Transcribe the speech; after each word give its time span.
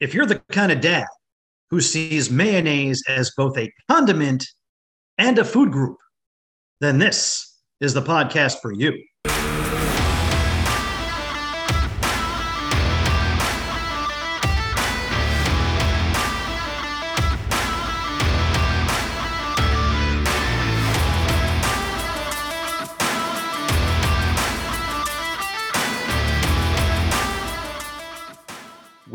If 0.00 0.14
you're 0.14 0.26
the 0.26 0.40
kind 0.52 0.70
of 0.70 0.80
dad 0.80 1.06
who 1.70 1.80
sees 1.80 2.30
mayonnaise 2.30 3.02
as 3.08 3.32
both 3.36 3.58
a 3.58 3.72
condiment 3.90 4.46
and 5.18 5.36
a 5.38 5.44
food 5.44 5.72
group, 5.72 5.96
then 6.80 6.98
this 6.98 7.58
is 7.80 7.94
the 7.94 8.02
podcast 8.02 8.60
for 8.62 8.72
you. 8.72 8.92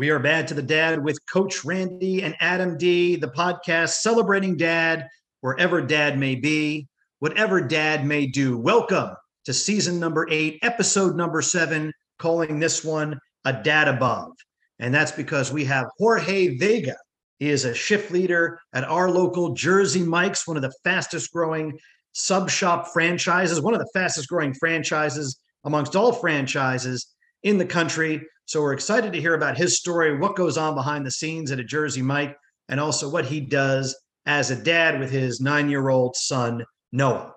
We 0.04 0.10
are 0.10 0.18
Bad 0.18 0.46
to 0.48 0.54
the 0.54 0.60
Dad 0.60 1.02
with 1.02 1.18
Coach 1.32 1.64
Randy 1.64 2.22
and 2.22 2.36
Adam 2.38 2.76
D, 2.76 3.16
the 3.16 3.28
podcast 3.28 4.02
celebrating 4.02 4.54
dad 4.54 5.08
wherever 5.40 5.80
dad 5.80 6.18
may 6.18 6.34
be, 6.34 6.86
whatever 7.20 7.62
dad 7.62 8.04
may 8.04 8.26
do. 8.26 8.58
Welcome 8.58 9.16
to 9.46 9.54
season 9.54 9.98
number 9.98 10.26
eight, 10.30 10.58
episode 10.60 11.16
number 11.16 11.40
seven, 11.40 11.90
calling 12.18 12.60
this 12.60 12.84
one 12.84 13.18
a 13.46 13.54
dad 13.54 13.88
above. 13.88 14.32
And 14.78 14.92
that's 14.92 15.10
because 15.10 15.50
we 15.50 15.64
have 15.64 15.86
Jorge 15.96 16.58
Vega. 16.58 16.96
He 17.38 17.48
is 17.48 17.64
a 17.64 17.72
shift 17.72 18.10
leader 18.10 18.60
at 18.74 18.84
our 18.84 19.10
local 19.10 19.54
Jersey 19.54 20.02
Mike's, 20.02 20.46
one 20.46 20.58
of 20.58 20.62
the 20.62 20.74
fastest 20.84 21.32
growing 21.32 21.78
sub 22.12 22.50
shop 22.50 22.88
franchises, 22.88 23.62
one 23.62 23.72
of 23.72 23.80
the 23.80 23.90
fastest 23.94 24.28
growing 24.28 24.52
franchises 24.52 25.40
amongst 25.64 25.96
all 25.96 26.12
franchises 26.12 27.06
in 27.42 27.56
the 27.56 27.64
country. 27.64 28.20
So 28.46 28.60
we're 28.60 28.74
excited 28.74 29.12
to 29.12 29.20
hear 29.20 29.34
about 29.34 29.56
his 29.56 29.78
story, 29.78 30.18
what 30.18 30.36
goes 30.36 30.58
on 30.58 30.74
behind 30.74 31.06
the 31.06 31.10
scenes 31.10 31.50
at 31.50 31.58
a 31.58 31.64
Jersey 31.64 32.02
Mike, 32.02 32.36
and 32.68 32.78
also 32.78 33.08
what 33.08 33.24
he 33.24 33.40
does 33.40 33.96
as 34.26 34.50
a 34.50 34.62
dad 34.62 35.00
with 35.00 35.10
his 35.10 35.40
nine 35.40 35.68
year 35.68 35.88
old 35.88 36.16
son, 36.16 36.64
Noah. 36.92 37.32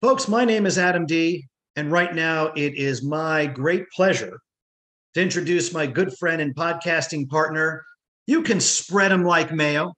Folks, 0.00 0.28
my 0.28 0.44
name 0.44 0.66
is 0.66 0.78
Adam 0.78 1.06
D. 1.06 1.46
And 1.76 1.90
right 1.90 2.14
now 2.14 2.52
it 2.54 2.74
is 2.74 3.02
my 3.02 3.46
great 3.46 3.88
pleasure 3.90 4.38
to 5.14 5.22
introduce 5.22 5.72
my 5.72 5.86
good 5.86 6.12
friend 6.18 6.42
and 6.42 6.54
podcasting 6.54 7.28
partner. 7.28 7.82
You 8.26 8.42
can 8.42 8.60
spread 8.60 9.10
him 9.10 9.24
like 9.24 9.52
mayo, 9.52 9.92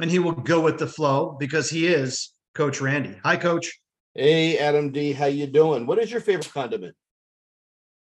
and 0.00 0.10
he 0.10 0.18
will 0.18 0.32
go 0.32 0.60
with 0.60 0.78
the 0.78 0.86
flow 0.86 1.36
because 1.38 1.68
he 1.68 1.88
is 1.88 2.32
Coach 2.54 2.80
Randy. 2.80 3.18
Hi, 3.24 3.36
Coach. 3.36 3.70
Hey, 4.14 4.58
Adam 4.58 4.92
D. 4.92 5.12
How 5.12 5.26
you 5.26 5.46
doing? 5.46 5.86
What 5.86 5.98
is 5.98 6.10
your 6.10 6.20
favorite 6.20 6.52
condiment? 6.52 6.94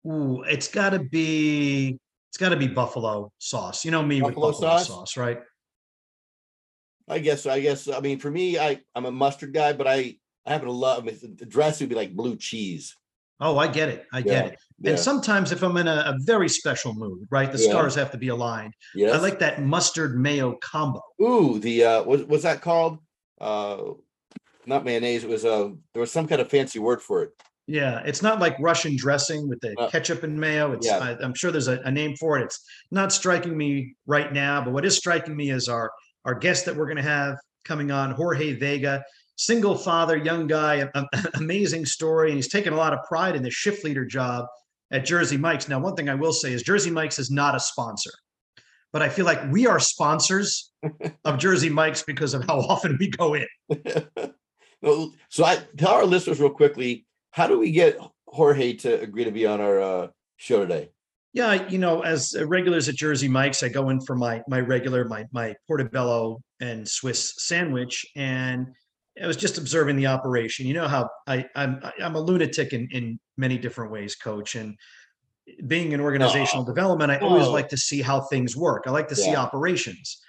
Ooh, 0.08 0.44
it's 0.44 0.68
got 0.68 0.92
to 0.92 1.00
be 1.00 1.98
it's 2.30 2.38
got 2.38 2.50
to 2.50 2.58
be 2.58 2.68
buffalo 2.68 3.32
sauce. 3.40 3.86
You 3.86 3.92
know 3.92 4.04
me 4.04 4.22
Buffalo 4.22 4.48
with 4.48 4.56
buffalo 4.56 4.78
sauce? 4.78 4.88
sauce, 4.88 5.18
right? 5.18 5.40
I 7.08 7.20
guess. 7.20 7.46
I 7.46 7.60
guess. 7.60 7.88
I 7.88 8.00
mean, 8.00 8.20
for 8.20 8.32
me, 8.32 8.58
I 8.60 8.82
I'm 8.96 9.06
a 9.06 9.12
mustard 9.12 9.54
guy, 9.54 9.74
but 9.74 9.88
I 9.88 10.18
I 10.46 10.52
happen 10.52 10.68
to 10.68 10.74
love 10.74 11.06
the 11.06 11.46
dress 11.46 11.80
would 11.80 11.90
be 11.90 11.96
like 11.96 12.16
blue 12.16 12.36
cheese. 12.36 12.96
Oh, 13.40 13.58
I 13.58 13.68
get 13.68 13.90
it. 13.90 14.06
I 14.14 14.22
get 14.22 14.32
Yeah, 14.46 14.52
it. 14.52 14.60
Yeah. 14.80 14.90
And 14.92 15.00
sometimes 15.00 15.52
if 15.52 15.62
I'm 15.62 15.76
in 15.78 15.88
a, 15.88 15.96
a 16.08 16.16
very 16.22 16.48
special 16.48 16.94
mood, 16.94 17.28
right, 17.30 17.52
the 17.52 17.58
Yeah. 17.58 17.70
stars 17.70 17.96
have 17.96 18.12
to 18.12 18.18
be 18.18 18.30
aligned. 18.30 18.74
yes. 18.96 19.14
I 19.14 19.18
like 19.18 19.40
that 19.40 19.62
mustard 19.62 20.18
mayo 20.18 20.58
combo. 20.62 21.02
Ooh, 21.22 21.60
the 21.60 21.84
uh, 21.84 22.04
what 22.04 22.28
what's 22.28 22.44
that 22.44 22.62
called? 22.62 23.00
Uh, 23.42 23.94
not 24.66 24.86
mayonnaise. 24.86 25.24
It 25.24 25.30
was 25.30 25.46
uh, 25.46 25.70
there 25.94 26.02
was 26.02 26.12
some 26.12 26.28
kind 26.28 26.42
of 26.42 26.50
fancy 26.50 26.80
word 26.80 27.02
for 27.02 27.24
it. 27.24 27.32
Yeah, 27.68 28.02
it's 28.06 28.22
not 28.22 28.40
like 28.40 28.56
Russian 28.60 28.96
dressing 28.96 29.50
with 29.50 29.60
the 29.62 29.74
Uh, 29.80 29.90
ketchup 29.90 30.22
and 30.24 30.40
mayo. 30.40 30.72
It's 30.74 30.86
yeah. 30.86 31.00
I, 31.00 31.18
I'm 31.24 31.34
sure 31.34 31.52
there's 31.52 31.68
a, 31.68 31.80
a 31.82 31.92
name 31.92 32.16
for 32.16 32.38
it. 32.38 32.44
It's 32.46 32.60
not 32.92 33.12
striking 33.12 33.58
me 33.58 33.96
right 34.06 34.32
now, 34.32 34.64
but 34.64 34.72
what 34.72 34.86
is 34.86 34.96
striking 34.98 35.36
me 35.36 35.50
is 35.52 35.68
our 35.68 35.92
our 36.26 36.36
guest 36.36 36.66
that 36.66 36.76
we're 36.76 36.86
going 36.86 36.98
to 36.98 37.04
have 37.04 37.38
coming 37.64 37.90
on, 37.92 38.12
Jorge 38.12 38.54
Vega, 38.54 39.04
single 39.36 39.76
father, 39.76 40.16
young 40.18 40.46
guy, 40.48 40.76
a- 40.76 40.90
a- 40.96 41.08
amazing 41.36 41.86
story, 41.86 42.30
and 42.30 42.36
he's 42.38 42.48
taken 42.50 42.74
a 42.74 42.76
lot 42.78 42.94
of 42.94 43.00
pride 43.08 43.36
in 43.36 43.42
the 43.44 43.50
shift 43.52 43.84
leader 43.84 44.06
job 44.06 44.46
at 44.92 45.04
Jersey 45.06 45.38
Mike's. 45.38 45.68
Now, 45.68 45.80
one 45.80 45.96
thing 45.96 46.08
I 46.10 46.16
will 46.16 46.34
say 46.34 46.54
is 46.54 46.62
Jersey 46.62 46.92
Mike's 46.92 47.18
is 47.18 47.32
not 47.32 47.56
a 47.56 47.60
sponsor, 47.60 48.12
but 48.94 49.02
I 49.02 49.10
feel 49.10 49.26
like 49.26 49.42
we 49.52 49.66
are 49.66 49.80
sponsors 49.80 50.72
of 51.26 51.38
Jersey 51.40 51.70
Mike's 51.70 52.04
because 52.04 52.36
of 52.36 52.44
how 52.46 52.60
often 52.70 52.96
we 53.00 53.10
go 53.10 53.34
in. 53.36 53.48
So 55.30 55.44
I 55.44 55.58
tell 55.78 55.94
our 55.94 56.06
listeners 56.06 56.40
real 56.40 56.50
quickly, 56.52 57.06
how 57.36 57.48
do 57.48 57.60
we 57.60 57.70
get 57.70 58.00
Jorge 58.28 58.74
to 58.78 59.02
agree 59.02 59.26
to 59.26 59.32
be 59.32 59.46
on 59.46 59.60
our 59.60 59.82
uh, 59.82 60.08
show 60.38 60.62
today? 60.62 60.90
Yeah, 61.34 61.68
you 61.68 61.78
know, 61.78 62.00
as 62.00 62.34
regulars 62.46 62.88
at 62.88 62.96
Jersey 62.96 63.28
Mike's, 63.28 63.62
I 63.62 63.68
go 63.68 63.90
in 63.90 64.00
for 64.00 64.16
my 64.16 64.42
my 64.48 64.62
regular, 64.62 65.04
my 65.04 65.26
my 65.34 65.54
portobello 65.68 66.42
and 66.62 66.88
Swiss 66.88 67.34
sandwich, 67.40 68.06
and 68.16 68.68
I 69.22 69.28
was 69.28 69.36
just 69.36 69.58
observing 69.58 69.98
the 69.98 70.08
operation. 70.08 70.66
You 70.66 70.76
know 70.76 70.88
how 70.88 71.10
I 71.28 71.46
I'm 71.58 71.82
I'm 72.02 72.16
a 72.16 72.22
lunatic 72.22 72.72
in 72.72 72.88
in 72.92 73.20
many 73.36 73.58
different 73.58 73.92
ways, 73.92 74.16
Coach, 74.16 74.56
and 74.56 74.78
being 75.68 75.92
in 75.92 76.00
organizational 76.00 76.64
development, 76.64 77.12
I 77.12 77.18
always 77.18 77.48
Oh. 77.48 77.52
like 77.52 77.68
to 77.70 77.78
see 77.78 78.02
how 78.02 78.22
things 78.22 78.56
work. 78.56 78.86
I 78.88 78.92
like 78.92 79.10
to 79.10 79.16
see 79.16 79.36
operations. 79.36 80.22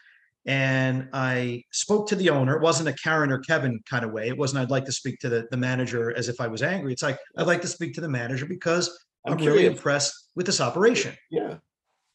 And 0.47 1.09
I 1.13 1.65
spoke 1.73 2.09
to 2.09 2.17
the 2.17 2.31
owner. 2.31 2.57
It 2.57 2.63
wasn't 2.63 2.89
a 2.89 2.93
Karen 2.93 3.33
or 3.33 3.39
Kevin 3.41 3.81
kind 3.91 4.05
of 4.05 4.13
way. 4.13 4.29
It 4.29 4.39
wasn't, 4.39 4.63
I'd 4.63 4.71
like 4.71 4.85
to 4.85 4.93
speak 4.93 5.19
to 5.21 5.29
the, 5.29 5.47
the 5.51 5.57
manager 5.57 6.17
as 6.17 6.29
if 6.29 6.41
I 6.41 6.47
was 6.47 6.63
angry. 6.63 6.93
It's 6.93 7.03
like, 7.03 7.19
I'd 7.37 7.49
like 7.49 7.63
to 7.63 7.69
speak 7.69 7.95
to 7.95 8.01
the 8.01 8.09
manager 8.09 8.47
because 8.47 8.97
I'm, 9.27 9.35
I'm 9.35 9.45
really 9.45 9.67
impressed 9.67 10.15
with 10.37 10.47
this 10.47 10.61
operation. 10.61 11.15
Yeah. 11.31 11.57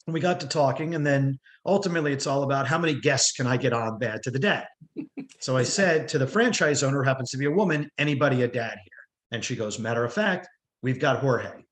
And 0.07 0.13
we 0.13 0.19
got 0.19 0.39
to 0.39 0.47
talking, 0.47 0.95
and 0.95 1.05
then 1.05 1.39
ultimately 1.65 2.11
it's 2.11 2.25
all 2.25 2.43
about 2.43 2.67
how 2.67 2.77
many 2.77 2.99
guests 2.99 3.33
can 3.33 3.45
I 3.45 3.57
get 3.57 3.73
on 3.73 3.99
bad 3.99 4.23
to 4.23 4.31
the 4.31 4.39
dad. 4.39 4.65
so 5.39 5.57
I 5.57 5.63
said 5.63 6.07
to 6.09 6.17
the 6.17 6.25
franchise 6.25 6.81
owner, 6.81 7.03
who 7.03 7.07
happens 7.07 7.29
to 7.31 7.37
be 7.37 7.45
a 7.45 7.51
woman, 7.51 7.89
anybody 7.97 8.41
a 8.41 8.47
dad 8.47 8.77
here? 8.83 9.01
And 9.31 9.43
she 9.43 9.55
goes, 9.55 9.77
matter 9.77 10.03
of 10.03 10.13
fact, 10.13 10.47
we've 10.81 10.99
got 10.99 11.19
Jorge. 11.19 11.63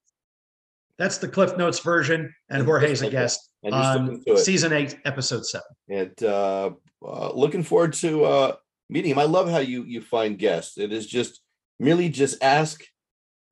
That's 0.98 1.18
the 1.18 1.28
Cliff 1.28 1.58
Notes 1.58 1.80
version, 1.80 2.34
and 2.50 2.60
And 2.60 2.66
Jorge's 2.68 3.02
a 3.02 3.10
guest 3.10 3.49
And 3.64 3.74
you're 3.74 3.84
on 3.84 4.24
to 4.26 4.34
it. 4.34 4.38
season 4.40 4.72
eight, 4.74 4.98
episode 5.06 5.46
seven. 5.46 5.68
and 5.90 6.24
uh, 6.24 6.72
uh, 7.06 7.32
looking 7.34 7.64
forward 7.64 7.94
to 7.94 8.24
uh, 8.26 8.56
meeting 8.90 9.12
him. 9.12 9.20
I 9.20 9.24
love 9.26 9.50
how 9.50 9.60
you 9.60 9.84
you 9.84 10.02
find 10.02 10.38
guests. 10.38 10.78
It 10.78 10.94
is 10.94 11.06
just 11.08 11.42
merely 11.80 12.10
just 12.10 12.42
ask 12.42 12.82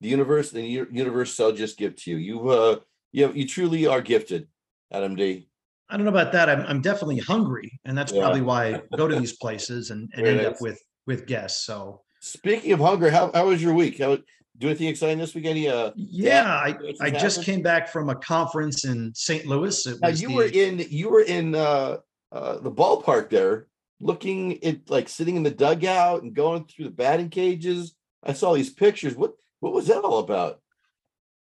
the 0.02 0.08
universe, 0.08 0.54
and 0.54 0.64
the 0.64 0.88
universe 0.92 1.34
shall 1.36 1.52
just 1.52 1.78
give 1.78 1.96
to 1.98 2.12
you. 2.12 2.18
You 2.18 2.50
uh, 2.50 2.76
you 3.12 3.32
you 3.34 3.48
truly 3.48 3.86
are 3.88 4.02
gifted, 4.02 4.48
Adam 4.92 5.16
D. 5.16 5.50
I 5.90 5.96
don't 5.96 6.06
know 6.06 6.12
about 6.12 6.34
that. 6.34 6.50
I'm, 6.50 6.62
I'm 6.68 6.82
definitely 6.82 7.20
hungry, 7.20 7.80
and 7.86 7.98
that's 7.98 8.12
Yeah. 8.14 8.22
probably 8.22 8.42
why 8.42 8.76
I 8.76 8.82
go 8.98 9.08
to 9.08 9.16
these 9.16 9.38
places 9.38 9.90
and, 9.92 10.10
and 10.14 10.26
Very 10.26 10.38
end 10.40 10.48
up 10.48 10.62
with 10.62 10.80
with 11.06 11.26
guests. 11.28 11.66
So 11.66 12.02
Speaking 12.22 12.72
of 12.74 12.80
hunger, 12.80 13.10
how 13.12 13.32
how 13.34 13.48
was 13.48 13.62
your 13.62 13.74
week? 13.74 14.00
How 14.00 14.18
do 14.60 14.68
anything 14.68 14.88
exciting 14.88 15.18
this 15.20 15.36
week? 15.36 15.46
Any 15.46 15.68
uh? 15.68 15.92
yeah, 15.96 16.46
I, 16.46 16.78
I 17.00 17.10
just 17.12 17.44
came 17.44 17.62
back 17.62 17.90
from 17.90 18.10
a 18.10 18.16
conference 18.16 18.86
in 18.86 19.14
St. 19.14 19.46
Louis. 19.46 19.86
It 19.86 20.02
Now 20.02 20.10
you 20.10 20.30
the- 20.30 20.36
were 20.36 20.46
in 20.46 20.86
you 20.90 21.10
were 21.10 21.22
in 21.22 21.56
uh, 21.56 21.98
uh 22.32 22.58
the 22.60 22.72
ballpark 22.72 23.30
there, 23.30 23.68
looking 24.00 24.64
at 24.64 24.90
like 24.90 25.10
sitting 25.10 25.36
in 25.36 25.44
the 25.44 25.52
dugout 25.52 26.24
and 26.24 26.34
going 26.34 26.66
through 26.66 26.86
the 26.86 26.92
batting 26.92 27.30
cages. 27.30 27.96
I 28.24 28.34
saw 28.34 28.54
these 28.54 28.72
pictures. 28.72 29.16
What 29.16 29.34
what 29.60 29.74
was 29.74 29.88
that 29.88 30.02
all 30.02 30.20
about? 30.20 30.60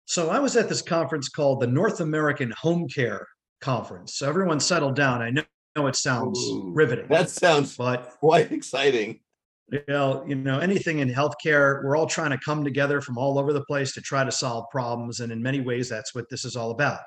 So 0.06 0.30
I 0.30 0.40
was 0.40 0.56
at 0.58 0.68
this 0.68 0.82
conference 0.82 1.30
called 1.30 1.62
the 1.62 1.68
North 1.68 2.02
American 2.02 2.52
Home 2.62 2.88
Care 2.90 3.28
Conference. 3.62 4.16
So 4.16 4.28
everyone 4.28 4.60
settled 4.60 4.96
down. 4.96 5.22
I 5.22 5.30
know, 5.30 5.44
know 5.78 5.88
it 5.88 5.96
sounds 5.96 6.38
Ooh, 6.40 6.72
riveting, 6.74 7.08
That 7.08 7.30
sounds 7.30 7.78
but 7.78 8.12
quite 8.20 8.52
exciting. 8.60 9.22
Know, 9.88 10.24
you 10.28 10.36
know, 10.36 10.60
anything 10.60 11.00
in 11.00 11.10
healthcare, 11.10 11.84
we're 11.84 11.96
all 11.96 12.08
trying 12.08 12.32
to 12.32 12.38
come 12.38 12.64
together 12.64 13.02
from 13.02 13.18
all 13.18 13.40
over 13.40 13.54
the 13.54 13.64
place 13.66 13.94
to 13.94 14.02
try 14.02 14.24
to 14.24 14.32
solve 14.32 14.66
problems. 14.72 15.20
And 15.20 15.32
in 15.32 15.42
many 15.42 15.62
ways, 15.62 15.90
that's 15.90 16.14
what 16.14 16.30
this 16.30 16.46
is 16.46 16.56
all 16.56 16.72
about. 16.72 17.00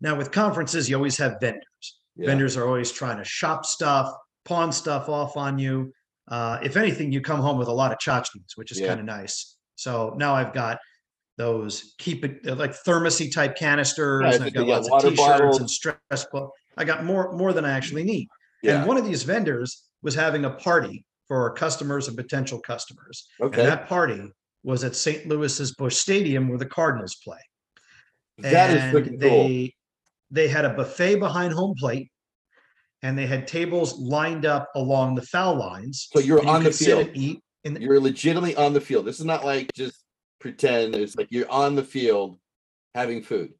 Now, 0.00 0.16
with 0.16 0.30
conferences, 0.30 0.88
you 0.88 0.96
always 0.96 1.16
have 1.18 1.36
vendors. 1.40 2.00
Yeah. 2.16 2.26
Vendors 2.26 2.56
are 2.56 2.66
always 2.66 2.92
trying 2.92 3.18
to 3.18 3.24
shop 3.24 3.64
stuff, 3.64 4.12
pawn 4.44 4.72
stuff 4.72 5.08
off 5.08 5.36
on 5.36 5.58
you. 5.58 5.92
Uh, 6.28 6.58
if 6.62 6.76
anything, 6.76 7.12
you 7.12 7.20
come 7.20 7.40
home 7.40 7.58
with 7.58 7.68
a 7.68 7.72
lot 7.72 7.92
of 7.92 7.98
tchotchkes, 7.98 8.56
which 8.56 8.72
is 8.72 8.80
Yeah. 8.80 8.88
kind 8.88 9.00
of 9.00 9.06
nice. 9.06 9.56
So 9.76 10.14
now 10.16 10.34
I've 10.34 10.52
got 10.52 10.78
those 11.38 11.94
keep 11.98 12.24
it 12.24 12.44
like 12.44 12.72
thermosy 12.84 13.32
type 13.32 13.56
canisters. 13.56 14.22
Right, 14.22 14.34
and 14.34 14.44
I've 14.44 14.54
got 14.54 14.66
lots 14.66 14.88
of 15.04 15.10
t-shirts 15.10 15.16
bottles. 15.16 15.60
and 15.60 15.70
stress. 15.70 15.96
I 16.76 16.84
got 16.84 17.04
more 17.04 17.32
more 17.32 17.52
than 17.52 17.64
I 17.64 17.72
actually 17.72 18.04
need. 18.04 18.28
Yeah. 18.62 18.78
And 18.78 18.86
one 18.86 18.96
of 18.96 19.04
these 19.04 19.22
vendors 19.22 19.82
was 20.02 20.14
having 20.14 20.44
a 20.44 20.50
party 20.50 21.04
for 21.32 21.40
our 21.48 21.50
customers 21.54 22.08
and 22.08 22.16
potential 22.18 22.58
customers. 22.58 23.26
Okay. 23.40 23.62
And 23.62 23.70
that 23.70 23.88
party 23.88 24.22
was 24.64 24.84
at 24.84 24.94
St. 24.94 25.26
Louis's 25.26 25.74
Busch 25.74 25.96
Stadium 25.96 26.46
where 26.46 26.58
the 26.58 26.66
Cardinals 26.66 27.14
play. 27.24 27.38
that 28.40 28.68
is 28.68 28.82
and 28.82 28.94
freaking 28.94 29.18
cool. 29.18 29.30
they 29.30 29.74
they 30.30 30.46
had 30.46 30.66
a 30.66 30.74
buffet 30.74 31.14
behind 31.14 31.54
home 31.54 31.74
plate 31.78 32.10
and 33.00 33.16
they 33.16 33.26
had 33.26 33.46
tables 33.46 33.98
lined 33.98 34.44
up 34.44 34.68
along 34.74 35.14
the 35.14 35.22
foul 35.22 35.56
lines. 35.56 36.10
So 36.12 36.20
you're 36.20 36.40
and 36.40 36.48
you 36.48 36.52
on 36.52 36.64
the 36.64 36.70
field. 36.70 37.08
eat 37.14 37.40
the, 37.64 37.80
You're 37.80 37.98
legitimately 37.98 38.54
on 38.56 38.74
the 38.74 38.80
field. 38.82 39.06
This 39.06 39.18
is 39.18 39.24
not 39.24 39.42
like 39.42 39.72
just 39.74 40.04
pretend. 40.38 40.94
It's 40.94 41.16
like 41.16 41.28
you're 41.30 41.50
on 41.50 41.74
the 41.74 41.82
field 41.82 42.38
having 42.94 43.22
food. 43.22 43.54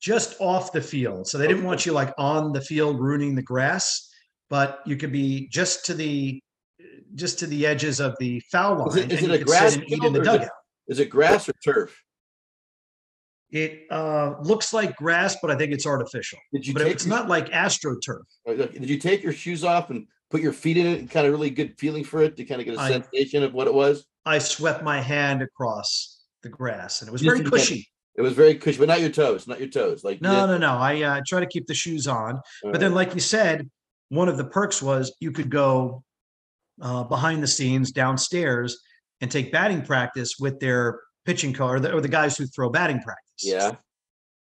just 0.00 0.40
off 0.40 0.72
the 0.72 0.80
field. 0.80 1.26
So 1.26 1.36
they 1.36 1.48
didn't 1.48 1.64
want 1.64 1.84
you 1.84 1.92
like 1.92 2.14
on 2.16 2.54
the 2.54 2.62
field 2.62 2.98
ruining 2.98 3.34
the 3.34 3.42
grass, 3.42 4.08
but 4.48 4.80
you 4.86 4.96
could 4.96 5.12
be 5.12 5.48
just 5.48 5.84
to 5.84 5.92
the 5.92 6.40
just 7.18 7.38
to 7.40 7.46
the 7.46 7.66
edges 7.66 8.00
of 8.00 8.16
the 8.18 8.40
foul 8.52 8.78
line. 8.78 8.88
Is 8.88 8.96
it, 8.96 9.12
is 9.12 9.22
it 9.22 9.30
a 9.30 9.44
grass 9.44 9.76
field 9.76 10.04
in 10.04 10.12
the 10.12 10.20
or 10.20 10.22
is 10.22 10.28
it- 10.28 10.32
dugout. 10.38 10.50
Is 10.86 10.98
it 11.00 11.10
grass 11.10 11.48
or 11.48 11.52
turf? 11.62 11.94
It 13.50 13.84
uh, 13.90 14.34
looks 14.42 14.72
like 14.74 14.94
grass, 14.96 15.36
but 15.40 15.50
I 15.50 15.56
think 15.56 15.72
it's 15.72 15.86
artificial. 15.86 16.38
Did 16.52 16.66
you 16.66 16.74
But 16.74 16.82
it's 16.86 17.06
your- 17.06 17.16
not 17.16 17.28
like 17.28 17.48
AstroTurf. 17.50 18.22
Did 18.46 18.88
you 18.88 18.98
take 18.98 19.22
your 19.22 19.32
shoes 19.32 19.64
off 19.64 19.90
and 19.90 20.06
put 20.30 20.40
your 20.42 20.52
feet 20.52 20.76
in 20.76 20.86
it 20.86 21.00
and 21.00 21.10
kind 21.10 21.26
of 21.26 21.32
really 21.32 21.50
good 21.50 21.78
feeling 21.78 22.04
for 22.04 22.22
it 22.22 22.36
to 22.36 22.44
kind 22.44 22.60
of 22.60 22.66
get 22.66 22.76
a 22.76 22.80
I- 22.80 22.90
sensation 22.90 23.42
of 23.42 23.52
what 23.54 23.66
it 23.66 23.74
was? 23.74 24.06
I 24.26 24.38
swept 24.38 24.82
my 24.82 25.00
hand 25.00 25.40
across 25.42 26.20
the 26.42 26.50
grass, 26.50 27.00
and 27.00 27.08
it 27.08 27.12
was 27.12 27.22
You 27.22 27.30
very 27.30 27.38
didn't 27.40 27.52
get- 27.52 27.60
cushy. 27.60 27.88
It 28.16 28.22
was 28.22 28.32
very 28.32 28.54
cushy, 28.56 28.78
but 28.78 28.88
not 28.88 29.00
your 29.00 29.10
toes, 29.10 29.46
not 29.46 29.60
your 29.60 29.68
toes. 29.68 30.02
Like 30.04 30.20
No, 30.20 30.44
no, 30.44 30.58
no. 30.58 30.72
I 30.72 31.02
uh, 31.02 31.20
try 31.26 31.38
to 31.40 31.46
keep 31.46 31.66
the 31.68 31.74
shoes 31.74 32.06
on. 32.08 32.40
But 32.64 32.80
then, 32.80 32.92
like 32.92 33.14
you 33.14 33.20
said, 33.20 33.70
one 34.08 34.28
of 34.28 34.36
the 34.36 34.44
perks 34.44 34.82
was 34.82 35.14
you 35.20 35.30
could 35.32 35.50
go 35.50 36.02
uh, 36.80 37.04
behind 37.04 37.42
the 37.42 37.46
scenes 37.46 37.92
downstairs 37.92 38.78
and 39.20 39.30
take 39.30 39.50
batting 39.52 39.82
practice 39.82 40.36
with 40.38 40.60
their 40.60 41.00
pitching 41.24 41.52
coach 41.52 41.70
or 41.70 41.80
the, 41.80 41.92
or 41.92 42.00
the 42.00 42.08
guys 42.08 42.36
who 42.36 42.46
throw 42.46 42.70
batting 42.70 43.00
practice. 43.00 43.42
yeah, 43.42 43.72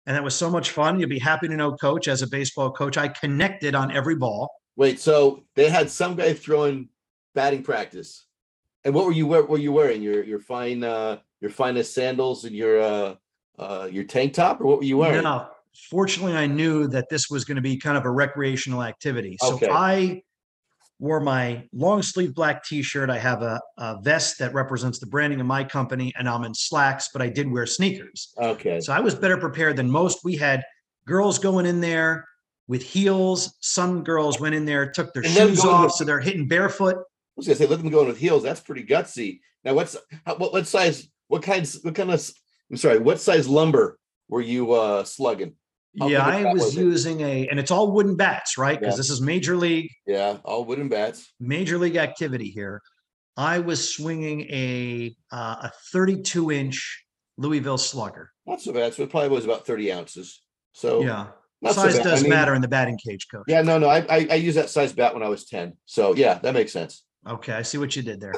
And 0.06 0.16
that 0.16 0.22
was 0.22 0.34
so 0.34 0.50
much 0.50 0.70
fun. 0.70 0.98
You'll 1.00 1.08
be 1.08 1.18
happy 1.18 1.48
to 1.48 1.56
know, 1.56 1.72
coach, 1.76 2.08
as 2.08 2.22
a 2.22 2.26
baseball 2.26 2.70
coach, 2.70 2.96
I 2.96 3.08
connected 3.08 3.74
on 3.74 3.90
every 3.92 4.16
ball. 4.16 4.50
Wait, 4.76 5.00
so 5.00 5.44
they 5.54 5.70
had 5.70 5.90
some 5.90 6.16
guy 6.16 6.34
throwing 6.34 6.88
batting 7.34 7.62
practice, 7.62 8.26
and 8.84 8.94
what 8.94 9.06
were 9.06 9.12
you 9.12 9.26
wear? 9.26 9.42
Were 9.42 9.58
you 9.58 9.72
wearing 9.72 10.02
your 10.02 10.22
your 10.22 10.38
fine 10.38 10.84
uh 10.84 11.18
your 11.40 11.50
finest 11.50 11.94
sandals 11.94 12.44
and 12.44 12.54
your 12.54 12.80
uh 12.82 13.14
uh 13.58 13.88
your 13.90 14.04
tank 14.04 14.34
top, 14.34 14.60
or 14.60 14.66
what 14.66 14.78
were 14.78 14.84
you 14.84 14.98
wearing? 14.98 15.22
Now, 15.22 15.52
fortunately, 15.90 16.36
I 16.36 16.46
knew 16.46 16.86
that 16.88 17.08
this 17.08 17.30
was 17.30 17.46
going 17.46 17.56
to 17.56 17.62
be 17.62 17.78
kind 17.78 17.96
of 17.96 18.04
a 18.04 18.10
recreational 18.10 18.82
activity. 18.82 19.38
So 19.40 19.54
Okay. 19.54 19.68
I 19.70 20.22
wore 20.98 21.20
my 21.20 21.64
long 21.72 22.02
sleeve 22.02 22.34
black 22.34 22.64
t-shirt. 22.64 23.10
I 23.10 23.18
have 23.18 23.42
a, 23.42 23.60
a 23.78 24.00
vest 24.02 24.38
that 24.38 24.54
represents 24.54 24.98
the 24.98 25.06
branding 25.06 25.40
of 25.40 25.46
my 25.46 25.62
company, 25.64 26.12
and 26.18 26.28
I'm 26.28 26.44
in 26.44 26.54
slacks, 26.54 27.10
but 27.12 27.20
I 27.22 27.28
did 27.28 27.50
wear 27.50 27.66
sneakers. 27.66 28.32
Okay, 28.38 28.80
So 28.80 28.92
I 28.92 29.00
was 29.00 29.14
better 29.14 29.36
prepared 29.36 29.76
than 29.76 29.90
most. 29.90 30.24
We 30.24 30.36
had 30.36 30.62
girls 31.06 31.38
going 31.38 31.66
in 31.66 31.80
there 31.80 32.26
with 32.68 32.82
heels. 32.82 33.54
Some 33.60 34.02
girls 34.04 34.40
went 34.40 34.54
in 34.54 34.64
there, 34.64 34.90
took 34.90 35.12
their 35.12 35.22
And 35.24 35.32
shoes 35.32 35.64
off, 35.64 35.84
with- 35.84 35.92
so 35.92 36.04
they're 36.04 36.20
hitting 36.20 36.48
barefoot. 36.48 36.96
I 36.96 37.02
was 37.36 37.46
gonna 37.46 37.56
say 37.56 37.66
let 37.66 37.80
them 37.80 37.90
go 37.90 38.00
in 38.00 38.06
with 38.06 38.16
heels. 38.18 38.42
That's 38.42 38.60
pretty 38.60 38.82
gutsy. 38.84 39.40
Now, 39.62 39.74
what's 39.74 39.94
how, 40.24 40.36
what 40.36 40.54
what 40.54 40.66
size? 40.66 41.06
What 41.28 41.42
kinds? 41.42 41.78
What 41.82 41.94
kind 41.94 42.10
of? 42.10 42.30
I'm 42.70 42.78
sorry. 42.78 42.98
What 42.98 43.20
size 43.20 43.46
lumber 43.46 43.98
were 44.28 44.40
you 44.40 44.72
uh 44.72 45.04
slugging? 45.04 45.52
Yeah, 45.96 46.24
I 46.26 46.52
was 46.52 46.76
using 46.76 47.20
a, 47.22 47.48
and 47.48 47.58
it's 47.58 47.70
all 47.70 47.90
wooden 47.90 48.16
bats, 48.16 48.58
right? 48.58 48.78
Because 48.78 48.94
Yeah. 48.94 48.98
this 48.98 49.10
is 49.10 49.20
major 49.20 49.56
league, 49.56 49.90
Yeah, 50.06 50.38
all 50.44 50.64
wooden 50.64 50.88
bats. 50.88 51.32
major 51.40 51.78
league 51.78 51.96
activity 51.96 52.50
here. 52.50 52.82
I 53.36 53.58
was 53.60 53.94
swinging 53.94 54.42
a 54.42 55.16
uh, 55.32 55.68
a 55.68 55.72
32 55.92 56.50
inch 56.52 57.04
Louisville 57.38 57.78
Slugger. 57.78 58.30
Not 58.46 58.60
so 58.60 58.72
bad. 58.72 58.94
So 58.94 59.02
it 59.04 59.10
probably 59.10 59.30
was 59.30 59.44
about 59.44 59.66
30 59.66 59.92
ounces. 59.92 60.42
So 60.72 61.00
Yeah, 61.02 61.28
not 61.62 61.74
so 61.74 61.82
size. 61.82 61.98
I 61.98 62.02
does 62.02 62.22
mean, 62.22 62.30
matter 62.30 62.54
in 62.54 62.60
the 62.62 62.68
batting 62.68 62.98
cage, 62.98 63.26
coach. 63.32 63.44
Yeah, 63.48 63.62
no, 63.62 63.78
no. 63.78 63.88
I, 63.88 64.00
I 64.08 64.26
I 64.30 64.34
used 64.34 64.56
that 64.58 64.68
size 64.70 64.92
bat 64.92 65.14
when 65.14 65.22
I 65.22 65.28
was 65.28 65.46
10. 65.46 65.76
So 65.86 66.14
yeah, 66.14 66.34
that 66.40 66.52
makes 66.54 66.72
sense. 66.72 67.04
Okay, 67.26 67.52
I 67.52 67.62
see 67.62 67.78
what 67.78 67.96
you 67.96 68.02
did 68.02 68.20
there. 68.20 68.34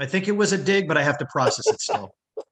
I 0.00 0.06
think 0.06 0.26
it 0.26 0.32
was 0.32 0.52
a 0.52 0.58
dig, 0.58 0.88
but 0.88 0.96
I 0.98 1.02
have 1.04 1.18
to 1.18 1.26
process 1.26 1.70
it 1.72 1.80
still. 1.80 2.14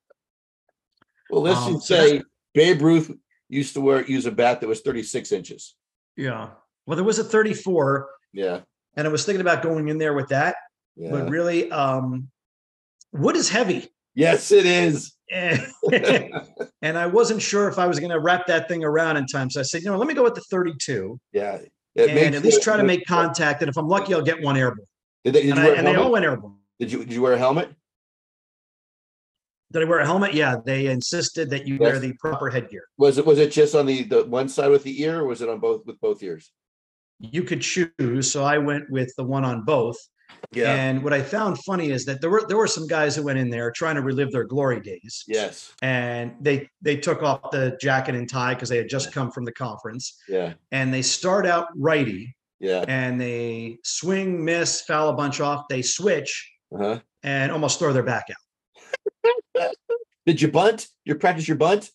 Well, 1.31 1.43
let's 1.43 1.61
Um, 1.61 1.75
just 1.75 1.87
say 1.87 2.23
Babe 2.55 2.83
Ruth 2.83 3.13
used 3.51 3.75
to 3.75 3.81
wear 3.81 4.05
use 4.07 4.27
a 4.27 4.31
bat 4.31 4.61
that 4.61 4.69
was 4.69 4.81
36 4.81 5.33
inches. 5.33 5.75
Yeah. 6.17 6.51
Well, 6.87 6.97
there 6.97 7.05
was 7.05 7.19
a 7.19 7.25
34, 7.25 8.09
Yeah. 8.33 8.61
and 8.97 9.07
I 9.07 9.11
was 9.11 9.25
thinking 9.27 9.41
about 9.41 9.63
going 9.63 9.89
in 9.89 9.99
there 9.99 10.15
with 10.15 10.29
that, 10.29 10.57
Yeah. 10.97 11.11
but 11.11 11.29
really, 11.29 11.71
um, 11.71 12.29
wood 13.13 13.37
is 13.37 13.49
heavy. 13.51 13.89
yes, 14.15 14.51
it 14.53 14.67
is. 14.67 15.13
and 15.33 16.99
I 16.99 17.07
wasn't 17.07 17.41
sure 17.43 17.69
if 17.69 17.79
I 17.79 17.87
was 17.87 18.01
going 18.01 18.11
to 18.11 18.19
wrap 18.19 18.47
that 18.49 18.69
thing 18.69 18.83
around 18.85 19.17
in 19.17 19.27
time. 19.27 19.49
So 19.51 19.61
I 19.61 19.63
said, 19.63 19.83
you 19.83 19.91
know, 19.91 19.97
let 19.97 20.09
me 20.09 20.15
go 20.15 20.25
with 20.25 20.35
the 20.35 20.41
32 20.43 21.19
Yeah. 21.33 21.59
It 21.97 22.11
and 22.11 22.35
at 22.37 22.43
least 22.45 22.59
it- 22.59 22.63
try 22.63 22.77
to 22.77 22.85
make 22.85 23.05
contact. 23.07 23.63
And 23.63 23.69
if 23.69 23.77
I'm 23.77 23.89
lucky, 23.89 24.15
I'll 24.15 24.23
get 24.23 24.41
one 24.43 24.57
airborne. 24.57 24.87
Did 25.25 25.35
they, 25.35 25.43
did 25.43 25.51
And, 25.53 25.61
I, 25.61 25.69
and 25.71 25.87
they 25.87 25.97
all 25.97 26.11
went 26.13 26.25
airborne. 26.25 26.57
Did 26.79 26.91
you 26.93 27.01
did 27.01 27.13
you 27.13 27.21
wear 27.23 27.35
a 27.35 27.39
helmet? 27.39 27.69
Did 29.73 29.83
I 29.83 29.85
wear 29.85 30.01
a 30.01 30.07
helmet? 30.07 30.35
Yeah, 30.35 30.57
they 30.65 30.87
insisted 30.87 31.49
that 31.51 31.67
you 31.67 31.79
wear 31.79 31.99
the 32.01 32.13
proper 32.15 32.51
headgear. 32.51 32.83
Was 32.99 33.19
it 33.19 33.27
was 33.27 33.39
it 33.39 33.53
just 33.53 33.75
on 33.75 33.87
the 33.87 34.03
the 34.03 34.25
one 34.25 34.49
side 34.49 34.71
with 34.71 34.83
the 34.83 35.03
ear, 35.03 35.21
or 35.21 35.27
was 35.27 35.43
it 35.43 35.49
on 35.49 35.61
both 35.61 35.87
with 35.87 36.01
both 36.01 36.23
ears? 36.23 36.51
You 37.21 37.43
could 37.45 37.61
choose. 37.63 38.31
So 38.33 38.43
I 38.45 38.59
went 38.59 38.91
with 38.91 39.13
the 39.17 39.25
one 39.25 39.45
on 39.45 39.65
both. 39.65 39.97
Yeah. 40.53 40.73
And 40.75 41.05
what 41.05 41.13
I 41.13 41.23
found 41.23 41.59
funny 41.65 41.91
is 41.91 42.05
that 42.07 42.21
there 42.21 42.31
were 42.31 42.45
there 42.49 42.57
were 42.57 42.67
some 42.67 42.87
guys 42.87 43.15
who 43.15 43.23
went 43.23 43.39
in 43.39 43.51
there 43.51 43.71
trying 43.71 43.95
to 43.97 44.01
relive 44.03 44.33
their 44.33 44.45
glory 44.45 44.81
days. 44.81 45.25
Yes. 45.29 45.73
And 45.83 46.35
they 46.41 46.69
they 46.83 46.97
took 46.97 47.23
off 47.23 47.51
the 47.53 47.77
jacket 47.81 48.15
and 48.17 48.29
tie 48.29 48.55
because 48.55 48.69
they 48.69 48.79
had 48.79 48.89
just 48.89 49.13
come 49.13 49.31
from 49.31 49.45
the 49.45 49.53
conference. 49.53 50.19
Yeah. 50.29 50.55
And 50.73 50.93
they 50.95 51.03
start 51.03 51.47
out 51.47 51.69
righty 51.77 52.35
Yeah. 52.59 52.85
and 52.89 53.21
they 53.21 53.79
swing, 53.85 54.45
miss, 54.45 54.81
foul 54.83 55.11
a 55.11 55.15
bunch 55.15 55.41
off. 55.41 55.67
They 55.69 55.83
switch 55.83 56.51
Uh-huh. 56.73 57.01
and 57.23 57.53
almost 57.53 57.79
throw 57.79 57.93
their 57.93 58.03
back 58.05 58.27
out. 58.31 58.37
Did 60.27 60.41
you 60.41 60.49
bunt? 60.49 60.87
You 61.05 61.15
practice 61.15 61.49
your 61.49 61.57
bunt? 61.57 61.91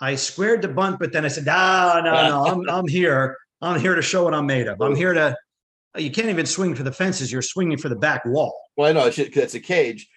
I 0.00 0.14
squared 0.14 0.62
the 0.62 0.68
bunt, 0.68 0.98
but 0.98 1.12
then 1.12 1.24
I 1.24 1.28
said, 1.28 1.46
"No, 1.46 2.00
no, 2.04 2.12
no, 2.12 2.44
I'm 2.46 2.68
I'm 2.68 2.88
here. 2.88 3.36
I'm 3.60 3.80
here 3.80 3.94
to 3.94 4.02
show 4.02 4.24
what 4.24 4.34
I'm 4.34 4.46
made 4.46 4.66
of. 4.68 4.80
I'm 4.80 4.94
here 4.96 5.12
to." 5.14 5.36
You 5.96 6.10
can't 6.10 6.28
even 6.28 6.46
swing 6.46 6.74
for 6.74 6.82
the 6.84 6.92
fences. 6.92 7.32
You're 7.32 7.42
swinging 7.42 7.78
for 7.78 7.88
the 7.88 7.96
back 7.96 8.24
wall. 8.24 8.56
Well, 8.76 8.88
I 8.88 8.92
know 8.92 9.06
it's 9.06 9.18
it's 9.18 9.54
a 9.54 9.60
cage. 9.60 10.08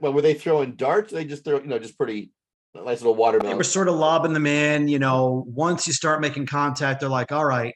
Well, 0.00 0.12
were 0.12 0.22
they 0.22 0.34
throwing 0.34 0.72
darts? 0.74 1.12
They 1.12 1.24
just 1.24 1.44
throw, 1.44 1.60
you 1.60 1.66
know, 1.68 1.78
just 1.78 1.96
pretty 1.96 2.32
nice 2.74 3.00
little 3.00 3.14
They 3.14 3.20
watermelon. 3.20 3.56
were 3.56 3.62
sort 3.64 3.86
of 3.88 3.94
lobbing 3.94 4.32
them 4.32 4.46
in. 4.46 4.88
You 4.88 4.98
know, 4.98 5.44
once 5.46 5.86
you 5.86 5.92
start 5.92 6.20
making 6.20 6.46
contact, 6.46 7.00
they're 7.00 7.08
like, 7.08 7.30
"All 7.30 7.44
right, 7.44 7.74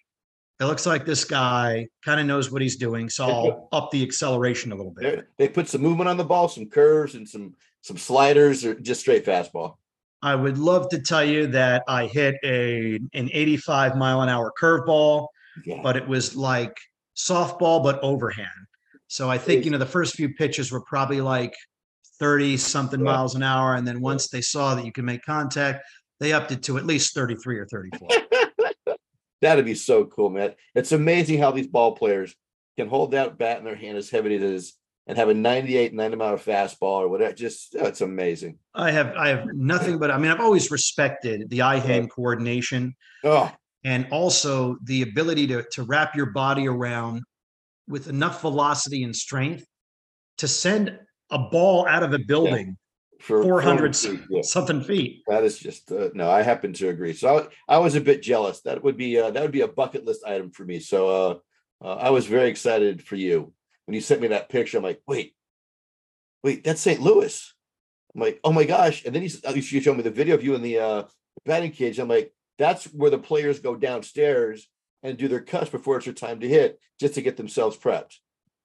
it 0.63 0.67
looks 0.67 0.87
like 0.87 1.05
this 1.05 1.25
guy 1.25 1.89
kind 2.05 2.21
of 2.21 2.27
knows 2.27 2.51
what 2.51 2.63
he's 2.63 2.77
doing, 2.77 3.09
so 3.11 3.25
I'll 3.27 3.69
up 3.73 3.91
the 3.91 4.03
acceleration 4.03 4.73
a 4.73 4.75
little 4.77 4.93
bit." 4.93 5.27
They 5.37 5.49
put 5.49 5.69
some 5.69 5.83
movement 5.83 6.09
on 6.09 6.17
the 6.17 6.25
ball, 6.25 6.49
some 6.49 6.67
curves 6.67 7.15
and 7.15 7.29
some 7.29 7.55
some 7.83 7.99
sliders, 7.99 8.65
or 8.65 8.75
just 8.75 9.01
straight 9.01 9.25
fastball. 9.27 9.77
I 10.23 10.37
would 10.37 10.57
love 10.57 10.89
to 10.91 11.01
tell 11.01 11.25
you 11.25 11.49
that 11.49 11.83
I 11.89 12.07
hit 12.07 12.37
a 12.45 13.01
an 13.13 13.29
85 13.33 13.97
mile 13.97 14.23
an 14.23 14.29
hour 14.29 14.53
curveball. 14.61 15.27
Yeah. 15.67 15.81
but 15.83 15.97
it 15.99 16.09
was 16.09 16.35
like 16.35 16.75
softball 17.15 17.83
but 17.83 18.01
overhand. 18.03 18.49
So 19.09 19.29
I 19.29 19.37
think 19.37 19.67
you 19.67 19.71
know 19.71 19.77
the 19.79 19.85
first 19.85 20.15
few 20.15 20.33
pitches 20.33 20.73
were 20.73 20.81
probably 20.81 21.21
like 21.21 21.53
30 22.19 22.57
something 22.57 23.01
Yeah. 23.01 23.05
miles 23.13 23.35
an 23.35 23.43
hour 23.43 23.75
and 23.75 23.87
then 23.87 24.01
once 24.01 24.29
they 24.29 24.41
saw 24.41 24.75
that 24.75 24.87
you 24.87 24.93
can 24.93 25.05
make 25.05 25.23
contact, 25.27 25.85
they 26.21 26.33
upped 26.33 26.53
it 26.53 26.63
to 26.63 26.79
at 26.79 26.87
least 26.87 27.15
33 27.15 27.59
or 27.59 27.67
34. 27.67 28.09
That'd 29.43 29.65
be 29.65 29.75
so 29.75 30.05
cool, 30.07 30.31
man. 30.31 30.55
It's 30.75 30.93
amazing 30.93 31.41
how 31.41 31.51
these 31.51 31.67
ball 31.67 31.97
players 31.97 32.35
can 32.79 32.89
hold 32.89 33.11
that 33.11 33.37
bat 33.37 33.59
in 33.59 33.65
their 33.65 33.77
hand 33.77 33.99
as 33.99 34.09
heavy 34.09 34.37
as 34.37 34.43
it 34.43 34.49
is 34.49 34.75
and 35.07 35.19
have 35.19 35.29
a 35.29 35.35
98, 35.35 35.93
90 35.93 36.17
mile 36.17 36.37
fastball 36.37 37.03
or 37.03 37.09
whatever. 37.09 37.35
Just 37.35 37.75
oh, 37.79 37.87
it's 37.87 38.01
amazing. 38.01 38.59
I 38.75 38.93
have 38.93 39.15
I 39.17 39.29
have 39.29 39.47
nothing 39.53 39.99
but 39.99 40.11
I 40.11 40.19
mean 40.19 40.31
I've 40.31 40.41
always 40.41 40.71
respected 40.71 41.51
the 41.51 41.63
eye 41.63 41.79
hand 41.79 42.11
coordination 42.11 42.95
Oh, 43.25 43.53
and 43.85 44.07
also 44.11 44.79
the 44.85 45.03
ability 45.03 45.49
to 45.49 45.65
to 45.73 45.83
wrap 45.83 46.15
your 46.15 46.27
body 46.27 46.69
around 46.69 47.23
with 47.89 48.09
enough 48.09 48.41
velocity 48.41 49.03
and 49.03 49.15
strength 49.15 49.67
to 50.39 50.47
send 50.47 50.97
a 51.31 51.39
ball 51.39 51.87
out 51.89 52.05
of 52.05 52.13
a 52.13 52.19
building 52.19 52.77
400 53.23 53.97
feet, 53.97 54.45
something 54.45 54.83
feet. 54.83 55.23
That 55.29 55.45
is 55.45 55.59
just 55.59 55.91
uh, 55.93 56.09
no. 56.15 56.29
I 56.31 56.43
happen 56.43 56.73
to 56.75 56.89
agree. 56.89 57.13
So 57.13 57.49
I, 57.69 57.77
I 57.77 57.79
was 57.79 57.95
a 57.95 58.01
bit 58.01 58.23
jealous. 58.23 58.61
That 58.63 58.83
would 58.83 58.97
be 58.97 59.19
uh, 59.19 59.31
that 59.31 59.43
would 59.43 59.53
be 59.53 59.61
a 59.61 59.69
bucket 59.69 60.05
list 60.05 60.25
item 60.27 60.51
for 60.51 60.65
me. 60.65 60.81
So 60.81 61.09
uh, 61.09 61.85
uh, 61.87 61.95
I 61.95 62.11
was 62.11 62.27
very 62.27 62.49
excited 62.49 63.03
for 63.03 63.17
you 63.17 63.53
when 63.87 63.95
you 63.95 64.01
sent 64.01 64.21
me 64.21 64.29
that 64.29 64.49
picture. 64.49 64.79
I'm 64.79 64.83
like, 64.83 65.03
wait, 65.07 65.35
wait, 66.43 66.65
that's 66.65 66.81
St. 66.81 67.01
Louis. 67.01 67.55
I'm 68.15 68.21
like, 68.21 68.41
oh 68.45 68.53
my 68.53 68.65
gosh! 68.65 69.05
And 69.05 69.15
then 69.15 69.23
you, 69.23 69.31
uh, 69.47 69.53
you 69.53 69.63
showed 69.63 69.97
me 69.97 70.03
the 70.03 70.11
video 70.11 70.35
of 70.35 70.45
you 70.45 70.55
in 70.55 70.63
the 70.63 70.79
uh, 70.79 71.03
batting 71.47 71.71
cage. 71.71 71.99
I'm 71.99 72.09
like, 72.09 72.33
that's 72.59 72.87
where 72.87 73.11
the 73.11 73.19
players 73.19 73.61
go 73.61 73.77
downstairs 73.77 74.69
and 75.03 75.17
do 75.17 75.29
their 75.29 75.41
cuts 75.41 75.71
before 75.71 75.97
it's 75.97 76.07
their 76.07 76.15
time 76.15 76.41
to 76.41 76.49
hit, 76.49 76.79
just 77.01 77.15
to 77.15 77.23
get 77.23 77.37
themselves 77.37 77.77
prepped. 77.77 78.17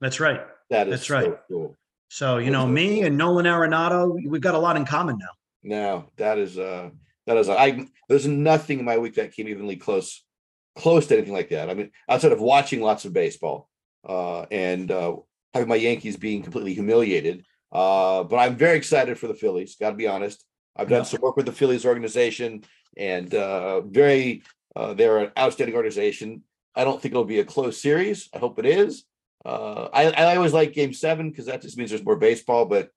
That's 0.01 0.19
right. 0.19 0.41
That 0.69 0.87
is 0.87 0.91
That's 0.91 1.09
right. 1.09 1.25
so 1.25 1.39
cool. 1.49 1.75
So, 2.09 2.37
you 2.37 2.51
know, 2.51 2.65
me 2.65 3.01
and 3.03 3.17
Nolan 3.17 3.45
Arenado, 3.45 4.17
we've 4.25 4.41
got 4.41 4.55
a 4.55 4.59
lot 4.59 4.77
in 4.77 4.85
common 4.85 5.17
now. 5.17 5.27
No, 5.63 6.09
that 6.17 6.37
is 6.37 6.57
uh 6.57 6.89
that 7.25 7.37
is 7.37 7.49
I 7.49 7.85
there's 8.07 8.27
nothing 8.27 8.79
in 8.79 8.85
my 8.85 8.97
week 8.97 9.15
that 9.15 9.33
came 9.33 9.47
evenly 9.47 9.75
close 9.75 10.23
close 10.77 11.07
to 11.07 11.15
anything 11.17 11.33
like 11.33 11.49
that. 11.49 11.69
I 11.69 11.73
mean, 11.73 11.91
outside 12.07 12.31
of 12.31 12.39
watching 12.39 12.81
lots 12.81 13.05
of 13.05 13.13
baseball 13.13 13.69
uh 14.07 14.43
and 14.51 14.89
uh 14.91 15.15
having 15.53 15.67
my 15.67 15.75
Yankees 15.75 16.15
being 16.15 16.43
completely 16.43 16.73
humiliated. 16.73 17.45
Uh 17.71 18.23
but 18.23 18.37
I'm 18.37 18.55
very 18.55 18.77
excited 18.77 19.19
for 19.19 19.27
the 19.27 19.33
Phillies, 19.33 19.75
gotta 19.79 19.95
be 19.95 20.07
honest. 20.07 20.45
I've 20.77 20.87
done 20.89 20.99
Yeah. 20.99 21.03
some 21.03 21.21
work 21.21 21.35
with 21.35 21.47
the 21.47 21.51
Phillies 21.51 21.85
organization, 21.85 22.63
and 22.95 23.33
uh, 23.33 23.81
very 23.81 24.43
uh, 24.75 24.93
they're 24.93 25.17
an 25.17 25.31
outstanding 25.37 25.75
organization. 25.75 26.43
I 26.75 26.83
don't 26.83 27.01
think 27.01 27.13
it'll 27.13 27.25
be 27.25 27.39
a 27.39 27.43
close 27.45 27.81
series. 27.81 28.29
I 28.31 28.37
hope 28.37 28.59
it 28.59 28.67
is. 28.67 29.03
Uh, 29.45 29.87
I, 29.93 30.11
I 30.11 30.35
always 30.35 30.53
like 30.53 30.73
Game 30.73 30.93
Seven 30.93 31.29
because 31.29 31.45
that 31.45 31.61
just 31.61 31.77
means 31.77 31.89
there's 31.89 32.03
more 32.03 32.15
baseball. 32.17 32.65
But 32.65 32.89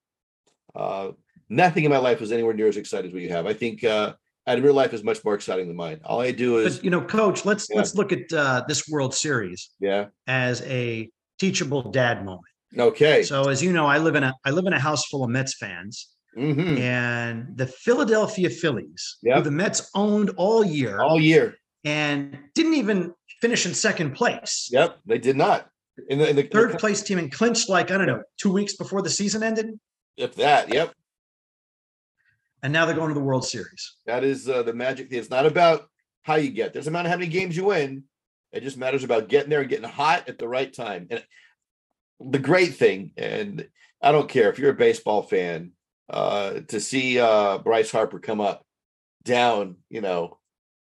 uh, 0.75 1.11
nothing 1.49 1.83
in 1.85 1.91
my 1.91 1.97
life 1.97 2.19
was 2.19 2.31
anywhere 2.31 2.53
near 2.53 2.67
as 2.67 2.77
exciting 2.77 3.09
as 3.09 3.13
what 3.13 3.21
you 3.23 3.29
have. 3.29 3.45
I 3.47 3.53
think 3.53 3.83
uh, 3.83 4.13
and 4.47 4.63
real 4.63 4.73
life 4.73 4.93
is 4.93 5.03
much 5.03 5.23
more 5.23 5.35
exciting 5.35 5.67
than 5.67 5.75
mine. 5.75 6.01
All 6.03 6.19
I 6.21 6.31
do 6.31 6.57
is 6.57 6.77
But 6.77 6.83
you 6.83 6.89
know, 6.89 7.01
coach, 7.01 7.45
let's 7.45 7.67
Yeah. 7.69 7.77
let's 7.77 7.95
look 7.95 8.11
at 8.11 8.31
uh, 8.33 8.63
this 8.67 8.87
World 8.89 9.13
Series 9.13 9.69
yeah. 9.79 10.07
as 10.27 10.61
a 10.63 11.09
teachable 11.39 11.91
dad 11.91 12.25
moment. 12.25 12.41
Okay. 12.77 13.23
So 13.23 13.49
as 13.49 13.61
you 13.63 13.71
know, 13.73 13.85
I 13.85 13.97
live 13.99 14.15
in 14.15 14.23
a 14.23 14.33
I 14.45 14.51
live 14.51 14.65
in 14.65 14.73
a 14.73 14.79
house 14.79 15.05
full 15.05 15.23
of 15.23 15.29
Mets 15.29 15.55
fans. 15.57 16.07
Mhm. 16.37 16.79
and 16.79 17.57
the 17.57 17.67
Philadelphia 17.67 18.49
Phillies, 18.49 19.17
who 19.21 19.41
the 19.41 19.51
Mets 19.51 19.91
owned 19.93 20.29
all 20.37 20.63
year 20.63 21.01
All 21.01 21.19
year. 21.19 21.55
and 21.83 22.37
didn't 22.55 22.75
even 22.75 23.13
finish 23.41 23.65
in 23.65 23.73
second 23.73 24.13
place. 24.13 24.69
Yep. 24.71 24.99
They 25.05 25.17
did 25.17 25.35
not. 25.35 25.67
In 26.09 26.19
the, 26.19 26.29
in 26.29 26.35
the 26.35 26.43
Third 26.43 26.77
place 26.79 27.01
team 27.01 27.17
and 27.17 27.31
clinched 27.31 27.69
like, 27.69 27.91
I 27.91 27.97
don't 27.97 28.07
know, 28.07 28.23
two 28.37 28.51
weeks 28.51 28.75
before 28.75 29.01
the 29.01 29.09
season 29.09 29.43
ended. 29.43 29.79
If 30.17 30.35
that. 30.35 30.73
Yep. 30.73 30.93
And 32.63 32.71
now 32.71 32.85
they're 32.85 32.95
going 32.95 33.09
to 33.09 33.13
the 33.13 33.19
World 33.19 33.45
Series. 33.45 33.95
That 34.05 34.23
is 34.23 34.47
uh, 34.47 34.63
the 34.63 34.73
magic. 34.73 35.07
It's 35.11 35.29
not 35.29 35.45
about 35.45 35.87
how 36.21 36.35
you 36.35 36.51
get. 36.51 36.73
Doesn't 36.73 36.93
matter 36.93 37.09
how 37.09 37.15
many 37.15 37.27
games 37.27 37.57
you 37.57 37.65
win. 37.65 38.03
It 38.51 38.63
just 38.63 38.77
matters 38.77 39.03
about 39.03 39.29
getting 39.29 39.49
there 39.49 39.61
and 39.61 39.69
getting 39.69 39.89
hot 39.89 40.29
at 40.29 40.37
the 40.37 40.47
right 40.47 40.71
time. 40.71 41.07
And 41.09 41.23
the 42.19 42.39
great 42.39 42.75
thing, 42.75 43.13
and 43.17 43.67
I 44.01 44.11
don't 44.11 44.29
care 44.29 44.49
if 44.49 44.59
you're 44.59 44.71
a 44.71 44.75
baseball 44.75 45.23
fan, 45.23 45.71
uh, 46.09 46.59
to 46.67 46.79
see 46.79 47.19
uh, 47.19 47.57
Bryce 47.59 47.91
Harper 47.91 48.19
come 48.19 48.41
up 48.41 48.65
down, 49.23 49.77
you 49.89 50.01
know, 50.01 50.37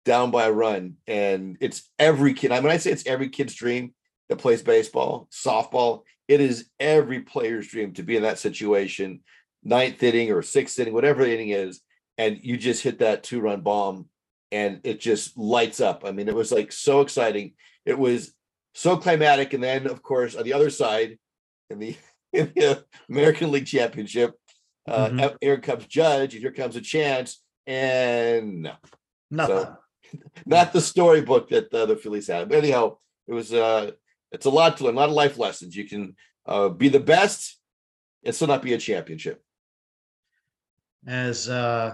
down 0.06 0.32
by 0.32 0.46
a 0.46 0.52
run, 0.52 0.96
and 1.06 1.58
it's 1.60 1.92
every 2.00 2.34
kid. 2.34 2.52
I 2.52 2.62
mean, 2.62 2.72
I 2.72 2.78
say 2.78 2.92
it's 2.92 3.06
every 3.06 3.30
kid's 3.30 3.54
dream 3.54 3.94
that 4.29 4.38
plays 4.38 4.62
baseball, 4.62 5.27
softball. 5.31 6.03
It 6.27 6.41
is 6.41 6.69
every 6.79 7.22
player's 7.22 7.67
dream 7.67 7.93
to 7.93 8.03
be 8.03 8.15
in 8.17 8.24
that 8.24 8.39
situation, 8.39 9.22
ninth 9.63 10.01
inning 10.03 10.31
or 10.31 10.41
sixth 10.41 10.79
inning, 10.79 10.93
whatever 10.93 11.24
the 11.24 11.34
inning 11.34 11.50
is, 11.50 11.81
and 12.17 12.38
you 12.41 12.57
just 12.57 12.84
hit 12.84 13.00
that 13.00 13.24
two 13.24 13.39
run 13.39 13.62
bomb 13.62 14.10
and 14.51 14.81
it 14.84 15.00
just 15.00 15.38
lights 15.38 15.79
up. 15.79 16.03
I 16.05 16.12
mean, 16.12 16.27
it 16.27 16.36
was 16.36 16.51
like 16.51 16.72
so 16.72 17.01
exciting. 17.01 17.53
It 17.86 17.98
was 17.98 18.34
so 18.74 18.98
climatic. 18.98 19.53
And 19.53 19.63
then, 19.63 19.88
of 19.88 20.01
course, 20.01 20.36
on 20.36 20.43
the 20.43 20.53
other 20.53 20.69
side, 20.69 21.17
in 21.69 21.79
the, 21.79 21.96
in 22.34 22.51
the 22.55 22.84
American 23.10 23.51
League 23.51 23.65
Championship, 23.65 24.36
uh, 24.88 25.10
Mhm. 25.10 25.36
here 25.41 25.57
comes 25.60 25.86
Judge, 25.86 26.34
and 26.34 26.41
here 26.41 26.51
comes 26.53 26.75
a 26.75 26.81
chance. 26.81 27.41
And 27.65 28.63
no, 28.63 28.75
Nothing. 29.29 29.75
not 30.46 30.72
the 30.72 30.79
storybook 30.79 31.50
that 31.50 31.74
uh, 31.74 31.86
the 31.86 31.98
Phillies 31.98 32.27
had. 32.27 32.48
But 32.48 32.60
anyhow, 32.60 32.98
it 33.27 33.34
was 33.34 33.51
uh 33.53 33.91
it's 34.31 34.46
a 34.46 34.50
lot 34.50 34.77
to 34.77 34.86
learn, 34.86 34.96
a 34.96 34.98
lot 34.98 35.10
of 35.10 35.15
life 35.15 35.38
lessons. 35.38 35.75
You 35.75 35.88
can 35.88 36.15
uh, 36.46 36.69
be 36.69 36.89
the 36.89 37.00
best 37.00 37.57
and 38.24 38.34
still 38.34 38.48
not 38.48 38.62
be 38.62 38.74
a 38.74 38.77
championship. 38.77 39.41
As 41.07 41.48
uh, 41.48 41.93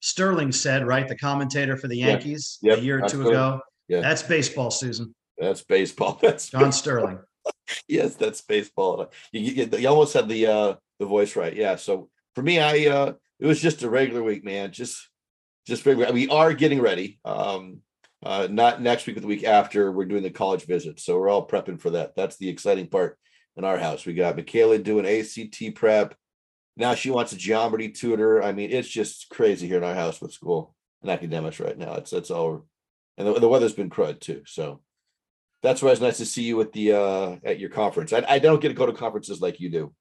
Sterling 0.00 0.52
said, 0.52 0.86
right, 0.86 1.06
the 1.06 1.16
commentator 1.16 1.76
for 1.76 1.88
the 1.88 1.96
Yankees 1.96 2.58
Yep, 2.62 2.78
a 2.78 2.80
year 2.80 2.96
or 2.96 3.00
two 3.00 3.04
absolutely. 3.04 3.32
ago. 3.32 3.60
Yeah. 3.88 4.00
That's 4.00 4.22
baseball, 4.22 4.70
Susan. 4.70 5.14
That's 5.38 5.62
baseball. 5.62 6.18
That's 6.22 6.48
John 6.48 6.72
Sterling. 6.72 7.18
yes, 7.88 8.14
that's 8.16 8.40
baseball. 8.40 9.10
You, 9.32 9.40
you, 9.40 9.78
you 9.78 9.88
almost 9.88 10.14
had 10.14 10.28
the 10.28 10.46
uh 10.46 10.74
the 10.98 11.06
voice 11.06 11.36
right. 11.36 11.54
Yeah. 11.54 11.76
So 11.76 12.08
for 12.34 12.42
me, 12.42 12.58
I 12.58 12.86
uh 12.86 13.12
it 13.38 13.46
was 13.46 13.60
just 13.60 13.82
a 13.82 13.90
regular 13.90 14.22
week, 14.22 14.44
man. 14.44 14.72
Just 14.72 15.08
just 15.66 15.84
regular. 15.84 16.12
We 16.12 16.28
are 16.28 16.54
getting 16.54 16.80
ready. 16.80 17.18
Um 17.24 17.80
uh 18.24 18.48
not 18.50 18.80
next 18.80 19.06
week, 19.06 19.16
but 19.16 19.22
the 19.22 19.28
week 19.28 19.44
after, 19.44 19.92
we're 19.92 20.04
doing 20.04 20.22
the 20.22 20.30
college 20.30 20.66
visit. 20.66 21.00
So 21.00 21.18
we're 21.18 21.28
all 21.28 21.46
prepping 21.46 21.80
for 21.80 21.90
that. 21.90 22.16
That's 22.16 22.36
the 22.36 22.48
exciting 22.48 22.88
part 22.88 23.18
in 23.56 23.64
our 23.64 23.78
house. 23.78 24.04
We 24.04 24.14
got 24.14 24.36
Michaela 24.36 24.78
doing 24.78 25.06
ACT 25.06 25.74
prep. 25.74 26.14
Now 26.76 26.94
she 26.94 27.10
wants 27.10 27.32
a 27.32 27.36
geometry 27.36 27.90
tutor. 27.90 28.42
I 28.42 28.52
mean, 28.52 28.70
it's 28.70 28.88
just 28.88 29.28
crazy 29.28 29.68
here 29.68 29.78
in 29.78 29.84
our 29.84 29.94
house 29.94 30.20
with 30.20 30.32
school 30.32 30.74
and 31.02 31.10
academics 31.10 31.60
right 31.60 31.78
now. 31.78 31.94
It's 31.94 32.10
that's 32.10 32.30
all 32.30 32.66
and 33.16 33.28
the, 33.28 33.34
the 33.40 33.48
weather's 33.48 33.74
been 33.74 33.90
crud 33.90 34.20
too. 34.20 34.42
So 34.46 34.80
that's 35.62 35.82
why 35.82 35.90
it's 35.90 36.00
nice 36.00 36.18
to 36.18 36.26
see 36.26 36.42
you 36.42 36.60
at 36.60 36.72
the 36.72 36.92
uh 36.92 37.36
at 37.44 37.60
your 37.60 37.70
conference. 37.70 38.12
I, 38.12 38.24
I 38.28 38.38
don't 38.38 38.60
get 38.60 38.68
to 38.68 38.74
go 38.74 38.86
to 38.86 38.92
conferences 38.92 39.40
like 39.40 39.60
you 39.60 39.70
do, 39.70 39.94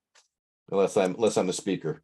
unless 0.71 0.97
I'm 0.97 1.15
unless 1.15 1.37
I'm 1.37 1.47
the 1.47 1.53
speaker. 1.53 2.01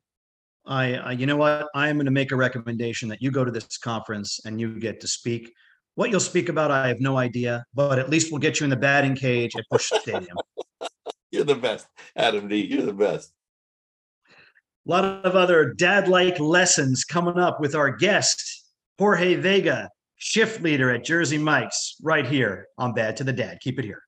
I, 0.65 0.95
I, 0.95 1.11
you 1.13 1.25
know 1.25 1.37
what? 1.37 1.67
I'm 1.73 1.95
going 1.95 2.05
to 2.05 2.11
make 2.11 2.31
a 2.31 2.35
recommendation 2.35 3.09
that 3.09 3.21
you 3.21 3.31
go 3.31 3.43
to 3.43 3.49
this 3.49 3.77
conference 3.77 4.39
and 4.45 4.61
you 4.61 4.79
get 4.79 4.99
to 5.01 5.07
speak. 5.07 5.51
What 5.99 6.11
you'll 6.11 6.21
speak 6.21 6.47
about, 6.47 6.71
I 6.71 6.87
have 6.87 7.01
no 7.01 7.17
idea, 7.17 7.65
but 7.73 7.99
at 7.99 8.09
least 8.09 8.31
we'll 8.31 8.39
get 8.39 8.61
you 8.61 8.63
in 8.63 8.69
the 8.69 8.77
batting 8.77 9.15
cage 9.15 9.53
at 9.57 9.65
Busch 9.69 9.91
Stadium. 9.91 10.37
You're 11.31 11.43
the 11.43 11.55
best, 11.55 11.87
Adam 12.15 12.47
D. 12.47 12.55
You're 12.65 12.85
the 12.85 12.93
best. 12.93 13.33
A 14.29 14.89
lot 14.89 15.03
of 15.03 15.35
other 15.35 15.73
dad-like 15.73 16.39
lessons 16.39 17.03
coming 17.03 17.37
up 17.37 17.59
with 17.59 17.75
our 17.75 17.91
guest, 17.91 18.41
Jorge 18.97 19.35
Vega, 19.35 19.89
shift 20.15 20.61
leader 20.61 20.89
at 20.89 21.03
Jersey 21.03 21.37
Mike's, 21.37 21.97
right 22.01 22.25
here 22.25 22.67
on 22.77 22.93
Bad 22.93 23.17
to 23.17 23.25
the 23.25 23.33
Dad. 23.33 23.59
Keep 23.59 23.79
it 23.79 23.83
here. 23.83 24.03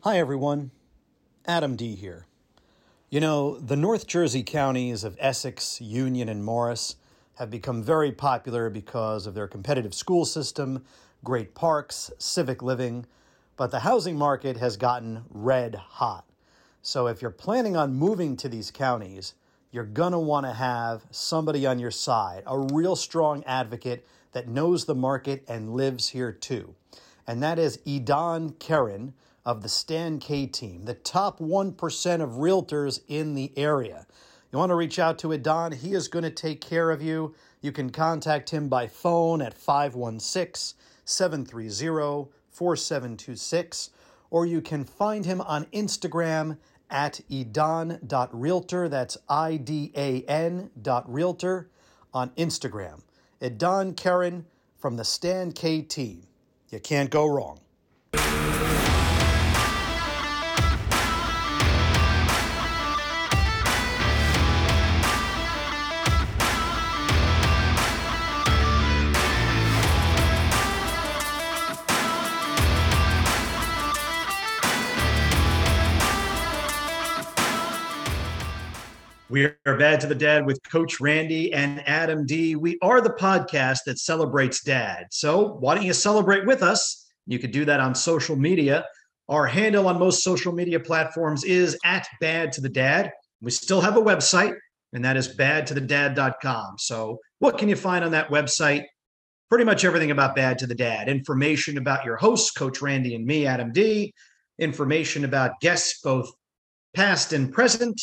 Hi, 0.00 0.18
everyone. 0.18 0.70
Adam 1.46 1.76
D. 1.76 1.94
here. 1.94 2.26
You 3.08 3.20
know, 3.20 3.58
the 3.58 3.76
North 3.76 4.06
Jersey 4.06 4.42
counties 4.42 5.02
of 5.02 5.16
Essex, 5.18 5.80
Union, 5.80 6.28
and 6.28 6.44
Morris 6.44 6.96
have 7.36 7.50
become 7.50 7.82
very 7.82 8.12
popular 8.12 8.70
because 8.70 9.26
of 9.26 9.34
their 9.34 9.48
competitive 9.48 9.94
school 9.94 10.24
system, 10.24 10.84
great 11.24 11.54
parks, 11.54 12.10
civic 12.18 12.62
living, 12.62 13.06
but 13.56 13.70
the 13.70 13.80
housing 13.80 14.16
market 14.16 14.56
has 14.56 14.76
gotten 14.76 15.24
red 15.30 15.74
hot. 15.74 16.24
So 16.82 17.06
if 17.06 17.22
you're 17.22 17.30
planning 17.30 17.76
on 17.76 17.94
moving 17.94 18.36
to 18.38 18.48
these 18.48 18.70
counties, 18.70 19.34
you're 19.70 19.84
going 19.84 20.12
to 20.12 20.18
want 20.18 20.46
to 20.46 20.52
have 20.52 21.02
somebody 21.10 21.64
on 21.64 21.78
your 21.78 21.90
side, 21.90 22.42
a 22.46 22.58
real 22.58 22.96
strong 22.96 23.42
advocate 23.44 24.06
that 24.32 24.48
knows 24.48 24.84
the 24.84 24.94
market 24.94 25.44
and 25.48 25.74
lives 25.74 26.08
here 26.08 26.32
too. 26.32 26.74
And 27.26 27.42
that 27.42 27.58
is 27.58 27.78
Idan 27.86 28.58
Karen 28.58 29.14
of 29.44 29.62
the 29.62 29.68
Stan 29.68 30.18
K 30.18 30.46
team, 30.46 30.84
the 30.84 30.94
top 30.94 31.38
1% 31.38 32.20
of 32.20 32.30
realtors 32.30 33.00
in 33.08 33.34
the 33.34 33.52
area. 33.56 34.06
You 34.52 34.58
want 34.58 34.68
to 34.68 34.74
reach 34.74 34.98
out 34.98 35.18
to 35.20 35.28
Idan, 35.28 35.72
he 35.72 35.94
is 35.94 36.08
going 36.08 36.24
to 36.24 36.30
take 36.30 36.60
care 36.60 36.90
of 36.90 37.00
you. 37.00 37.34
You 37.62 37.72
can 37.72 37.88
contact 37.88 38.50
him 38.50 38.68
by 38.68 38.86
phone 38.86 39.40
at 39.40 39.54
516 39.54 40.76
730 41.06 42.30
4726, 42.50 43.90
or 44.28 44.44
you 44.44 44.60
can 44.60 44.84
find 44.84 45.24
him 45.24 45.40
on 45.40 45.64
Instagram 45.72 46.58
at 46.90 47.22
idan.realtor. 47.30 48.90
That's 48.90 49.16
I 49.26 49.56
D 49.56 49.90
A 49.96 50.22
N 50.24 50.70
dot 50.82 51.10
realtor 51.10 51.70
on 52.12 52.28
Instagram. 52.30 53.00
Idan 53.40 53.96
Karen 53.96 54.44
from 54.76 54.96
the 54.96 55.04
Stan 55.04 55.52
K 55.52 55.80
team. 55.80 56.24
You 56.68 56.78
can't 56.78 57.08
go 57.08 57.26
wrong. 57.26 57.60
We 79.32 79.46
are 79.46 79.78
Bad 79.78 79.98
to 80.02 80.06
the 80.06 80.14
Dad 80.14 80.44
with 80.44 80.60
Coach 80.70 81.00
Randy 81.00 81.54
and 81.54 81.82
Adam 81.88 82.26
D. 82.26 82.54
We 82.54 82.78
are 82.82 83.00
the 83.00 83.14
podcast 83.14 83.78
that 83.86 83.98
celebrates 83.98 84.62
dad. 84.62 85.06
So 85.10 85.54
why 85.54 85.74
don't 85.74 85.86
you 85.86 85.94
celebrate 85.94 86.44
with 86.44 86.62
us? 86.62 87.10
You 87.26 87.38
could 87.38 87.50
do 87.50 87.64
that 87.64 87.80
on 87.80 87.94
social 87.94 88.36
media. 88.36 88.84
Our 89.30 89.46
handle 89.46 89.88
on 89.88 89.98
most 89.98 90.22
social 90.22 90.52
media 90.52 90.78
platforms 90.78 91.44
is 91.44 91.78
at 91.82 92.06
Bad 92.20 92.52
to 92.52 92.60
the 92.60 92.68
Dad. 92.68 93.10
We 93.40 93.50
still 93.52 93.80
have 93.80 93.96
a 93.96 94.02
website, 94.02 94.54
and 94.92 95.02
that 95.06 95.16
is 95.16 95.34
badtothedad.com. 95.34 96.74
So 96.76 97.18
what 97.38 97.56
can 97.56 97.70
you 97.70 97.76
find 97.76 98.04
on 98.04 98.10
that 98.10 98.28
website? 98.28 98.84
Pretty 99.48 99.64
much 99.64 99.86
everything 99.86 100.10
about 100.10 100.36
Bad 100.36 100.58
to 100.58 100.66
the 100.66 100.74
Dad. 100.74 101.08
Information 101.08 101.78
about 101.78 102.04
your 102.04 102.18
hosts, 102.18 102.50
Coach 102.50 102.82
Randy 102.82 103.14
and 103.14 103.24
me, 103.24 103.46
Adam 103.46 103.72
D. 103.72 104.12
Information 104.58 105.24
about 105.24 105.58
guests, 105.62 106.02
both 106.02 106.30
past 106.94 107.32
and 107.32 107.50
present. 107.50 107.98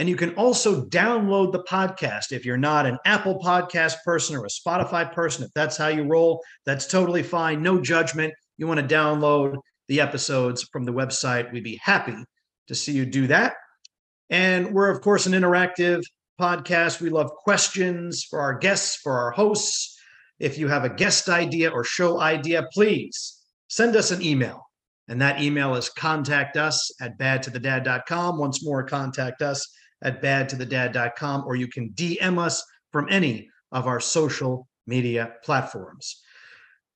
And 0.00 0.08
you 0.08 0.16
can 0.16 0.34
also 0.36 0.86
download 0.86 1.52
the 1.52 1.62
podcast 1.64 2.32
if 2.32 2.46
you're 2.46 2.56
not 2.56 2.86
an 2.86 2.96
Apple 3.04 3.38
podcast 3.38 3.96
person 4.02 4.34
or 4.34 4.46
a 4.46 4.48
Spotify 4.48 5.12
person. 5.12 5.44
If 5.44 5.50
that's 5.54 5.76
how 5.76 5.88
you 5.88 6.04
roll, 6.04 6.42
that's 6.64 6.86
totally 6.86 7.22
fine. 7.22 7.62
No 7.62 7.78
judgment. 7.78 8.32
You 8.56 8.66
want 8.66 8.80
to 8.80 8.94
download 8.94 9.58
the 9.88 10.00
episodes 10.00 10.62
from 10.72 10.86
the 10.86 10.92
website. 10.92 11.52
We'd 11.52 11.64
be 11.64 11.78
happy 11.82 12.16
to 12.68 12.74
see 12.74 12.92
you 12.92 13.04
do 13.04 13.26
that. 13.26 13.52
And 14.30 14.72
we're, 14.72 14.88
of 14.88 15.02
course, 15.02 15.26
an 15.26 15.34
interactive 15.34 16.02
podcast. 16.40 17.02
We 17.02 17.10
love 17.10 17.30
questions 17.32 18.24
for 18.24 18.40
our 18.40 18.56
guests, 18.56 18.96
for 18.96 19.18
our 19.18 19.32
hosts. 19.32 20.00
If 20.38 20.56
you 20.56 20.68
have 20.68 20.84
a 20.84 20.94
guest 20.94 21.28
idea 21.28 21.68
or 21.68 21.84
show 21.84 22.18
idea, 22.18 22.66
please 22.72 23.38
send 23.68 23.96
us 23.96 24.12
an 24.12 24.22
email. 24.22 24.66
And 25.08 25.20
that 25.20 25.42
email 25.42 25.74
is 25.74 25.90
contact 25.90 26.56
us 26.56 26.90
at 27.02 27.18
badtothedad.com. 27.18 28.38
Once 28.38 28.64
more, 28.64 28.82
contact 28.82 29.42
us 29.42 29.70
at 30.02 30.22
badtothedad.com, 30.22 31.44
or 31.46 31.56
you 31.56 31.68
can 31.68 31.90
DM 31.90 32.38
us 32.38 32.64
from 32.92 33.06
any 33.10 33.48
of 33.72 33.86
our 33.86 34.00
social 34.00 34.68
media 34.86 35.32
platforms. 35.44 36.22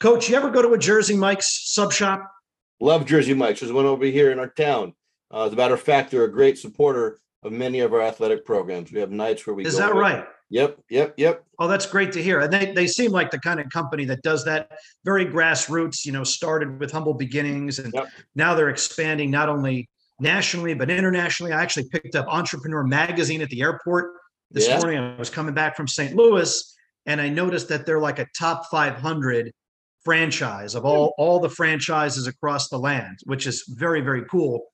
Coach, 0.00 0.28
you 0.28 0.36
ever 0.36 0.50
go 0.50 0.62
to 0.62 0.72
a 0.72 0.78
Jersey 0.78 1.16
Mike's 1.16 1.72
sub 1.72 1.92
shop? 1.92 2.28
Love 2.80 3.06
Jersey 3.06 3.34
Mike's. 3.34 3.60
There's 3.60 3.72
one 3.72 3.86
over 3.86 4.04
here 4.04 4.32
in 4.32 4.38
our 4.38 4.48
town. 4.48 4.94
Uh, 5.32 5.46
as 5.46 5.52
a 5.52 5.56
matter 5.56 5.74
of 5.74 5.80
fact, 5.80 6.10
they're 6.10 6.24
a 6.24 6.32
great 6.32 6.58
supporter 6.58 7.18
of 7.42 7.52
many 7.52 7.80
of 7.80 7.92
our 7.92 8.02
athletic 8.02 8.44
programs. 8.44 8.92
We 8.92 9.00
have 9.00 9.10
nights 9.10 9.46
where 9.46 9.54
we 9.54 9.64
Is 9.64 9.76
that 9.78 9.94
right? 9.94 10.24
Yep, 10.50 10.78
yep, 10.90 11.14
yep. 11.16 11.44
Oh, 11.58 11.66
that's 11.66 11.86
great 11.86 12.12
to 12.12 12.22
hear. 12.22 12.40
And 12.40 12.52
they, 12.52 12.72
they 12.72 12.86
seem 12.86 13.10
like 13.10 13.30
the 13.30 13.38
kind 13.38 13.60
of 13.60 13.68
company 13.70 14.04
that 14.06 14.22
does 14.22 14.44
that 14.44 14.70
very 15.04 15.26
grassroots, 15.26 16.04
you 16.04 16.12
know, 16.12 16.24
started 16.24 16.78
with 16.78 16.92
humble 16.92 17.14
beginnings 17.14 17.78
and 17.78 17.92
Yep. 17.92 18.08
now 18.34 18.54
they're 18.54 18.68
expanding 18.68 19.30
not 19.30 19.48
only 19.48 19.88
nationally, 20.20 20.74
but 20.74 20.90
internationally. 20.90 21.52
I 21.52 21.62
actually 21.62 21.88
picked 21.88 22.14
up 22.14 22.26
Entrepreneur 22.28 22.84
Magazine 22.84 23.40
at 23.42 23.48
the 23.50 23.62
airport 23.62 24.12
this 24.50 24.68
Yeah. 24.68 24.78
morning. 24.78 24.98
I 24.98 25.16
was 25.16 25.30
coming 25.30 25.54
back 25.54 25.76
from 25.76 25.88
St. 25.88 26.14
Louis 26.14 26.74
and 27.06 27.20
I 27.20 27.28
noticed 27.28 27.68
that 27.68 27.84
they're 27.86 28.00
like 28.00 28.18
a 28.18 28.26
top 28.38 28.66
500 28.70 29.52
franchise 30.04 30.74
of 30.74 30.84
all, 30.84 31.14
all 31.18 31.40
the 31.40 31.48
franchises 31.48 32.26
across 32.26 32.68
the 32.68 32.78
land, 32.78 33.18
which 33.24 33.46
is 33.46 33.64
very, 33.68 34.00
very 34.00 34.24
cool. 34.26 34.66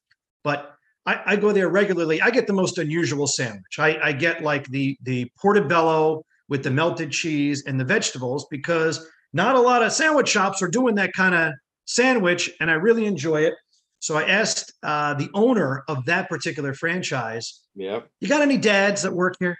But 0.45 0.75
I, 1.07 1.21
I 1.25 1.37
go 1.37 1.53
there 1.53 1.69
regularly. 1.69 2.21
I 2.21 2.31
get 2.31 2.47
the 2.47 2.53
most 2.53 2.79
unusual 2.79 3.27
sandwich. 3.27 3.79
I, 3.79 3.99
I 4.03 4.13
get 4.13 4.43
like 4.43 4.67
the 4.69 4.99
the 5.03 5.31
portobello 5.41 6.25
with 6.49 6.63
the 6.63 6.71
melted 6.71 7.11
cheese 7.13 7.65
and 7.67 7.79
the 7.81 7.85
vegetables 7.85 8.47
because 8.51 9.09
not 9.33 9.55
a 9.55 9.61
lot 9.61 9.83
of 9.83 9.93
sandwich 9.93 10.29
shops 10.29 10.61
are 10.63 10.69
doing 10.69 10.97
that 10.97 11.13
kind 11.13 11.35
of 11.35 11.53
sandwich, 11.85 12.51
and 12.61 12.71
I 12.71 12.75
really 12.75 13.07
enjoy 13.07 13.43
it. 13.43 13.55
So 14.01 14.17
I 14.17 14.25
asked 14.25 14.73
uh, 14.83 15.15
the 15.15 15.29
owner 15.35 15.85
of 15.87 16.05
that 16.07 16.29
particular 16.29 16.75
franchise, 16.75 17.61
Yep. 17.77 18.09
"You 18.21 18.29
got 18.29 18.43
any 18.43 18.57
dads 18.57 19.03
that 19.03 19.13
work 19.13 19.37
here?" 19.39 19.57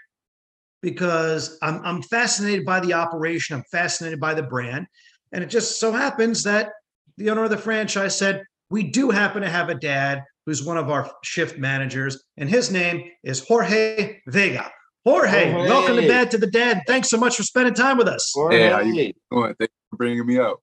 Because 0.81 1.57
I'm 1.61 1.79
I'm 1.85 2.01
fascinated 2.01 2.65
by 2.65 2.79
the 2.79 2.93
operation. 2.93 3.55
I'm 3.55 3.63
fascinated 3.71 4.19
by 4.19 4.33
the 4.33 4.43
brand, 4.43 4.87
and 5.31 5.43
it 5.43 5.47
just 5.47 5.79
so 5.79 5.91
happens 5.91 6.43
that 6.43 6.71
the 7.17 7.29
owner 7.29 7.43
of 7.43 7.51
the 7.51 7.57
franchise 7.57 8.17
said, 8.17 8.43
"We 8.71 8.83
do 8.83 9.11
happen 9.11 9.43
to 9.43 9.49
have 9.49 9.69
a 9.69 9.75
dad 9.75 10.23
who's 10.47 10.63
one 10.63 10.77
of 10.77 10.89
our 10.89 11.09
shift 11.23 11.59
managers, 11.59 12.23
and 12.37 12.49
his 12.49 12.71
name 12.71 13.03
is 13.23 13.45
Jorge 13.47 14.21
Vega. 14.27 14.71
Jorge, 15.05 15.51
Jorge. 15.51 15.69
welcome 15.69 15.95
to 15.95 16.07
Bad 16.07 16.31
to 16.31 16.37
the 16.37 16.47
Dad. 16.47 16.81
Thanks 16.87 17.09
so 17.09 17.17
much 17.17 17.35
for 17.37 17.43
spending 17.43 17.73
time 17.73 17.97
with 17.97 18.07
us. 18.07 18.33
Hey, 18.49 18.69
how 18.69 18.81
you 18.81 19.13
doing? 19.31 19.55
Thank 19.57 19.71
you 19.71 19.89
for 19.91 19.97
bringing 19.97 20.25
me 20.25 20.39
up. 20.39 20.61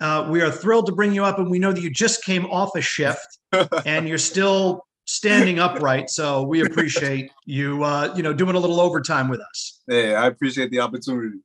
Uh, 0.00 0.26
we 0.28 0.42
are 0.42 0.50
thrilled 0.50 0.86
to 0.86 0.92
bring 0.92 1.12
you 1.12 1.24
up, 1.24 1.38
and 1.38 1.50
we 1.50 1.58
know 1.58 1.72
that 1.72 1.80
you 1.80 1.90
just 1.90 2.24
came 2.24 2.46
off 2.46 2.70
a 2.76 2.80
shift 2.80 3.38
and 3.86 4.08
you're 4.08 4.18
still 4.18 4.84
standing 5.06 5.58
upright. 5.58 6.10
So 6.10 6.42
we 6.42 6.64
appreciate 6.64 7.30
you, 7.46 7.84
uh, 7.84 8.12
you 8.16 8.22
know, 8.22 8.32
doing 8.32 8.56
a 8.56 8.58
little 8.58 8.80
overtime 8.80 9.28
with 9.28 9.40
us. 9.40 9.82
hey, 9.88 10.14
I 10.14 10.26
appreciate 10.26 10.70
the 10.70 10.80
opportunity. 10.80 11.38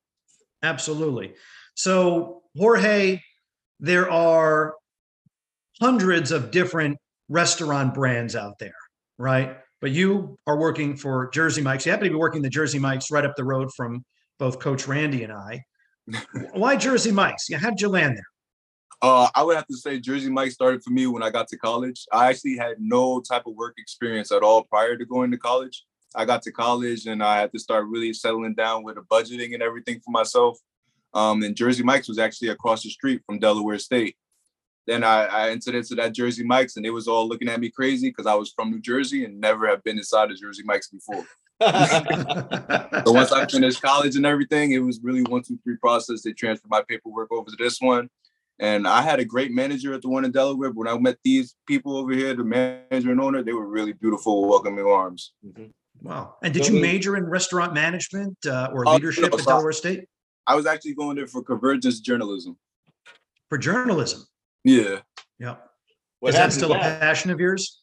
Absolutely. 0.64 1.34
So, 1.76 2.42
Jorge, 2.58 3.22
there 3.80 4.10
are 4.12 4.76
hundreds 5.80 6.32
of 6.32 6.52
different 6.52 6.98
restaurant 7.30 7.94
brands 7.94 8.36
out 8.36 8.60
there, 8.60 8.74
right? 9.18 9.58
But 9.82 9.92
you 9.92 10.38
are 10.46 10.58
working 10.58 10.98
for 10.98 11.30
Jersey 11.30 11.62
Mike's. 11.62 11.86
You 11.86 11.92
happen 11.92 12.06
to 12.06 12.10
be 12.10 12.18
working 12.18 12.42
the 12.42 12.50
Jersey 12.50 12.80
Mike's 12.80 13.12
right 13.12 13.24
up 13.24 13.36
the 13.38 13.46
road 13.46 13.70
from 13.78 14.04
both 14.38 14.60
Coach 14.60 14.88
Randy 14.88 15.24
and 15.24 15.32
I. 15.32 15.64
Why 16.54 16.76
Jersey 16.76 17.12
Mike's? 17.12 17.54
How 17.54 17.70
did 17.70 17.80
you 17.80 17.88
land 17.88 18.18
there? 18.18 18.24
Uh, 19.02 19.30
I 19.34 19.44
would 19.44 19.56
have 19.56 19.68
to 19.68 19.78
say 19.78 20.00
Jersey 20.00 20.30
Mike 20.30 20.52
started 20.52 20.84
for 20.84 20.90
me 20.90 21.08
when 21.08 21.24
I 21.24 21.30
got 21.30 21.48
to 21.50 21.58
college. 21.58 22.06
I 22.12 22.30
actually 22.30 22.58
had 22.58 22.76
no 22.80 23.22
type 23.22 23.48
of 23.48 23.56
work 23.56 23.76
experience 23.78 24.32
at 24.32 24.44
all 24.44 24.64
prior 24.64 24.98
to 24.98 25.06
going 25.06 25.32
to 25.32 25.38
college. 25.38 25.86
I 26.16 26.26
got 26.26 26.42
to 26.44 26.52
college 26.52 27.06
and 27.06 27.24
I 27.24 27.40
had 27.40 27.52
to 27.54 27.60
start 27.60 27.88
really 27.88 28.14
settling 28.14 28.56
down 28.56 28.84
with 28.84 28.96
the 28.96 29.02
budgeting 29.02 29.54
and 29.54 29.64
everything 29.64 30.02
for 30.04 30.12
myself. 30.12 30.60
Um, 31.14 31.44
and 31.44 31.56
Jersey 31.56 31.84
Mike's 31.84 32.10
was 32.10 32.20
actually 32.20 32.50
across 32.50 32.84
the 32.84 32.90
street 32.90 33.22
from 33.26 33.40
Delaware 33.40 33.80
State. 33.80 34.18
Then 34.86 35.04
I, 35.04 35.26
I 35.26 35.50
entered 35.52 35.76
into 35.76 35.96
that 35.96 36.14
Jersey 36.14 36.44
Mike's 36.44 36.76
and 36.76 36.84
they 36.84 36.90
was 36.90 37.08
all 37.08 37.28
looking 37.28 37.48
at 37.48 37.60
me 37.60 37.70
crazy 37.70 38.10
because 38.10 38.26
I 38.26 38.34
was 38.34 38.52
from 38.52 38.72
New 38.72 38.82
Jersey 38.82 39.24
and 39.24 39.40
never 39.40 39.68
have 39.68 39.84
been 39.84 39.98
inside 39.98 40.32
of 40.32 40.38
Jersey 40.38 40.64
Mike's 40.66 40.90
before. 40.90 41.26
So 43.06 43.14
once 43.14 43.32
I 43.32 43.46
finished 43.46 43.82
college 43.82 44.16
and 44.16 44.26
everything, 44.26 44.72
it 44.72 44.80
was 44.80 45.00
really 45.02 45.24
one, 45.24 45.42
two, 45.42 45.58
three 45.64 45.78
process. 45.78 46.22
They 46.22 46.34
transferred 46.34 46.70
my 46.70 46.84
paperwork 46.88 47.32
over 47.32 47.50
to 47.50 47.56
this 47.58 47.80
one. 47.80 48.10
And 48.60 48.88
I 48.88 49.02
had 49.02 49.20
a 49.20 49.26
great 49.26 49.52
manager 49.52 49.94
at 49.94 50.02
the 50.02 50.10
one 50.10 50.26
in 50.26 50.32
Delaware. 50.32 50.70
But 50.70 50.78
when 50.78 50.88
I 50.88 50.98
met 50.98 51.18
these 51.24 51.56
people 51.66 51.96
over 51.98 52.12
here, 52.12 52.34
the 52.36 52.44
manager 52.44 53.12
and 53.12 53.22
owner, 53.22 53.42
they 53.42 53.54
were 53.54 53.68
really 53.68 53.94
beautiful, 53.94 54.48
welcoming 54.48 54.86
arms. 54.86 55.34
Mhm. 55.46 55.72
wow. 56.02 56.36
And 56.44 56.54
did 56.54 56.68
you 56.68 56.80
major 56.80 57.16
in 57.16 57.26
restaurant 57.26 57.74
management 57.74 58.38
uh, 58.46 58.70
or 58.74 58.88
Oh, 58.88 58.94
leadership 58.96 59.32
no, 59.32 59.38
at 59.38 59.46
Delaware 59.46 59.72
State 59.74 60.08
I 60.48 60.56
was 60.56 60.66
actually 60.66 60.96
going 60.96 61.16
there 61.16 61.28
for 61.28 61.44
convergence 61.44 62.00
journalism. 62.00 62.58
for 63.50 63.58
journalism? 63.58 64.26
Yeah. 64.64 65.02
Yeah. 65.40 65.56
What 66.20 66.30
Is 66.30 66.36
that 66.36 66.52
still 66.54 66.70
to 66.70 66.76
a 66.76 66.80
passion 66.80 67.32
of 67.32 67.40
yours? 67.40 67.82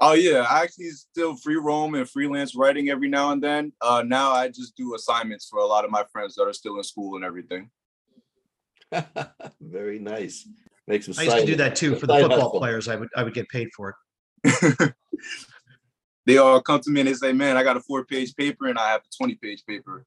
Oh 0.00 0.12
yeah, 0.12 0.46
I 0.48 0.62
actually 0.62 0.90
still 0.90 1.36
free 1.36 1.56
roam 1.56 1.94
and 1.94 2.08
freelance 2.08 2.54
writing 2.54 2.88
every 2.88 3.08
now 3.08 3.32
and 3.32 3.42
then. 3.42 3.72
Uh, 3.80 4.04
now 4.06 4.30
I 4.30 4.48
just 4.48 4.76
do 4.76 4.94
assignments 4.94 5.48
for 5.48 5.58
a 5.58 5.66
lot 5.66 5.84
of 5.84 5.90
my 5.90 6.04
friends 6.12 6.34
that 6.36 6.44
are 6.44 6.52
still 6.52 6.76
in 6.76 6.84
school 6.84 7.16
and 7.16 7.24
everything. 7.24 7.70
Very 9.60 9.98
nice. 9.98 10.48
Makes 10.86 11.06
them 11.06 11.14
I 11.18 11.24
used 11.24 11.36
to 11.38 11.46
do 11.46 11.56
that 11.56 11.76
too 11.76 11.96
for 11.96 12.06
the 12.06 12.18
football 12.18 12.40
hustle. 12.40 12.58
players. 12.58 12.88
I 12.88 12.96
would 12.96 13.08
I 13.16 13.22
would 13.22 13.34
get 13.34 13.48
paid 13.48 13.68
for 13.76 13.96
it. 14.44 14.94
They 16.28 16.36
all 16.36 16.60
come 16.60 16.78
to 16.80 16.90
me 16.90 17.00
and 17.00 17.08
they 17.08 17.14
say, 17.14 17.32
"Man, 17.32 17.56
I 17.56 17.62
got 17.62 17.78
a 17.78 17.80
four-page 17.80 18.36
paper 18.36 18.66
and 18.66 18.78
I 18.78 18.90
have 18.90 19.00
a 19.00 19.16
twenty-page 19.16 19.64
paper." 19.66 20.04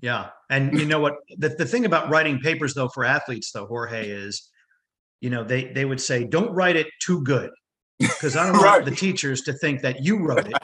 Yeah. 0.00 0.30
And 0.48 0.78
you 0.78 0.86
know 0.86 0.98
what? 0.98 1.18
The, 1.36 1.50
the 1.50 1.66
thing 1.66 1.84
about 1.84 2.08
writing 2.08 2.38
papers, 2.38 2.72
though, 2.72 2.88
for 2.88 3.04
athletes, 3.04 3.50
though, 3.52 3.66
Jorge, 3.66 4.08
is, 4.08 4.48
you 5.20 5.28
know, 5.28 5.44
they, 5.44 5.64
they 5.64 5.84
would 5.84 6.00
say, 6.00 6.24
don't 6.24 6.52
write 6.52 6.76
it 6.76 6.86
too 7.02 7.22
good 7.22 7.50
because 7.98 8.34
I 8.34 8.46
don't 8.46 8.56
want 8.56 8.84
the 8.86 8.92
teachers 8.92 9.42
to 9.42 9.52
think 9.52 9.82
that 9.82 10.02
you 10.02 10.18
wrote 10.18 10.46
it. 10.46 10.54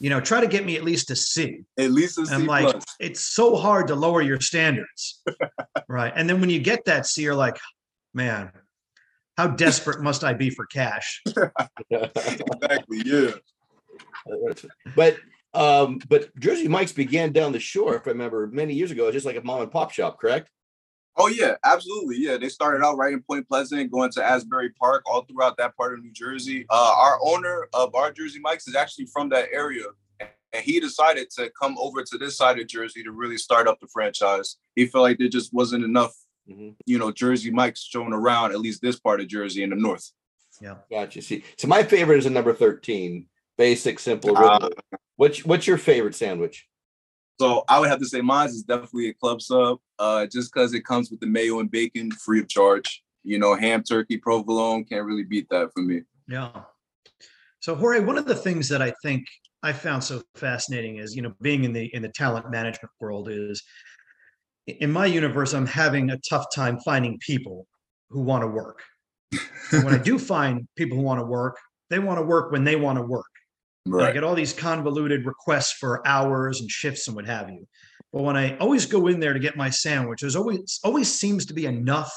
You 0.00 0.10
know, 0.10 0.20
try 0.20 0.40
to 0.40 0.46
get 0.46 0.64
me 0.64 0.76
at 0.76 0.84
least 0.84 1.10
a 1.10 1.16
C. 1.16 1.62
At 1.78 1.90
least 1.90 2.18
a 2.18 2.20
And 2.22 2.28
C 2.28 2.34
I'm 2.34 2.46
like, 2.46 2.70
plus. 2.70 2.84
it's 3.00 3.20
so 3.20 3.56
hard 3.56 3.88
to 3.88 3.94
lower 3.96 4.22
your 4.22 4.40
standards. 4.40 5.22
right. 5.88 6.12
And 6.14 6.28
then 6.28 6.40
when 6.40 6.50
you 6.50 6.60
get 6.60 6.84
that 6.84 7.06
C, 7.06 7.22
you're 7.22 7.34
like, 7.34 7.58
man, 8.14 8.52
how 9.36 9.46
desperate 9.64 10.00
must 10.00 10.22
I 10.24 10.34
be 10.34 10.50
for 10.50 10.66
cash? 10.66 11.22
exactly. 11.90 13.02
Yeah. 13.04 13.32
but 14.94 15.16
um, 15.54 15.98
but 16.08 16.36
Jersey 16.38 16.68
Mike's 16.68 16.92
began 16.92 17.32
down 17.32 17.52
the 17.52 17.58
shore, 17.58 17.96
if 17.96 18.06
I 18.06 18.10
remember, 18.10 18.46
many 18.48 18.74
years 18.74 18.90
ago, 18.90 19.10
just 19.10 19.26
like 19.26 19.36
a 19.36 19.42
mom 19.42 19.62
and 19.62 19.70
pop 19.70 19.90
shop, 19.90 20.20
correct? 20.20 20.50
Oh 21.20 21.26
yeah, 21.26 21.56
absolutely. 21.64 22.16
Yeah, 22.18 22.36
they 22.36 22.48
started 22.48 22.84
out 22.84 22.96
right 22.96 23.12
in 23.12 23.22
Point 23.22 23.48
Pleasant, 23.48 23.90
going 23.90 24.10
to 24.12 24.24
Asbury 24.24 24.70
Park, 24.70 25.02
all 25.06 25.22
throughout 25.24 25.56
that 25.56 25.76
part 25.76 25.94
of 25.94 26.02
New 26.04 26.12
Jersey. 26.12 26.64
Uh, 26.70 26.94
our 26.96 27.18
owner 27.24 27.68
of 27.72 27.92
our 27.96 28.12
Jersey 28.12 28.38
Mike's 28.40 28.68
is 28.68 28.76
actually 28.76 29.06
from 29.06 29.28
that 29.30 29.48
area, 29.52 29.84
and 30.20 30.62
he 30.64 30.78
decided 30.78 31.28
to 31.30 31.50
come 31.60 31.76
over 31.78 32.04
to 32.04 32.18
this 32.18 32.36
side 32.36 32.60
of 32.60 32.68
Jersey 32.68 33.02
to 33.02 33.10
really 33.10 33.36
start 33.36 33.66
up 33.66 33.80
the 33.80 33.88
franchise. 33.88 34.56
He 34.76 34.86
felt 34.86 35.02
like 35.02 35.18
there 35.18 35.28
just 35.28 35.52
wasn't 35.52 35.84
enough, 35.84 36.14
Mhm. 36.48 36.76
you 36.86 36.98
know, 36.98 37.10
Jersey 37.10 37.50
Mike's 37.50 37.82
shown 37.82 38.12
around 38.12 38.52
at 38.52 38.60
least 38.60 38.80
this 38.80 39.00
part 39.00 39.20
of 39.20 39.26
Jersey 39.26 39.64
in 39.64 39.70
the 39.70 39.76
north. 39.76 40.12
Yeah, 40.60 40.76
gotcha. 40.88 41.20
See, 41.22 41.42
so 41.56 41.66
my 41.66 41.82
favorite 41.82 42.18
is 42.18 42.26
a 42.26 42.30
number 42.30 42.54
thirteen, 42.54 43.26
basic, 43.56 43.98
simple. 43.98 44.38
Original. 44.38 44.70
what's 45.16 45.44
what's 45.44 45.66
your 45.66 45.78
favorite 45.78 46.14
sandwich? 46.14 46.68
So 47.40 47.64
I 47.68 47.78
would 47.78 47.88
have 47.88 48.00
to 48.00 48.06
say 48.06 48.20
mine 48.20 48.48
is 48.48 48.62
definitely 48.62 49.10
a 49.10 49.14
club 49.14 49.40
sub, 49.40 49.78
uh, 49.98 50.26
just 50.26 50.52
because 50.52 50.74
it 50.74 50.84
comes 50.84 51.10
with 51.10 51.20
the 51.20 51.26
mayo 51.26 51.60
and 51.60 51.70
bacon 51.70 52.10
free 52.10 52.40
of 52.40 52.48
charge. 52.48 53.02
You 53.22 53.38
know, 53.38 53.54
ham, 53.54 53.82
turkey, 53.82 54.16
provolone 54.16 54.84
can't 54.84 55.04
really 55.04 55.24
beat 55.24 55.48
that 55.50 55.70
for 55.72 55.82
me. 55.82 56.02
Yeah. 56.28 56.50
So 57.60 57.74
Jorge, 57.74 58.00
one 58.00 58.18
of 58.18 58.26
the 58.26 58.34
things 58.34 58.68
that 58.68 58.82
I 58.82 58.92
think 59.02 59.26
I 59.62 59.72
found 59.72 60.02
so 60.02 60.22
fascinating 60.34 60.98
is, 60.98 61.14
you 61.14 61.22
know, 61.22 61.32
being 61.40 61.64
in 61.64 61.72
the 61.72 61.86
in 61.94 62.02
the 62.02 62.08
talent 62.08 62.50
management 62.50 62.92
world 63.00 63.28
is 63.30 63.62
in 64.66 64.92
my 64.92 65.06
universe, 65.06 65.54
I'm 65.54 65.66
having 65.66 66.10
a 66.10 66.18
tough 66.28 66.46
time 66.54 66.78
finding 66.80 67.18
people 67.20 67.66
who 68.10 68.22
want 68.22 68.42
to 68.42 68.48
work. 68.48 68.82
When 69.70 69.94
I 69.94 69.98
do 69.98 70.18
find 70.18 70.66
people 70.76 70.96
who 70.96 71.04
want 71.04 71.20
to 71.20 71.26
work, 71.26 71.58
they 71.90 71.98
want 71.98 72.18
to 72.18 72.22
work 72.24 72.50
when 72.50 72.64
they 72.64 72.76
want 72.76 72.98
to 72.98 73.02
work. 73.02 73.26
And 73.92 74.08
I 74.08 74.12
get 74.12 74.24
all 74.24 74.34
these 74.34 74.52
convoluted 74.52 75.26
requests 75.26 75.72
for 75.72 76.06
hours 76.06 76.60
and 76.60 76.70
shifts 76.70 77.06
and 77.06 77.16
what 77.16 77.26
have 77.26 77.50
you. 77.50 77.66
But 78.12 78.22
when 78.22 78.36
I 78.36 78.56
always 78.58 78.86
go 78.86 79.06
in 79.06 79.20
there 79.20 79.32
to 79.32 79.38
get 79.38 79.56
my 79.56 79.70
sandwich, 79.70 80.20
there's 80.20 80.36
always 80.36 80.80
always 80.82 81.12
seems 81.12 81.46
to 81.46 81.54
be 81.54 81.66
enough 81.66 82.12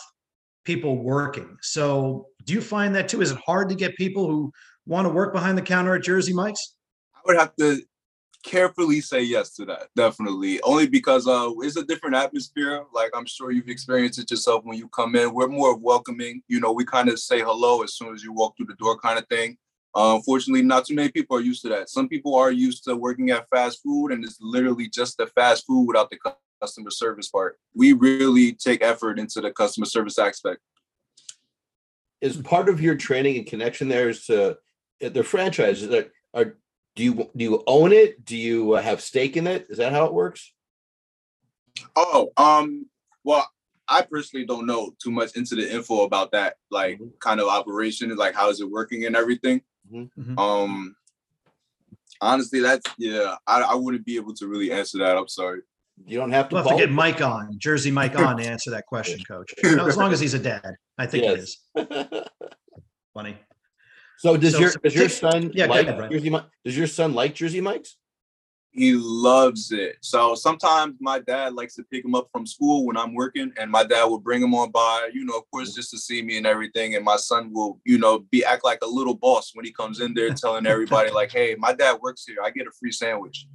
people 0.63 0.97
working. 0.97 1.57
So 1.61 2.27
do 2.45 2.53
you 2.53 2.61
find 2.61 2.95
that 2.95 3.09
too? 3.09 3.21
Is 3.21 3.31
it 3.31 3.39
hard 3.45 3.69
to 3.69 3.75
get 3.75 3.95
people 3.95 4.27
who 4.27 4.51
want 4.85 5.05
to 5.05 5.13
work 5.13 5.33
behind 5.33 5.57
the 5.57 5.61
counter 5.61 5.95
at 5.95 6.03
Jersey 6.03 6.33
Mike's? 6.33 6.75
I 7.15 7.19
would 7.25 7.37
have 7.37 7.55
to 7.57 7.81
carefully 8.43 9.01
say 9.01 9.21
yes 9.21 9.53
to 9.55 9.65
that. 9.65 9.87
Definitely, 9.95 10.61
only 10.61 10.87
because 10.87 11.27
uh, 11.27 11.51
it's 11.59 11.77
a 11.77 11.83
different 11.83 12.15
atmosphere. 12.15 12.85
Like 12.93 13.11
I'm 13.13 13.25
sure 13.25 13.51
you've 13.51 13.69
experienced 13.69 14.19
it 14.19 14.31
yourself 14.31 14.63
when 14.63 14.77
you 14.77 14.87
come 14.89 15.15
in. 15.15 15.33
We're 15.33 15.47
more 15.47 15.77
welcoming. 15.77 16.41
You 16.47 16.59
know, 16.59 16.71
we 16.71 16.85
kind 16.85 17.09
of 17.09 17.19
say 17.19 17.41
hello 17.41 17.83
as 17.83 17.95
soon 17.95 18.13
as 18.13 18.23
you 18.23 18.33
walk 18.33 18.57
through 18.57 18.67
the 18.67 18.75
door, 18.75 18.97
kind 18.97 19.19
of 19.19 19.27
thing. 19.27 19.57
Uh, 19.93 20.15
unfortunately, 20.15 20.61
not 20.61 20.85
too 20.85 20.95
many 20.95 21.09
people 21.09 21.35
are 21.35 21.41
used 21.41 21.61
to 21.63 21.69
that. 21.69 21.89
Some 21.89 22.07
people 22.07 22.35
are 22.35 22.51
used 22.51 22.83
to 22.85 22.95
working 22.95 23.29
at 23.31 23.49
fast 23.49 23.81
food, 23.83 24.11
and 24.11 24.23
it's 24.23 24.37
literally 24.39 24.87
just 24.87 25.17
the 25.17 25.27
fast 25.27 25.65
food 25.67 25.85
without 25.87 26.09
the 26.09 26.17
customer 26.61 26.91
service 26.91 27.29
part. 27.29 27.57
We 27.75 27.93
really 27.93 28.53
take 28.53 28.83
effort 28.83 29.19
into 29.19 29.41
the 29.41 29.51
customer 29.51 29.85
service 29.85 30.17
aspect. 30.17 30.61
Is 32.21 32.37
part 32.37 32.69
of 32.69 32.79
your 32.79 32.95
training 32.95 33.37
and 33.37 33.47
connection 33.47 33.89
there 33.89 34.09
is 34.09 34.25
to 34.27 34.57
the 35.01 35.23
franchises 35.23 35.89
that 35.89 36.11
are 36.33 36.55
do 36.95 37.03
you 37.03 37.13
do 37.35 37.43
you 37.43 37.63
own 37.67 37.93
it? 37.93 38.23
Do 38.25 38.37
you 38.37 38.73
uh, 38.73 38.81
have 38.81 39.01
stake 39.01 39.37
in 39.37 39.47
it? 39.47 39.67
Is 39.69 39.77
that 39.77 39.93
how 39.93 40.05
it 40.05 40.13
works? 40.13 40.53
Oh, 41.95 42.31
um, 42.37 42.87
well, 43.23 43.49
I 43.87 44.01
personally 44.01 44.45
don't 44.45 44.65
know 44.65 44.93
too 45.01 45.11
much 45.11 45.35
into 45.35 45.55
the 45.55 45.73
info 45.73 46.03
about 46.03 46.31
that, 46.33 46.55
like 46.69 46.95
mm-hmm. 46.95 47.09
kind 47.19 47.39
of 47.39 47.47
operation, 47.47 48.15
like 48.15 48.35
how 48.35 48.49
is 48.49 48.61
it 48.61 48.69
working 48.69 49.05
and 49.05 49.15
everything. 49.15 49.61
Mm-hmm. 49.91 50.39
Um, 50.39 50.95
honestly, 52.21 52.59
that's 52.59 52.85
yeah, 52.97 53.35
I, 53.47 53.61
I 53.61 53.75
wouldn't 53.75 54.05
be 54.05 54.15
able 54.15 54.33
to 54.35 54.47
really 54.47 54.71
answer 54.71 54.97
that. 54.99 55.17
I'm 55.17 55.27
sorry. 55.27 55.61
You 56.05 56.17
don't 56.17 56.31
have 56.31 56.49
to. 56.49 56.55
We'll 56.55 56.63
have 56.63 56.77
to 56.77 56.85
get 56.85 56.91
Mike 56.91 57.21
on, 57.21 57.55
Jersey 57.57 57.91
Mike 57.91 58.17
on 58.17 58.37
to 58.37 58.43
answer 58.47 58.71
that 58.71 58.85
question, 58.85 59.19
Coach. 59.27 59.53
You 59.63 59.75
know, 59.75 59.87
as 59.87 59.97
long 59.97 60.13
as 60.13 60.19
he's 60.19 60.33
a 60.33 60.39
dad, 60.39 60.75
I 60.97 61.05
think 61.05 61.23
yes. 61.23 61.57
it 61.75 61.91
is. 61.91 62.27
Funny. 63.13 63.37
So 64.19 64.37
does 64.37 64.53
so, 64.53 64.59
your 64.59 64.71
does 64.83 64.95
your 64.95 65.09
son 65.09 65.51
yeah, 65.53 65.65
like 65.65 65.87
ahead, 65.87 66.11
Jersey 66.11 66.29
Does 66.63 66.77
your 66.77 66.87
son 66.87 67.13
like 67.13 67.33
Jersey 67.35 67.61
Mike's? 67.61 67.97
He 68.73 68.93
loves 68.93 69.73
it. 69.73 69.97
So 69.99 70.33
sometimes 70.33 70.95
my 71.01 71.19
dad 71.19 71.53
likes 71.53 71.75
to 71.75 71.83
pick 71.83 72.05
him 72.05 72.15
up 72.15 72.29
from 72.31 72.47
school 72.47 72.85
when 72.85 72.95
I'm 72.95 73.13
working, 73.13 73.51
and 73.59 73.69
my 73.69 73.83
dad 73.83 74.05
will 74.05 74.19
bring 74.19 74.41
him 74.41 74.55
on 74.55 74.71
by, 74.71 75.09
you 75.13 75.25
know, 75.25 75.37
of 75.37 75.43
course, 75.51 75.73
just 75.75 75.91
to 75.91 75.97
see 75.97 76.21
me 76.21 76.37
and 76.37 76.47
everything. 76.47 76.95
And 76.95 77.03
my 77.03 77.17
son 77.17 77.51
will, 77.53 77.81
you 77.83 77.97
know, 77.97 78.19
be 78.19 78.45
act 78.45 78.63
like 78.63 78.79
a 78.81 78.87
little 78.87 79.13
boss 79.13 79.51
when 79.53 79.65
he 79.65 79.73
comes 79.73 79.99
in 79.99 80.13
there 80.13 80.33
telling 80.33 80.65
everybody, 80.65 81.11
like, 81.11 81.33
hey, 81.33 81.55
my 81.59 81.73
dad 81.73 81.99
works 82.01 82.23
here. 82.25 82.37
I 82.41 82.49
get 82.49 82.65
a 82.65 82.71
free 82.71 82.93
sandwich. 82.93 83.45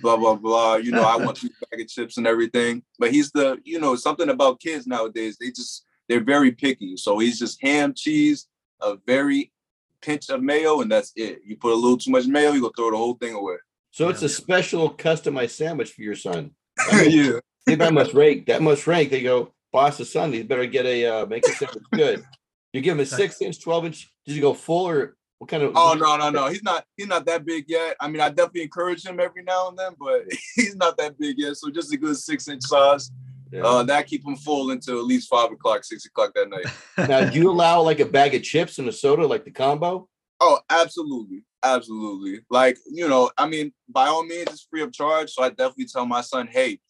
Blah, 0.00 0.16
blah, 0.16 0.36
blah. 0.36 0.76
You 0.76 0.92
know, 0.92 1.02
I 1.02 1.16
want 1.16 1.36
two 1.36 1.50
bag 1.70 1.80
of 1.80 1.88
chips 1.88 2.16
and 2.16 2.26
everything. 2.26 2.82
But 2.98 3.12
he's 3.12 3.30
the, 3.30 3.58
you 3.64 3.78
know, 3.78 3.94
something 3.94 4.30
about 4.30 4.60
kids 4.60 4.86
nowadays, 4.86 5.36
they 5.38 5.50
just 5.50 5.84
they're 6.08 6.24
very 6.24 6.50
picky. 6.50 6.96
So 6.96 7.18
he's 7.18 7.38
just 7.38 7.62
ham, 7.62 7.92
cheese, 7.94 8.48
a 8.80 8.96
very 9.06 9.52
pinch 10.00 10.30
of 10.30 10.42
mayo, 10.42 10.80
and 10.80 10.90
that's 10.90 11.12
it. 11.14 11.40
You 11.44 11.56
put 11.56 11.72
a 11.72 11.76
little 11.76 11.98
too 11.98 12.10
much 12.10 12.26
mayo, 12.26 12.52
you 12.52 12.62
go 12.62 12.72
throw 12.74 12.90
the 12.90 12.96
whole 12.96 13.14
thing 13.14 13.34
away. 13.34 13.56
So 13.92 14.08
it's 14.08 14.22
a 14.22 14.28
special 14.28 14.92
customized 14.92 15.50
sandwich 15.50 15.92
for 15.92 16.02
your 16.02 16.16
son. 16.16 16.52
yeah. 17.04 17.38
that 17.66 17.92
must 17.92 18.14
rank. 18.14 18.46
That 18.46 18.62
must 18.62 18.86
rank. 18.86 19.10
They 19.10 19.22
go, 19.22 19.52
boss 19.70 19.98
boss's 19.98 20.12
son, 20.12 20.32
he 20.32 20.42
better 20.42 20.66
get 20.66 20.86
a 20.86 21.06
uh, 21.06 21.26
make 21.26 21.46
a 21.46 21.52
sandwich 21.52 21.84
good. 21.92 22.24
You 22.72 22.80
give 22.80 22.94
him 22.94 23.00
a 23.00 23.06
six 23.06 23.40
inch, 23.42 23.62
twelve 23.62 23.84
inch. 23.84 24.10
Did 24.26 24.34
you 24.34 24.40
go 24.40 24.54
full 24.54 24.88
or 24.88 25.16
what 25.38 25.50
kind 25.50 25.62
of? 25.62 25.72
Oh 25.76 25.92
no, 25.92 26.16
no, 26.16 26.30
no. 26.30 26.48
He's 26.48 26.62
not. 26.62 26.84
He's 26.96 27.06
not 27.06 27.26
that 27.26 27.44
big 27.44 27.66
yet. 27.68 27.96
I 28.00 28.08
mean, 28.08 28.22
I 28.22 28.30
definitely 28.30 28.62
encourage 28.62 29.04
him 29.04 29.20
every 29.20 29.42
now 29.42 29.68
and 29.68 29.78
then, 29.78 29.92
but 30.00 30.22
he's 30.54 30.74
not 30.74 30.96
that 30.96 31.18
big 31.18 31.38
yet. 31.38 31.56
So 31.56 31.70
just 31.70 31.92
a 31.92 31.98
good 31.98 32.16
six 32.16 32.48
inch 32.48 32.62
size. 32.62 33.10
Yeah. 33.52 33.64
Uh, 33.64 33.82
that 33.82 34.06
keep 34.06 34.26
him 34.26 34.36
full 34.36 34.70
until 34.70 34.98
at 34.98 35.04
least 35.04 35.28
five 35.28 35.52
o'clock, 35.52 35.84
six 35.84 36.06
o'clock 36.06 36.32
that 36.34 36.48
night. 36.48 37.08
now, 37.08 37.28
do 37.28 37.38
you 37.38 37.50
allow 37.52 37.82
like 37.82 38.00
a 38.00 38.06
bag 38.06 38.34
of 38.34 38.42
chips 38.42 38.78
and 38.78 38.88
a 38.88 38.92
soda, 38.92 39.26
like 39.26 39.44
the 39.44 39.50
combo? 39.50 40.08
Oh, 40.44 40.58
absolutely, 40.70 41.44
absolutely. 41.62 42.40
Like 42.50 42.76
you 42.90 43.08
know, 43.08 43.30
I 43.38 43.46
mean, 43.46 43.72
by 43.88 44.06
all 44.06 44.24
means, 44.24 44.48
it's 44.48 44.66
free 44.68 44.82
of 44.82 44.92
charge. 44.92 45.30
So 45.30 45.44
I 45.44 45.50
definitely 45.50 45.86
tell 45.86 46.04
my 46.04 46.20
son, 46.20 46.48
hey, 46.50 46.80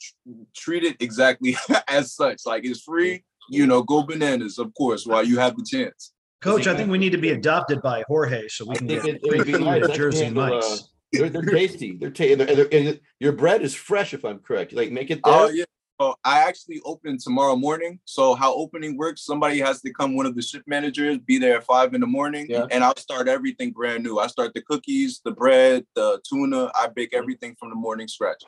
treat 0.57 0.85
it 0.85 0.97
exactly 1.01 1.55
as 1.89 2.15
such. 2.15 2.47
Like 2.47 2.65
it's 2.65 2.81
free. 2.81 3.25
You 3.51 3.67
know, 3.67 3.83
go 3.83 4.05
bananas, 4.05 4.59
of 4.59 4.73
course, 4.73 5.05
while 5.05 5.23
you 5.23 5.39
have 5.39 5.55
the 5.57 5.67
chance. 5.69 6.15
Coach, 6.41 6.67
I 6.67 6.75
think 6.75 6.91
we 6.91 6.97
need 6.97 7.13
to 7.13 7.19
be 7.19 7.31
adopted 7.31 7.83
by 7.83 8.05
Jorge 8.09 8.49
so 8.49 8.65
we 8.65 8.77
can 8.77 8.87
get 8.87 9.05
it, 9.05 9.21
free 9.29 9.43
food 9.43 9.83
at 9.85 9.95
Jersey 9.95 10.31
Mike's. 10.31 10.67
Uh, 10.67 10.79
they're, 11.13 11.29
they're 11.29 11.43
tasty. 11.43 11.99
They're, 11.99 12.11
ta- 12.11 12.37
they're, 12.37 12.65
they're, 12.65 12.95
your 13.21 13.33
bread 13.33 13.61
is 13.61 13.75
fresh, 13.75 14.15
if 14.15 14.25
I'm 14.25 14.39
correct. 14.39 14.73
Like 14.73 14.91
make 14.91 15.11
it 15.11 15.21
there. 15.23 15.35
Oh 15.35 15.49
yeah, 15.51 15.65
so 15.65 15.82
I 16.25 16.41
actually 16.41 16.81
open 16.85 17.19
tomorrow 17.19 17.57
morning. 17.57 17.99
So 18.05 18.35
how 18.35 18.55
opening 18.55 18.97
works, 18.97 19.25
somebody 19.25 19.59
has 19.61 19.81
to 19.83 19.93
come, 19.93 20.17
one 20.17 20.27
of 20.27 20.35
the 20.35 20.43
shift 20.43 20.67
managers, 20.67 21.19
be 21.19 21.39
there 21.39 21.57
at 21.57 21.65
five 21.65 21.95
in 21.95 22.01
the 22.01 22.07
morning, 22.07 22.47
yeah. 22.49 22.67
and 22.71 22.85
I'll 22.85 22.97
start 22.97 23.29
everything 23.29 23.71
brand 23.73 24.03
new. 24.03 24.19
I 24.19 24.27
start 24.27 24.55
the 24.55 24.63
cookies, 24.63 25.21
the 25.25 25.33
bread, 25.33 25.85
the 25.95 26.21
tuna. 26.29 26.71
I 26.75 26.89
bake 26.89 27.11
mm-hmm. 27.11 27.19
everything 27.23 27.57
from 27.59 27.71
the 27.71 27.77
morning 27.77 28.09
scratch. 28.09 28.43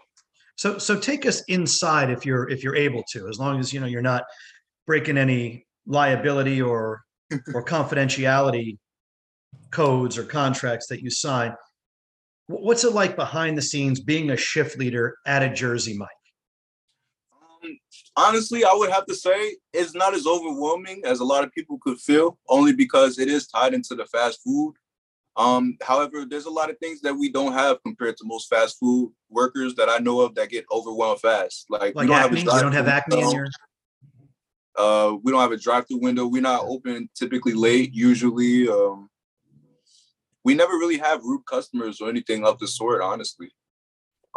So 0.56 0.78
so 0.78 0.98
take 0.98 1.26
us 1.26 1.42
inside 1.48 2.10
if 2.10 2.24
you're 2.24 2.48
if 2.48 2.62
you're 2.62 2.76
able 2.76 3.02
to, 3.12 3.28
as 3.28 3.38
long 3.38 3.58
as 3.58 3.72
you 3.72 3.80
know 3.80 3.86
you're 3.86 4.02
not 4.02 4.24
breaking 4.86 5.18
any 5.18 5.66
liability 5.86 6.62
or 6.62 7.02
or 7.54 7.64
confidentiality 7.64 8.78
codes 9.70 10.16
or 10.16 10.24
contracts 10.24 10.86
that 10.88 11.02
you 11.02 11.10
sign. 11.10 11.54
What's 12.46 12.84
it 12.84 12.92
like 12.92 13.16
behind 13.16 13.56
the 13.56 13.62
scenes 13.62 14.00
being 14.00 14.30
a 14.30 14.36
shift 14.36 14.78
leader 14.78 15.16
at 15.26 15.42
a 15.42 15.52
Jersey 15.52 15.96
Mike? 15.96 16.08
Honestly, 18.16 18.64
I 18.64 18.72
would 18.74 18.90
have 18.90 19.06
to 19.06 19.14
say 19.14 19.56
it's 19.72 19.94
not 19.94 20.14
as 20.14 20.26
overwhelming 20.26 21.02
as 21.04 21.20
a 21.20 21.24
lot 21.24 21.44
of 21.44 21.52
people 21.52 21.78
could 21.80 21.98
feel, 21.98 22.38
only 22.48 22.72
because 22.72 23.18
it 23.18 23.28
is 23.28 23.46
tied 23.46 23.74
into 23.74 23.94
the 23.94 24.06
fast 24.06 24.40
food. 24.42 24.74
Um, 25.36 25.76
however, 25.82 26.24
there's 26.24 26.46
a 26.46 26.50
lot 26.50 26.70
of 26.70 26.78
things 26.78 27.00
that 27.00 27.14
we 27.14 27.28
don't 27.30 27.52
have 27.52 27.82
compared 27.82 28.16
to 28.18 28.24
most 28.24 28.48
fast 28.48 28.78
food 28.78 29.12
workers 29.28 29.74
that 29.74 29.88
I 29.88 29.98
know 29.98 30.20
of 30.20 30.34
that 30.36 30.50
get 30.50 30.64
overwhelmed 30.70 31.20
fast. 31.20 31.66
Like, 31.68 31.94
like 31.94 32.04
we 32.04 32.06
don't 32.06 32.16
acne? 32.16 32.40
have 32.40 32.48
a 32.48 32.60
don't 32.60 32.72
have 32.72 32.88
acne 32.88 33.20
in 33.20 33.30
your 33.30 33.48
uh, 34.76 35.16
we 35.22 35.30
don't 35.30 35.40
have 35.40 35.52
a 35.52 35.56
drive-through 35.56 36.00
window. 36.00 36.26
We're 36.26 36.42
not 36.42 36.64
open 36.64 37.08
typically 37.14 37.54
late. 37.54 37.94
Usually, 37.94 38.68
um, 38.68 39.08
we 40.44 40.54
never 40.54 40.72
really 40.72 40.98
have 40.98 41.22
rude 41.22 41.46
customers 41.46 42.00
or 42.00 42.08
anything 42.08 42.44
of 42.44 42.58
the 42.58 42.66
sort. 42.66 43.00
Honestly, 43.00 43.52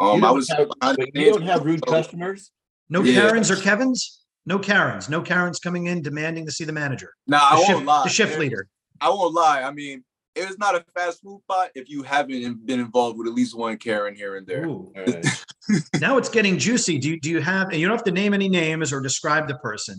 um, 0.00 0.22
I 0.24 0.30
was 0.30 0.48
have, 0.48 0.68
you 1.14 1.32
don't 1.32 1.42
have 1.42 1.64
rude 1.64 1.84
customers. 1.84 2.52
No 2.90 3.02
yeah. 3.02 3.20
Karens 3.20 3.50
or 3.50 3.56
Kevins? 3.56 4.24
No 4.46 4.58
Karens. 4.58 5.08
No 5.08 5.20
Karens 5.20 5.58
coming 5.58 5.86
in 5.86 6.02
demanding 6.02 6.46
to 6.46 6.52
see 6.52 6.64
the 6.64 6.72
manager. 6.72 7.12
No, 7.26 7.36
nah, 7.36 7.48
I 7.50 7.56
shift, 7.58 7.74
won't 7.74 7.86
lie. 7.86 8.02
The 8.04 8.08
shift 8.08 8.38
leader. 8.38 8.66
I 9.00 9.10
won't 9.10 9.34
lie. 9.34 9.62
I 9.62 9.70
mean, 9.70 10.04
it 10.34 10.48
is 10.48 10.58
not 10.58 10.74
a 10.74 10.84
fast 10.94 11.20
food 11.22 11.40
spot 11.42 11.70
if 11.74 11.88
you 11.88 12.02
haven't 12.02 12.64
been 12.64 12.80
involved 12.80 13.18
with 13.18 13.26
at 13.26 13.34
least 13.34 13.56
one 13.56 13.76
Karen 13.76 14.14
here 14.14 14.36
and 14.36 14.46
there. 14.46 14.66
Right. 14.66 15.26
now 16.00 16.16
it's 16.16 16.28
getting 16.28 16.58
juicy. 16.66 16.98
Do 16.98 17.10
you, 17.10 17.20
do 17.20 17.30
you 17.30 17.40
have, 17.40 17.68
and 17.68 17.78
you 17.78 17.86
don't 17.86 17.96
have 17.96 18.04
to 18.04 18.12
name 18.12 18.32
any 18.32 18.48
names 18.48 18.92
or 18.92 19.00
describe 19.00 19.48
the 19.48 19.56
person, 19.56 19.98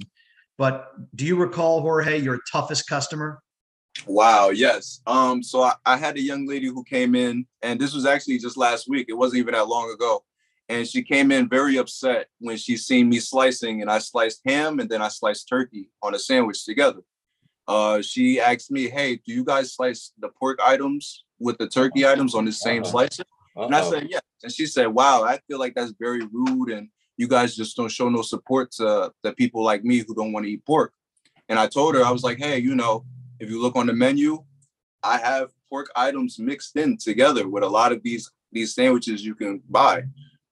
but 0.58 0.94
do 1.16 1.26
you 1.26 1.36
recall, 1.36 1.82
Jorge, 1.82 2.18
your 2.18 2.40
toughest 2.52 2.88
customer? 2.88 3.40
Wow, 4.08 4.50
yes. 4.50 5.02
Um, 5.06 5.44
so 5.44 5.64
I, 5.64 5.74
I 5.86 5.98
had 5.98 6.16
a 6.16 6.22
young 6.22 6.48
lady 6.48 6.68
who 6.68 6.84
came 6.84 7.16
in, 7.16 7.46
and 7.62 7.80
this 7.80 7.94
was 7.94 8.06
actually 8.06 8.40
just 8.40 8.58
last 8.58 8.88
week. 8.88 9.08
It 9.10 9.14
wasn't 9.14 9.40
even 9.40 9.54
that 9.54 9.68
long 9.68 9.92
ago 9.92 10.24
and 10.70 10.88
she 10.88 11.02
came 11.02 11.32
in 11.32 11.50
very 11.50 11.78
upset 11.78 12.28
when 12.40 12.56
she 12.56 12.78
seen 12.78 13.10
me 13.10 13.20
slicing 13.20 13.82
and 13.82 13.90
I 13.90 13.98
sliced 13.98 14.42
ham 14.46 14.80
and 14.80 14.88
then 14.88 15.02
I 15.02 15.08
sliced 15.08 15.50
turkey 15.50 15.90
on 16.04 16.14
a 16.14 16.20
sandwich 16.20 16.64
together. 16.64 17.02
Uh, 17.68 18.02
she 18.02 18.40
asked 18.40 18.72
me, 18.72 18.88
"Hey, 18.88 19.16
do 19.16 19.34
you 19.34 19.44
guys 19.44 19.74
slice 19.74 20.12
the 20.20 20.30
pork 20.30 20.60
items 20.64 21.26
with 21.40 21.58
the 21.58 21.68
turkey 21.68 22.06
items 22.06 22.36
on 22.36 22.46
the 22.46 22.52
same 22.52 22.84
uh-huh. 22.84 22.92
slicer?" 22.92 23.24
Uh-oh. 23.58 23.66
And 23.66 23.76
I 23.76 23.88
said, 23.90 24.08
"Yeah." 24.10 24.20
And 24.44 24.52
she 24.52 24.66
said, 24.66 24.88
"Wow, 24.88 25.24
I 25.24 25.40
feel 25.48 25.60
like 25.60 25.76
that's 25.76 25.94
very 26.00 26.26
rude, 26.32 26.70
and 26.70 26.90
you 27.18 27.28
guys 27.28 27.56
just 27.56 27.76
don't 27.76 27.92
show 27.92 28.10
no 28.10 28.22
support 28.22 28.72
to 28.74 29.12
the 29.24 29.34
people 29.34 29.64
like 29.64 29.84
me 29.84 30.00
who 30.00 30.16
don't 30.16 30.32
want 30.32 30.46
to 30.46 30.52
eat 30.52 30.66
pork." 30.66 30.94
And 31.48 31.60
I 31.60 31.68
told 31.68 31.96
her, 31.96 32.04
I 32.04 32.12
was 32.12 32.24
like, 32.24 32.40
"Hey, 32.40 32.58
you 32.60 32.76
know, 32.76 33.06
if 33.40 33.50
you 33.50 33.62
look 33.62 33.76
on 33.76 33.88
the 33.88 33.94
menu, 33.94 34.44
I 35.04 35.18
have 35.18 35.52
pork 35.70 35.92
items 35.96 36.40
mixed 36.40 36.76
in 36.76 36.98
together 36.98 37.48
with 37.48 37.64
a 37.64 37.70
lot 37.70 37.92
of 37.92 38.02
these 38.02 38.32
these 38.52 38.74
sandwiches 38.74 39.26
you 39.26 39.36
can 39.36 39.62
buy." 39.70 40.06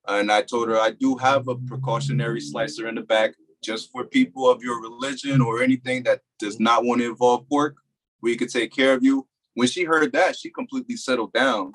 And 0.08 0.32
I 0.32 0.41
told 0.41 0.70
her 0.70 0.80
I 0.80 0.91
do 0.91 1.15
have 1.17 1.48
a 1.48 1.56
precautionary 1.56 2.41
slicer 2.41 2.88
in 2.88 2.96
the 2.96 3.02
back 3.02 3.34
just 3.63 3.91
for 3.91 4.06
people 4.06 4.50
of 4.50 4.63
your 4.63 4.82
religion 4.82 5.41
or 5.41 5.62
anything 5.62 6.04
that 6.04 6.22
does 6.39 6.60
not 6.60 6.86
want 6.86 7.02
to 7.02 7.10
involve 7.10 7.48
pork. 7.50 7.76
We 8.22 8.38
could 8.38 8.50
take 8.50 8.72
care 8.74 8.93
of 8.93 9.04
you. 9.04 9.28
When 9.56 9.67
she 9.67 9.84
heard 9.84 10.13
that, 10.13 10.38
she 10.38 10.50
completely 10.50 10.96
settled 10.96 11.34
down. 11.34 11.72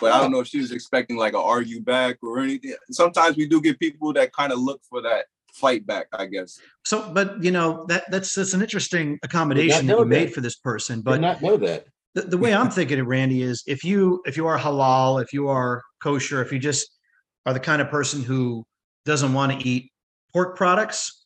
But 0.00 0.12
I 0.12 0.20
don't 0.20 0.32
know 0.32 0.40
if 0.40 0.48
she 0.48 0.58
was 0.58 0.72
expecting 0.72 1.16
like 1.16 1.34
a 1.34 1.38
argue 1.38 1.80
back 1.80 2.18
or 2.22 2.40
anything. 2.40 2.74
Sometimes 2.90 3.36
we 3.36 3.46
do 3.46 3.60
get 3.60 3.78
people 3.78 4.12
that 4.14 4.32
kind 4.32 4.52
of 4.52 4.58
look 4.58 4.80
for 4.88 5.00
that 5.02 5.26
fight 5.52 5.86
back, 5.86 6.08
I 6.12 6.26
guess. 6.26 6.58
So, 6.84 7.10
but 7.12 7.42
you 7.42 7.50
know 7.50 7.84
that 7.86 8.10
that's 8.10 8.34
that's 8.34 8.54
an 8.54 8.62
interesting 8.62 9.18
accommodation 9.22 9.86
that 9.86 9.92
you 9.92 9.98
that. 10.00 10.06
made 10.06 10.34
for 10.34 10.40
this 10.40 10.56
person. 10.56 11.00
But 11.00 11.20
not 11.20 11.42
know 11.42 11.56
that. 11.58 11.86
The, 12.14 12.22
the 12.22 12.38
way 12.38 12.54
I'm 12.54 12.70
thinking 12.70 13.00
of 13.00 13.06
Randy 13.06 13.42
is 13.42 13.62
if 13.66 13.84
you 13.84 14.22
if 14.26 14.36
you 14.36 14.46
are 14.46 14.58
halal, 14.58 15.22
if 15.22 15.32
you 15.32 15.48
are 15.48 15.82
kosher, 16.02 16.42
if 16.42 16.52
you 16.52 16.58
just 16.58 16.90
are 17.46 17.52
the 17.52 17.60
kind 17.60 17.80
of 17.82 17.88
person 17.90 18.22
who 18.22 18.64
doesn't 19.04 19.32
want 19.34 19.52
to 19.52 19.68
eat 19.68 19.92
pork 20.32 20.56
products, 20.56 21.24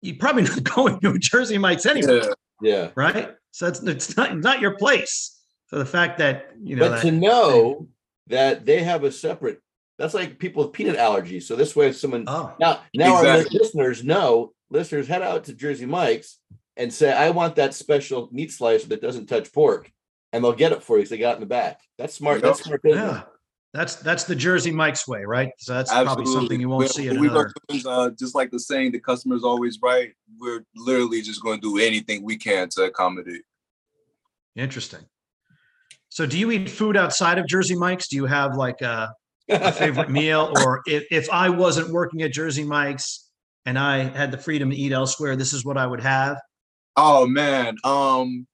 you 0.00 0.16
probably 0.16 0.42
not 0.50 0.62
going 0.64 1.00
to 1.00 1.10
a 1.10 1.18
Jersey 1.18 1.58
Mike's 1.58 1.86
anyway. 1.86 2.22
Yeah. 2.60 2.74
yeah. 2.74 2.88
Right. 2.94 3.30
So 3.50 3.66
it's, 3.66 3.82
it's 3.82 4.16
not, 4.16 4.36
not 4.38 4.60
your 4.60 4.76
place. 4.76 5.38
So 5.68 5.78
the 5.78 5.86
fact 5.86 6.18
that, 6.18 6.50
you 6.62 6.76
know, 6.76 6.88
but 6.88 6.96
that, 6.96 7.02
to 7.02 7.10
know 7.10 7.88
that 8.28 8.64
they 8.66 8.82
have 8.82 9.04
a 9.04 9.12
separate 9.12 9.60
That's 9.98 10.14
like 10.14 10.38
people 10.38 10.64
with 10.64 10.72
peanut 10.72 10.96
allergies. 10.96 11.42
So 11.44 11.56
this 11.56 11.74
way, 11.76 11.88
if 11.88 11.96
someone 11.96 12.24
Oh, 12.26 12.54
now 12.60 12.80
now 12.94 13.16
our 13.16 13.38
listeners 13.38 14.04
know, 14.04 14.52
listeners 14.70 15.08
head 15.08 15.22
out 15.22 15.44
to 15.44 15.54
Jersey 15.54 15.86
Mike's 15.86 16.38
and 16.76 16.92
say, 16.92 17.12
I 17.12 17.30
want 17.30 17.56
that 17.56 17.74
special 17.74 18.28
meat 18.32 18.50
slicer 18.52 18.88
that 18.88 19.02
doesn't 19.02 19.26
touch 19.26 19.52
pork, 19.52 19.90
and 20.32 20.42
they'll 20.42 20.52
get 20.54 20.72
it 20.72 20.82
for 20.82 20.96
you. 20.96 21.02
'cause 21.04 21.10
they 21.10 21.18
got 21.18 21.32
it 21.32 21.34
in 21.34 21.40
the 21.40 21.46
back. 21.46 21.80
That's 21.98 22.14
smart. 22.14 22.36
Yep. 22.36 22.42
That's 22.44 22.62
smart 22.64 22.82
business. 22.82 23.02
yeah. 23.02 23.22
That's 23.74 23.94
that's 23.96 24.24
the 24.24 24.34
Jersey 24.34 24.70
Mike's 24.70 25.08
way, 25.08 25.24
right? 25.24 25.50
So 25.58 25.72
that's 25.72 25.90
probably 25.90 26.26
something 26.26 26.60
you 26.60 26.68
won't 26.68 26.82
We- 26.82 26.88
see 26.88 27.08
in 27.08 27.18
we 27.18 27.28
another. 27.28 27.52
uh, 27.86 28.10
just 28.10 28.34
like 28.34 28.50
the 28.50 28.60
saying, 28.60 28.92
the 28.92 29.00
customer's 29.00 29.44
always 29.44 29.78
right. 29.82 30.12
We're 30.38 30.64
literally 30.76 31.22
just 31.22 31.42
going 31.42 31.60
to 31.60 31.78
do 31.78 31.82
anything 31.84 32.22
we 32.22 32.36
can 32.36 32.68
to 32.70 32.82
accommodate. 32.84 33.42
Interesting. 34.56 35.00
So, 36.10 36.26
do 36.26 36.38
you 36.38 36.50
eat 36.50 36.68
food 36.68 36.96
outside 36.98 37.38
of 37.38 37.46
Jersey 37.46 37.74
Mike's? 37.74 38.08
Do 38.08 38.16
you 38.16 38.26
have 38.26 38.56
like 38.56 38.82
a, 38.82 39.10
a 39.48 39.72
favorite 39.72 40.10
meal, 40.20 40.52
or 40.62 40.82
if 40.86 41.04
if 41.10 41.30
I 41.32 41.48
wasn't 41.48 41.90
working 41.90 42.20
at 42.20 42.32
Jersey 42.32 42.64
Mike's 42.64 43.30
and 43.64 43.78
I 43.78 44.00
had 44.04 44.30
the 44.30 44.36
freedom 44.38 44.68
to 44.70 44.76
eat 44.76 44.92
elsewhere, 44.92 45.34
this 45.36 45.54
is 45.54 45.64
what 45.64 45.78
I 45.78 45.86
would 45.86 46.00
have? 46.00 46.36
Oh 46.96 47.26
man. 47.26 47.76
Um 47.84 48.46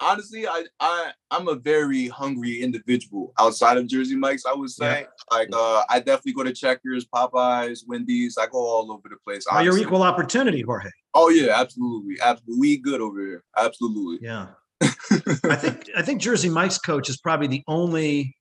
honestly, 0.00 0.46
I 0.46 0.64
I 0.80 1.12
I'm 1.30 1.48
a 1.48 1.54
very 1.54 2.08
hungry 2.08 2.62
individual 2.62 3.32
outside 3.38 3.76
of 3.76 3.86
Jersey 3.86 4.16
Mike's, 4.16 4.44
I 4.46 4.54
would 4.54 4.70
say. 4.70 5.06
Like 5.30 5.48
uh 5.52 5.82
I 5.88 5.98
definitely 6.00 6.32
go 6.32 6.42
to 6.44 6.52
Checkers, 6.52 7.06
Popeyes, 7.06 7.80
Wendy's. 7.86 8.36
I 8.38 8.46
go 8.46 8.58
all 8.58 8.90
over 8.92 9.08
the 9.08 9.16
place. 9.24 9.44
Oh, 9.50 9.60
you're 9.60 9.78
equal 9.78 10.02
opportunity, 10.02 10.62
Jorge. 10.62 10.90
Oh 11.14 11.28
yeah, 11.28 11.60
absolutely. 11.60 12.16
Absolutely. 12.20 12.58
We 12.60 12.78
good 12.78 13.00
over 13.00 13.20
here. 13.24 13.44
Absolutely. 13.56 14.26
Yeah. 14.26 14.48
I 14.82 15.56
think 15.56 15.90
I 15.96 16.02
think 16.02 16.20
Jersey 16.20 16.48
Mike's 16.48 16.78
coach 16.78 17.08
is 17.10 17.18
probably 17.18 17.46
the 17.48 17.62
only 17.68 18.34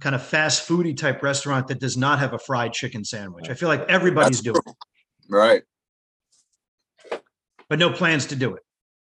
kind 0.00 0.14
of 0.14 0.22
fast 0.22 0.68
foody 0.68 0.96
type 0.96 1.22
restaurant 1.22 1.68
that 1.68 1.80
does 1.80 1.96
not 1.96 2.18
have 2.18 2.32
a 2.32 2.38
fried 2.38 2.72
chicken 2.72 3.04
sandwich. 3.04 3.48
I 3.48 3.54
feel 3.54 3.68
like 3.68 3.88
everybody's 3.88 4.40
That's 4.42 4.42
doing 4.42 4.62
it, 4.66 4.76
Right. 5.30 5.62
but 7.68 7.78
no 7.78 7.90
plans 7.90 8.26
to 8.26 8.36
do 8.36 8.54
it. 8.54 8.62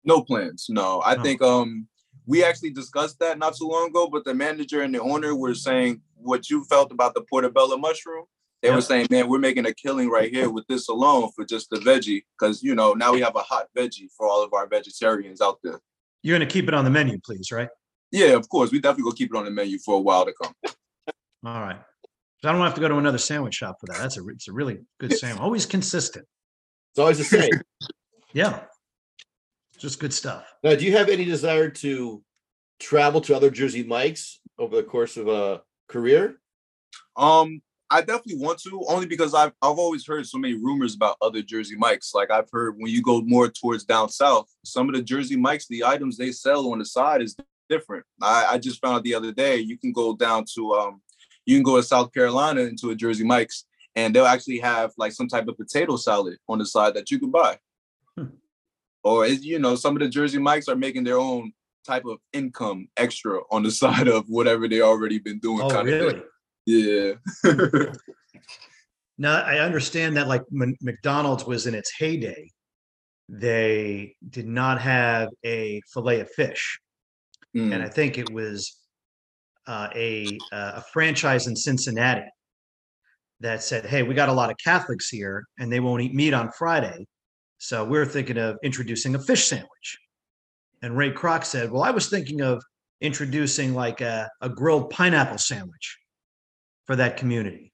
No 0.04 0.22
plans. 0.22 0.66
No. 0.68 1.00
I 1.00 1.16
Oh. 1.16 1.22
think 1.22 1.42
um 1.42 1.88
we 2.26 2.44
actually 2.44 2.70
discussed 2.70 3.18
that 3.18 3.38
not 3.38 3.56
too 3.56 3.66
long 3.66 3.88
ago, 3.88 4.08
but 4.08 4.24
the 4.24 4.34
manager 4.34 4.82
and 4.82 4.94
the 4.94 5.00
owner 5.00 5.34
were 5.34 5.54
saying 5.54 6.00
what 6.14 6.48
you 6.48 6.64
felt 6.64 6.92
about 6.92 7.14
the 7.14 7.22
portobello 7.22 7.76
mushroom. 7.76 8.26
They 8.60 8.68
Yeah. 8.68 8.76
were 8.76 8.80
saying, 8.80 9.08
man, 9.10 9.28
we're 9.28 9.38
making 9.40 9.66
a 9.66 9.74
killing 9.74 10.08
right 10.08 10.30
here 10.32 10.48
with 10.48 10.64
this 10.68 10.88
alone 10.88 11.30
for 11.34 11.44
just 11.44 11.68
the 11.70 11.78
veggie. 11.78 12.22
Cause 12.38 12.62
you 12.62 12.74
know, 12.76 12.92
now 12.94 13.12
we 13.12 13.20
have 13.20 13.34
a 13.34 13.40
hot 13.42 13.66
veggie 13.76 14.08
for 14.16 14.28
all 14.28 14.42
of 14.44 14.52
our 14.52 14.68
vegetarians 14.68 15.40
out 15.40 15.58
there. 15.64 15.80
You're 16.22 16.38
going 16.38 16.48
to 16.48 16.52
keep 16.52 16.68
it 16.68 16.74
on 16.74 16.84
the 16.84 16.90
menu, 16.90 17.18
please, 17.24 17.50
right? 17.50 17.68
Yeah, 18.12 18.34
of 18.36 18.48
course. 18.48 18.70
We 18.70 18.78
definitely 18.78 19.04
gonna 19.04 19.16
keep 19.16 19.34
it 19.34 19.36
on 19.38 19.44
the 19.46 19.50
menu 19.50 19.78
for 19.78 19.96
a 19.96 20.00
while 20.00 20.24
to 20.26 20.32
come. 20.40 20.52
All 21.44 21.60
right. 21.60 21.80
So 22.42 22.48
I 22.48 22.52
don't 22.52 22.60
have 22.60 22.74
to 22.74 22.80
go 22.80 22.88
to 22.88 22.98
another 22.98 23.18
sandwich 23.18 23.54
shop 23.54 23.78
for 23.80 23.86
that. 23.86 23.98
That's 23.98 24.18
a 24.18 24.28
it's 24.28 24.48
a 24.48 24.52
really 24.52 24.78
good 25.00 25.12
sandwich. 25.16 25.40
Always 25.40 25.64
consistent. 25.66 26.26
It's 26.90 26.98
always 26.98 27.18
the 27.18 27.24
same. 27.24 27.50
Yeah. 28.34 28.64
Just 29.82 29.98
good 29.98 30.14
stuff. 30.14 30.44
now, 30.62 30.76
do 30.76 30.84
you 30.84 30.96
have 30.96 31.08
any 31.08 31.24
desire 31.24 31.68
to 31.68 32.22
travel 32.78 33.20
to 33.22 33.34
other 33.34 33.50
Jersey 33.50 33.82
Mike's 33.82 34.38
over 34.56 34.76
the 34.76 34.84
course 34.84 35.16
of 35.16 35.26
a 35.26 35.62
career? 35.88 36.36
Um, 37.16 37.60
I 37.90 38.00
definitely 38.00 38.36
want 38.36 38.60
to, 38.60 38.84
only 38.86 39.06
because 39.06 39.34
I've 39.34 39.50
I've 39.60 39.80
always 39.80 40.06
heard 40.06 40.24
so 40.24 40.38
many 40.38 40.54
rumors 40.54 40.94
about 40.94 41.16
other 41.20 41.42
Jersey 41.42 41.74
Mikes. 41.74 42.14
Like 42.14 42.30
I've 42.30 42.48
heard 42.52 42.76
when 42.78 42.92
you 42.92 43.02
go 43.02 43.22
more 43.22 43.48
towards 43.48 43.82
down 43.82 44.08
south, 44.08 44.46
some 44.64 44.88
of 44.88 44.94
the 44.94 45.02
Jersey 45.02 45.34
Mikes, 45.34 45.66
the 45.66 45.82
items 45.82 46.16
they 46.16 46.30
sell 46.30 46.70
on 46.70 46.78
the 46.78 46.84
side 46.84 47.20
is 47.20 47.34
different. 47.68 48.06
I, 48.22 48.50
I 48.50 48.58
just 48.58 48.80
found 48.80 48.98
out 48.98 49.02
the 49.02 49.16
other 49.16 49.32
day 49.32 49.56
you 49.56 49.76
can 49.76 49.90
go 49.90 50.14
down 50.14 50.44
to 50.54 50.74
um 50.74 51.02
you 51.44 51.56
can 51.56 51.64
go 51.64 51.74
to 51.74 51.82
South 51.82 52.12
Carolina 52.14 52.60
into 52.60 52.90
a 52.90 52.94
Jersey 52.94 53.24
Mike's 53.24 53.64
and 53.96 54.14
they'll 54.14 54.26
actually 54.26 54.60
have 54.60 54.92
like 54.96 55.10
some 55.10 55.26
type 55.26 55.48
of 55.48 55.56
potato 55.56 55.96
salad 55.96 56.38
on 56.48 56.60
the 56.60 56.66
side 56.66 56.94
that 56.94 57.10
you 57.10 57.18
can 57.18 57.32
buy. 57.32 57.58
Or 59.04 59.26
it's, 59.26 59.42
you 59.44 59.58
know, 59.58 59.74
some 59.74 59.96
of 59.96 60.00
the 60.02 60.08
Jersey 60.08 60.38
Mikes 60.38 60.68
are 60.68 60.76
making 60.76 61.04
their 61.04 61.18
own 61.18 61.52
type 61.86 62.04
of 62.04 62.18
income 62.32 62.88
extra 62.96 63.40
on 63.50 63.62
the 63.62 63.70
side 63.82 64.08
of 64.08 64.24
whatever 64.28 64.68
they 64.68 64.80
already 64.80 65.18
been 65.18 65.38
doing. 65.40 65.62
Oh, 65.62 65.70
kind 65.70 65.86
really? 65.86 66.14
of. 66.16 66.24
Yeah. 66.66 67.12
Now 69.18 69.42
I 69.42 69.58
understand 69.58 70.16
that 70.16 70.26
like 70.26 70.42
when 70.48 70.74
McDonald's 70.80 71.44
was 71.44 71.66
in 71.66 71.74
its 71.74 71.92
heyday, 71.96 72.50
they 73.28 74.16
did 74.28 74.46
not 74.46 74.80
have 74.80 75.28
a 75.44 75.80
fillet 75.92 76.20
of 76.20 76.30
fish, 76.30 76.80
Mm. 77.54 77.74
and 77.74 77.82
I 77.82 77.88
think 77.88 78.16
it 78.16 78.32
was 78.32 78.78
uh, 79.66 79.88
a 79.94 80.38
uh, 80.50 80.72
a 80.76 80.82
franchise 80.92 81.46
in 81.46 81.54
Cincinnati 81.54 82.24
that 83.40 83.62
said, 83.62 83.84
"Hey, 83.84 84.02
we 84.02 84.14
got 84.14 84.30
a 84.30 84.32
lot 84.32 84.50
of 84.50 84.56
Catholics 84.56 85.08
here, 85.10 85.44
and 85.58 85.70
they 85.70 85.78
won't 85.78 86.02
eat 86.02 86.14
meat 86.14 86.32
on 86.32 86.50
Friday, 86.58 87.06
so 87.62 87.84
we're 87.84 88.04
thinking 88.04 88.38
of 88.38 88.58
introducing 88.64 89.14
a 89.14 89.20
fish 89.20 89.46
sandwich." 89.46 89.98
And 90.82 90.96
Ray 90.96 91.12
Kroc 91.12 91.44
said, 91.44 91.70
"Well, 91.70 91.82
I 91.82 91.90
was 91.90 92.08
thinking 92.08 92.40
of 92.42 92.62
introducing 93.00 93.72
like 93.74 94.00
a, 94.00 94.28
a 94.40 94.48
grilled 94.48 94.90
pineapple 94.90 95.38
sandwich 95.38 95.98
for 96.86 96.96
that 96.96 97.16
community." 97.16 97.72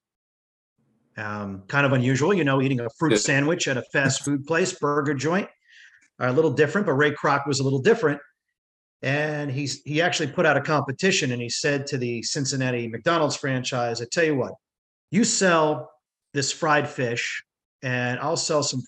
Um, 1.16 1.62
kind 1.66 1.84
of 1.86 1.92
unusual, 1.92 2.32
you 2.34 2.44
know, 2.44 2.60
eating 2.60 2.80
a 2.80 2.88
fruit 2.98 3.16
sandwich 3.16 3.66
at 3.66 3.76
a 3.76 3.82
fast 3.92 4.24
food 4.24 4.46
place, 4.46 4.72
burger 4.78 5.14
joint, 5.14 5.48
are 6.20 6.28
a 6.28 6.32
little 6.32 6.52
different. 6.52 6.86
But 6.86 6.92
Ray 6.92 7.12
Kroc 7.12 7.46
was 7.46 7.60
a 7.60 7.64
little 7.64 7.80
different, 7.80 8.20
and 9.02 9.50
he's 9.50 9.82
he 9.82 10.02
actually 10.02 10.32
put 10.32 10.44
out 10.44 10.56
a 10.56 10.60
competition, 10.60 11.32
and 11.32 11.40
he 11.40 11.48
said 11.48 11.86
to 11.88 11.98
the 11.98 12.22
Cincinnati 12.22 12.88
McDonald's 12.88 13.36
franchise, 13.36 14.02
"I 14.02 14.06
tell 14.12 14.24
you 14.24 14.36
what, 14.36 14.52
you 15.10 15.24
sell 15.24 15.90
this 16.34 16.52
fried 16.52 16.88
fish, 16.88 17.42
and 17.82 18.20
I'll 18.20 18.36
sell 18.36 18.62
some 18.62 18.82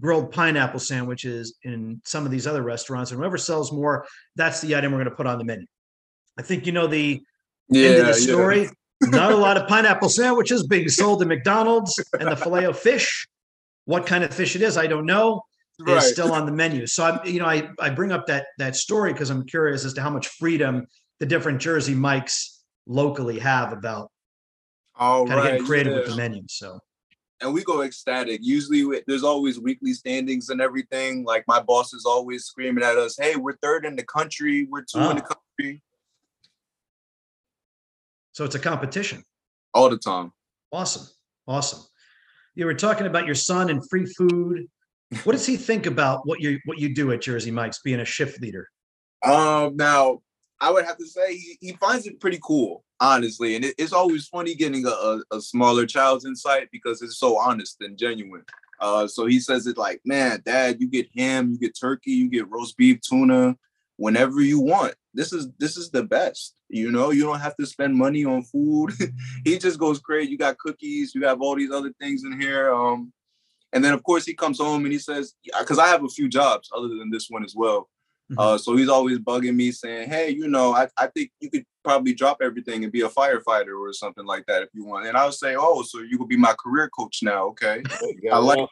grilled 0.00 0.32
pineapple 0.32 0.80
sandwiches 0.80 1.56
in 1.62 2.00
some 2.04 2.24
of 2.24 2.30
these 2.30 2.46
other 2.46 2.62
restaurants, 2.62 3.10
and 3.10 3.20
whoever 3.20 3.38
sells 3.38 3.72
more, 3.72 4.06
that's 4.36 4.60
the 4.60 4.74
item 4.76 4.92
we're 4.92 4.98
going 4.98 5.10
to 5.10 5.16
put 5.16 5.26
on 5.26 5.38
the 5.38 5.44
menu." 5.44 5.66
I 6.38 6.42
think 6.42 6.66
you 6.66 6.72
know 6.72 6.86
the 6.86 7.22
yeah, 7.68 7.88
end 7.88 7.96
of 8.00 8.14
the 8.14 8.20
yeah. 8.20 8.26
story. 8.26 8.68
Not 9.02 9.32
a 9.32 9.36
lot 9.36 9.56
of 9.56 9.68
pineapple 9.68 10.08
sandwiches 10.08 10.66
being 10.66 10.88
sold 10.88 11.20
at 11.20 11.28
McDonald's 11.28 12.02
and 12.18 12.30
the 12.30 12.36
filet 12.36 12.64
of 12.64 12.78
fish. 12.78 13.26
What 13.84 14.06
kind 14.06 14.24
of 14.24 14.32
fish 14.32 14.56
it 14.56 14.62
is, 14.62 14.78
I 14.78 14.86
don't 14.86 15.04
know. 15.04 15.42
Right. 15.80 15.96
Is 15.96 16.12
still 16.12 16.32
on 16.32 16.46
the 16.46 16.52
menu. 16.52 16.86
So 16.86 17.04
I'm, 17.04 17.26
you 17.26 17.40
know, 17.40 17.46
I 17.46 17.68
I 17.80 17.90
bring 17.90 18.12
up 18.12 18.26
that 18.28 18.46
that 18.58 18.76
story 18.76 19.12
because 19.12 19.30
I'm 19.30 19.44
curious 19.44 19.84
as 19.84 19.92
to 19.94 20.02
how 20.02 20.10
much 20.10 20.28
freedom 20.28 20.86
the 21.18 21.26
different 21.26 21.60
Jersey 21.60 21.94
Mikes 21.94 22.62
locally 22.86 23.40
have 23.40 23.72
about 23.72 24.10
All 24.94 25.26
kind 25.26 25.40
of 25.40 25.46
getting 25.46 25.66
creative 25.66 25.94
with 25.94 26.06
the 26.06 26.16
menu. 26.16 26.42
So 26.48 26.78
and 27.40 27.52
we 27.52 27.62
go 27.64 27.82
ecstatic. 27.82 28.40
Usually, 28.42 28.84
we- 28.84 29.02
there's 29.06 29.24
always 29.24 29.58
weekly 29.60 29.92
standings 29.92 30.48
and 30.48 30.60
everything. 30.60 31.24
Like 31.24 31.44
my 31.46 31.60
boss 31.60 31.92
is 31.92 32.04
always 32.06 32.44
screaming 32.44 32.84
at 32.84 32.96
us, 32.96 33.16
"Hey, 33.18 33.36
we're 33.36 33.56
third 33.56 33.84
in 33.84 33.96
the 33.96 34.04
country. 34.04 34.64
We're 34.64 34.82
two 34.84 34.98
in 35.00 35.16
the 35.16 35.22
country." 35.22 35.82
so 38.32 38.44
it's 38.44 38.54
a 38.54 38.58
competition. 38.60 39.22
All 39.72 39.88
the 39.88 39.98
time. 39.98 40.32
Awesome. 40.72 41.06
Awesome. 41.46 41.80
You 42.54 42.66
were 42.66 42.74
talking 42.74 43.06
about 43.06 43.26
your 43.26 43.34
son 43.34 43.70
and 43.70 43.88
free 43.88 44.06
food. 44.06 44.68
What 45.24 45.32
does 45.32 45.46
he 45.46 45.56
think 45.56 45.86
about 45.86 46.26
what 46.26 46.40
you 46.40 46.58
what 46.64 46.78
you 46.78 46.94
do 46.94 47.12
at 47.12 47.20
Jersey 47.22 47.50
Mike's 47.50 47.80
being 47.80 48.00
a 48.00 48.04
shift 48.04 48.40
leader? 48.40 48.68
Um, 49.24 49.76
now 49.76 50.20
I 50.60 50.70
would 50.70 50.84
have 50.84 50.96
to 50.98 51.06
say 51.06 51.36
he, 51.36 51.58
he 51.60 51.72
finds 51.74 52.06
it 52.06 52.20
pretty 52.20 52.38
cool, 52.42 52.84
honestly, 53.00 53.56
and 53.56 53.64
it, 53.64 53.74
it's 53.78 53.92
always 53.92 54.26
funny 54.28 54.54
getting 54.54 54.86
a, 54.86 54.90
a, 54.90 55.22
a 55.32 55.40
smaller 55.40 55.86
child's 55.86 56.24
insight 56.24 56.68
because 56.70 57.02
it's 57.02 57.18
so 57.18 57.38
honest 57.38 57.76
and 57.80 57.98
genuine. 57.98 58.44
Uh, 58.80 59.06
so 59.06 59.26
he 59.26 59.40
says 59.40 59.66
it 59.66 59.78
like, 59.78 60.00
"Man, 60.04 60.42
Dad, 60.44 60.80
you 60.80 60.88
get 60.88 61.08
ham, 61.16 61.50
you 61.50 61.58
get 61.58 61.78
turkey, 61.78 62.12
you 62.12 62.28
get 62.30 62.50
roast 62.50 62.76
beef, 62.76 63.00
tuna, 63.00 63.56
whenever 63.96 64.40
you 64.40 64.60
want. 64.60 64.94
This 65.12 65.32
is 65.32 65.48
this 65.58 65.76
is 65.76 65.90
the 65.90 66.02
best. 66.02 66.54
You 66.68 66.90
know, 66.90 67.10
you 67.10 67.22
don't 67.22 67.40
have 67.40 67.56
to 67.56 67.66
spend 67.66 67.94
money 67.94 68.24
on 68.24 68.42
food. 68.42 68.92
he 69.44 69.58
just 69.58 69.78
goes 69.78 70.00
crazy. 70.00 70.30
You 70.30 70.38
got 70.38 70.58
cookies, 70.58 71.14
you 71.14 71.24
have 71.26 71.40
all 71.40 71.56
these 71.56 71.70
other 71.70 71.92
things 72.00 72.24
in 72.24 72.40
here. 72.40 72.74
Um, 72.74 73.12
and 73.72 73.84
then 73.84 73.92
of 73.92 74.02
course 74.02 74.24
he 74.24 74.34
comes 74.34 74.58
home 74.58 74.84
and 74.84 74.92
he 74.92 74.98
says, 74.98 75.34
because 75.58 75.78
I 75.78 75.88
have 75.88 76.04
a 76.04 76.08
few 76.08 76.28
jobs 76.28 76.70
other 76.74 76.88
than 76.88 77.10
this 77.10 77.28
one 77.28 77.44
as 77.44 77.54
well. 77.56 77.88
Mhm. 78.30 78.36
Uh, 78.38 78.58
so 78.58 78.76
he's 78.76 78.88
always 78.88 79.18
bugging 79.18 79.54
me 79.54 79.70
saying, 79.70 80.08
Hey, 80.08 80.30
you 80.30 80.48
know, 80.48 80.72
I, 80.72 80.88
I 80.96 81.08
think 81.08 81.30
you 81.40 81.50
could 81.50 81.64
probably 81.82 82.14
drop 82.14 82.38
everything 82.42 82.82
and 82.82 82.92
be 82.92 83.02
a 83.02 83.08
firefighter 83.08 83.78
or 83.78 83.92
something 83.92 84.24
like 84.24 84.46
that 84.46 84.62
if 84.62 84.70
you 84.72 84.84
want. 84.84 85.06
And 85.06 85.16
I 85.16 85.24
would 85.26 85.34
say, 85.34 85.56
Oh, 85.58 85.82
so 85.82 86.00
you 86.00 86.18
could 86.18 86.28
be 86.28 86.36
my 86.36 86.54
career 86.58 86.88
coach 86.88 87.20
now. 87.22 87.46
Okay. 87.48 87.82
I 88.32 88.38
like 88.38 88.68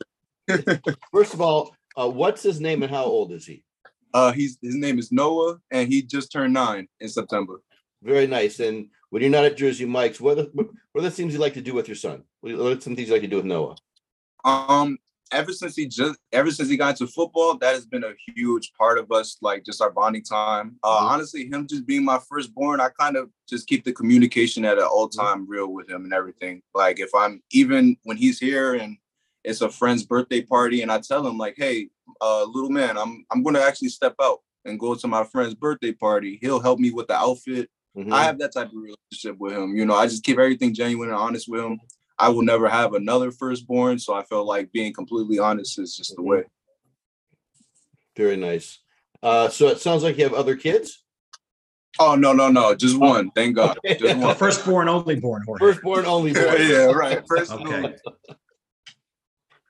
First 1.12 1.34
of 1.34 1.40
all, 1.40 1.74
uh, 1.96 2.08
what's 2.08 2.42
his 2.42 2.60
name 2.60 2.82
and 2.82 2.90
how 2.90 3.04
old 3.04 3.32
is 3.32 3.46
he? 3.46 3.64
Uh, 4.14 4.30
he's 4.30 4.58
his 4.60 4.74
name 4.74 4.98
is 4.98 5.10
Noah 5.10 5.56
and 5.70 5.88
he 5.88 6.02
just 6.02 6.30
turned 6.30 6.52
nine 6.52 6.86
in 7.00 7.08
September. 7.08 7.62
Very 8.02 8.26
nice. 8.26 8.60
And 8.60 8.88
when 9.08 9.22
you're 9.22 9.30
not 9.30 9.46
at 9.46 9.56
Jersey 9.56 9.86
Mike's, 9.86 10.20
what 10.20 10.38
are, 10.38 10.48
what 10.52 10.68
are 10.96 11.00
the 11.00 11.10
things 11.10 11.32
you 11.32 11.38
like 11.38 11.54
to 11.54 11.62
do 11.62 11.72
with 11.72 11.88
your 11.88 11.94
son? 11.94 12.22
What 12.42 12.52
are 12.52 12.78
some 12.78 12.94
things 12.94 13.08
you 13.08 13.14
like 13.14 13.22
to 13.22 13.26
do 13.26 13.36
with 13.36 13.46
Noah? 13.46 13.76
Um, 14.44 14.98
ever 15.32 15.52
since 15.52 15.74
he 15.74 15.86
just 15.86 16.18
ever 16.32 16.50
since 16.50 16.68
he 16.68 16.76
got 16.76 16.90
into 17.00 17.06
football, 17.12 17.56
that 17.58 17.74
has 17.74 17.86
been 17.86 18.04
a 18.04 18.12
huge 18.34 18.72
part 18.78 18.98
of 18.98 19.10
us, 19.10 19.38
like 19.40 19.64
just 19.64 19.80
our 19.80 19.90
bonding 19.90 20.22
time. 20.22 20.76
Uh, 20.82 21.00
Mhm. 21.00 21.10
Honestly, 21.10 21.46
him 21.46 21.66
just 21.66 21.86
being 21.86 22.04
my 22.04 22.18
firstborn, 22.28 22.80
I 22.80 22.90
kind 22.98 23.16
of 23.16 23.30
just 23.48 23.66
keep 23.66 23.84
the 23.84 23.92
communication 23.92 24.64
at 24.64 24.78
an 24.78 24.84
all 24.84 25.08
Mm-hmm. 25.08 25.20
time 25.20 25.46
real 25.48 25.68
with 25.72 25.88
him 25.90 26.04
and 26.04 26.12
everything. 26.12 26.62
Like 26.74 27.00
if 27.00 27.14
I'm 27.14 27.42
even 27.50 27.96
when 28.04 28.16
he's 28.16 28.38
here 28.38 28.74
and 28.74 28.96
it's 29.44 29.60
a 29.60 29.68
friend's 29.70 30.04
birthday 30.04 30.42
party, 30.42 30.82
and 30.82 30.92
I 30.92 31.00
tell 31.00 31.26
him 31.26 31.36
like, 31.36 31.54
"Hey, 31.56 31.88
uh, 32.20 32.44
little 32.44 32.70
man, 32.70 32.96
I'm 32.96 33.24
I'm 33.30 33.42
going 33.42 33.54
to 33.56 33.62
actually 33.64 33.88
step 33.88 34.14
out 34.22 34.40
and 34.64 34.78
go 34.78 34.94
to 34.94 35.08
my 35.08 35.24
friend's 35.24 35.54
birthday 35.54 35.90
party. 35.92 36.38
He'll 36.40 36.60
help 36.60 36.78
me 36.78 36.92
with 36.92 37.08
the 37.08 37.14
outfit. 37.16 37.68
Mhm. 37.96 38.12
I 38.12 38.22
have 38.24 38.38
that 38.38 38.52
type 38.54 38.68
of 38.68 38.74
relationship 38.74 39.36
with 39.38 39.52
him. 39.54 39.74
You 39.76 39.84
know, 39.84 39.94
I 39.94 40.06
just 40.06 40.22
keep 40.22 40.38
everything 40.38 40.72
genuine 40.72 41.08
and 41.08 41.18
honest 41.18 41.48
with 41.48 41.60
him. 41.64 41.80
I 42.22 42.28
will 42.28 42.42
never 42.42 42.68
have 42.68 42.94
another 42.94 43.32
firstborn, 43.32 43.98
so 43.98 44.14
I 44.14 44.22
felt 44.22 44.46
like 44.46 44.70
being 44.70 44.92
completely 44.92 45.38
honest 45.40 45.78
is 45.78 45.96
just 45.96 46.14
the 46.14 46.22
way. 46.22 46.44
Very 48.16 48.36
nice. 48.36 48.78
Uh, 49.22 49.48
so 49.48 49.68
it 49.68 49.80
sounds 49.80 50.02
like 50.04 50.16
you 50.18 50.24
have 50.24 50.32
other 50.34 50.54
kids. 50.56 51.04
Oh 51.98 52.14
no, 52.14 52.32
no, 52.32 52.48
no, 52.48 52.74
just 52.74 52.96
one. 52.98 53.30
Thank 53.32 53.56
God, 53.56 53.76
Okay. 53.78 53.98
just 53.98 54.16
one. 54.18 54.36
Firstborn, 54.44 54.88
only 54.88 55.16
born. 55.16 55.42
Jorge. 55.44 55.58
Firstborn, 55.60 56.06
only 56.06 56.32
boy. 56.38 56.56
yeah, 56.58 56.84
right. 56.92 57.22
First, 57.28 57.50
Okay. 57.52 57.96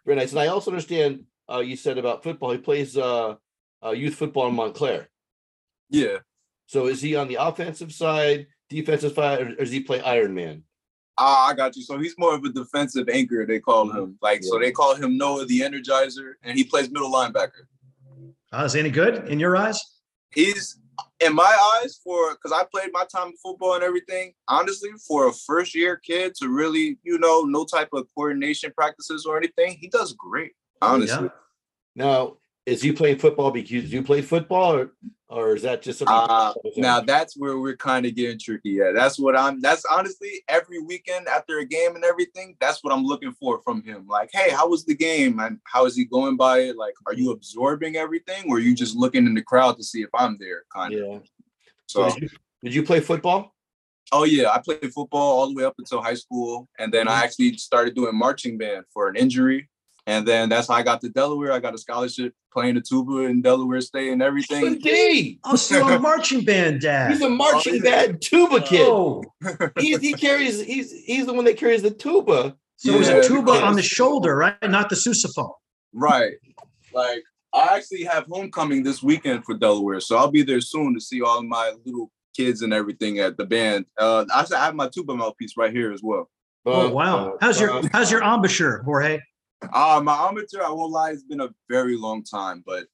Very 0.05 0.17
nice. 0.17 0.33
And 0.33 0.41
I 0.41 0.49
also 0.49 0.71
understand 0.71 1.25
uh, 1.51 1.59
you 1.61 1.77
said 1.77 1.97
about 1.99 2.23
football. 2.23 2.51
He 2.53 2.59
plays 2.59 2.97
uh, 2.97 3.37
uh, 3.85 3.91
youth 3.93 4.15
football 4.17 4.49
in 4.49 4.55
Montclair. 4.55 5.09
yeah. 5.91 6.19
So 6.67 6.87
is 6.87 7.03
he 7.03 7.17
on 7.17 7.29
the 7.29 7.35
offensive 7.37 7.93
side, 7.93 8.47
defensive 8.71 9.13
side, 9.15 9.41
or, 9.43 9.47
or 9.49 9.55
does 9.57 9.71
he 9.71 9.81
play 9.81 10.01
Iron 10.01 10.33
Man? 10.35 10.63
Ah, 11.19 11.49
I 11.49 11.55
got 11.55 11.77
you. 11.77 11.83
So 11.83 11.99
he's 11.99 12.15
more 12.19 12.35
of 12.35 12.45
a 12.45 12.49
defensive 12.49 13.09
anchor. 13.09 13.45
They 13.47 13.61
call 13.61 13.91
him 13.91 14.19
like 14.23 14.43
so. 14.43 14.59
They 14.59 14.73
call 14.73 14.95
him 14.95 15.19
Noah 15.19 15.47
the 15.47 15.61
Energizer, 15.61 16.33
and 16.43 16.57
he 16.57 16.65
plays 16.65 16.91
middle 16.91 17.13
linebacker. 17.13 17.67
Uh, 18.53 18.65
is 18.65 18.73
he 18.73 18.81
any 18.81 18.91
good 18.91 19.29
in 19.29 19.39
your 19.39 19.57
eyes? 19.57 19.79
he's 20.35 20.79
in 21.21 21.35
my 21.35 21.81
eyes 21.83 22.01
for 22.03 22.33
because 22.33 22.53
I 22.53 22.65
played 22.73 22.91
my 22.93 23.05
time 23.05 23.29
in 23.29 23.37
football 23.37 23.75
and 23.75 23.85
everything. 23.85 24.33
Honestly, 24.49 24.91
for 25.07 25.29
a 25.29 25.33
first 25.33 25.75
year 25.75 25.97
kid 25.97 26.35
to 26.37 26.49
really, 26.49 26.99
you 27.03 27.19
know, 27.19 27.43
no 27.43 27.65
type 27.65 27.91
of 27.93 28.07
coordination 28.15 28.73
practices 28.77 29.25
or 29.25 29.37
anything, 29.37 29.77
he 29.81 29.89
does 29.89 30.13
great. 30.15 30.53
Honestly, 30.81 31.31
Now, 31.95 32.39
is 32.67 32.83
he 32.83 32.93
playing 32.93 33.19
football 33.19 33.51
because 33.51 33.93
you 33.93 34.03
play 34.03 34.21
football, 34.21 34.75
or 34.75 34.93
or 35.33 35.57
is 35.57 35.63
that 35.63 35.83
just 35.83 36.03
uh, 36.07 36.53
now 36.77 37.01
that's 37.01 37.37
where 37.37 37.59
we're 37.59 37.77
kind 37.77 38.05
of 38.05 38.15
getting 38.15 38.39
tricky. 38.39 38.71
Yeah, 38.71 38.93
that's 38.93 39.19
what 39.19 39.37
I'm. 39.37 39.61
That's 39.61 39.85
honestly 39.91 40.43
every 40.49 40.81
weekend 40.81 41.27
after 41.27 41.59
a 41.59 41.65
game 41.65 41.95
and 41.95 42.05
everything. 42.05 42.57
That's 42.61 42.85
what 42.85 42.93
I'm 42.93 43.05
looking 43.05 43.33
for 43.33 43.61
from 43.63 43.83
him. 43.83 44.07
Like, 44.07 44.31
hey, 44.33 44.51
how 44.51 44.69
was 44.69 44.85
the 44.85 44.95
game 44.95 45.41
and 45.41 45.59
how 45.65 45.87
is 45.87 45.97
he 45.97 46.05
going 46.05 46.37
by 46.37 46.59
it? 46.61 46.77
Like, 46.77 46.95
are 47.07 47.15
you 47.15 47.31
absorbing 47.31 47.97
everything, 47.97 48.45
or 48.49 48.57
are 48.57 48.61
you 48.61 48.75
just 48.75 48.95
looking 48.95 49.27
in 49.27 49.35
the 49.35 49.43
crowd 49.43 49.77
to 49.79 49.85
see 49.85 50.03
if 50.03 50.11
I'm 50.15 50.37
there? 50.39 50.65
Kind 50.75 50.95
of. 50.95 51.01
yeah. 51.01 51.19
So 51.87 52.09
So. 52.09 52.15
did 52.15 52.23
you, 52.23 52.29
did 52.65 52.75
you 52.75 52.83
play 52.83 53.01
football? 53.01 53.55
Oh 54.13 54.25
yeah, 54.25 54.51
I 54.51 54.59
played 54.59 54.93
football 54.93 55.39
all 55.39 55.49
the 55.49 55.55
way 55.55 55.65
up 55.65 55.75
until 55.79 56.03
high 56.03 56.15
school, 56.15 56.69
and 56.79 56.93
then 56.93 57.09
I 57.09 57.25
actually 57.25 57.57
started 57.57 57.95
doing 57.95 58.15
marching 58.15 58.59
band 58.59 58.85
for 58.93 59.09
an 59.09 59.17
injury, 59.17 59.71
and 60.07 60.27
then 60.27 60.49
that's 60.49 60.69
how 60.69 60.75
I 60.75 60.83
got 60.83 61.01
to 61.03 61.09
Delaware. 61.09 61.53
I 61.53 61.59
got 61.61 61.75
a 61.75 61.79
scholarship 61.79 62.35
playing 62.53 62.75
the 62.75 62.81
tuba 62.81 63.19
in 63.21 63.41
Delaware 63.43 63.81
State 63.81 64.13
and 64.13 64.21
everything. 64.23 64.79
D. 64.79 65.39
Oh, 65.45 65.57
so 65.57 65.87
a 65.89 65.99
marching 65.99 66.45
band 66.45 66.81
dad. 66.81 67.11
He's 67.13 67.21
a 67.23 67.31
marching 67.31 67.77
Oh, 67.81 67.83
band 67.85 68.21
tuba 68.21 68.61
kid. 68.61 68.81
Oh, 68.89 69.23
He, 69.79 69.97
he 69.99 70.13
carries. 70.15 70.63
He's 70.65 70.93
he's 71.05 71.27
the 71.27 71.33
one 71.33 71.45
that 71.45 71.57
carries 71.57 71.83
the 71.83 71.91
tuba. 71.91 72.57
so 72.77 72.93
it 72.95 72.99
was 72.99 73.09
a 73.09 73.23
tuba 73.23 73.43
because- 73.53 73.63
on 73.63 73.77
the 73.77 73.83
shoulder, 73.83 74.37
right? 74.37 74.57
Not 74.63 74.89
the 74.91 74.97
sousaphone. 74.97 75.53
Right, 75.95 76.33
like 76.95 77.23
I 77.55 77.77
actually 77.77 78.05
have 78.05 78.25
homecoming 78.31 78.83
this 78.83 79.03
weekend 79.03 79.45
for 79.45 79.55
Delaware, 79.57 80.01
so 80.01 80.17
I'll 80.17 80.31
be 80.31 80.43
there 80.43 80.61
soon 80.63 80.95
to 80.95 81.01
see 81.01 81.21
all 81.21 81.39
of 81.39 81.45
my 81.45 81.73
little 81.85 82.11
kids 82.35 82.63
and 82.63 82.73
everything 82.73 83.19
at 83.19 83.37
the 83.37 83.45
band. 83.45 83.85
Uh, 83.99 84.25
I 84.35 84.47
I 84.57 84.65
have 84.65 84.75
my 84.75 84.89
tuba 84.89 85.15
mouthpiece 85.15 85.53
right 85.57 85.71
here 85.71 85.93
as 85.93 86.01
well. 86.03 86.31
Oh 86.65 86.87
Uh, 86.87 86.91
wow. 86.91 87.37
How's 87.43 87.61
your 87.61 87.71
uh, 87.73 87.83
how's 87.93 88.11
your 88.11 88.23
embouchure, 88.23 88.83
Jorge? 88.85 89.21
Uh, 89.73 90.01
my 90.03 90.29
amateur, 90.29 90.63
I 90.63 90.71
won't 90.71 90.93
lie, 90.93 91.11
it's 91.11 91.23
been 91.23 91.41
a 91.41 91.51
very 91.69 91.97
long 91.97 92.25
time, 92.25 92.63
but 92.67 92.87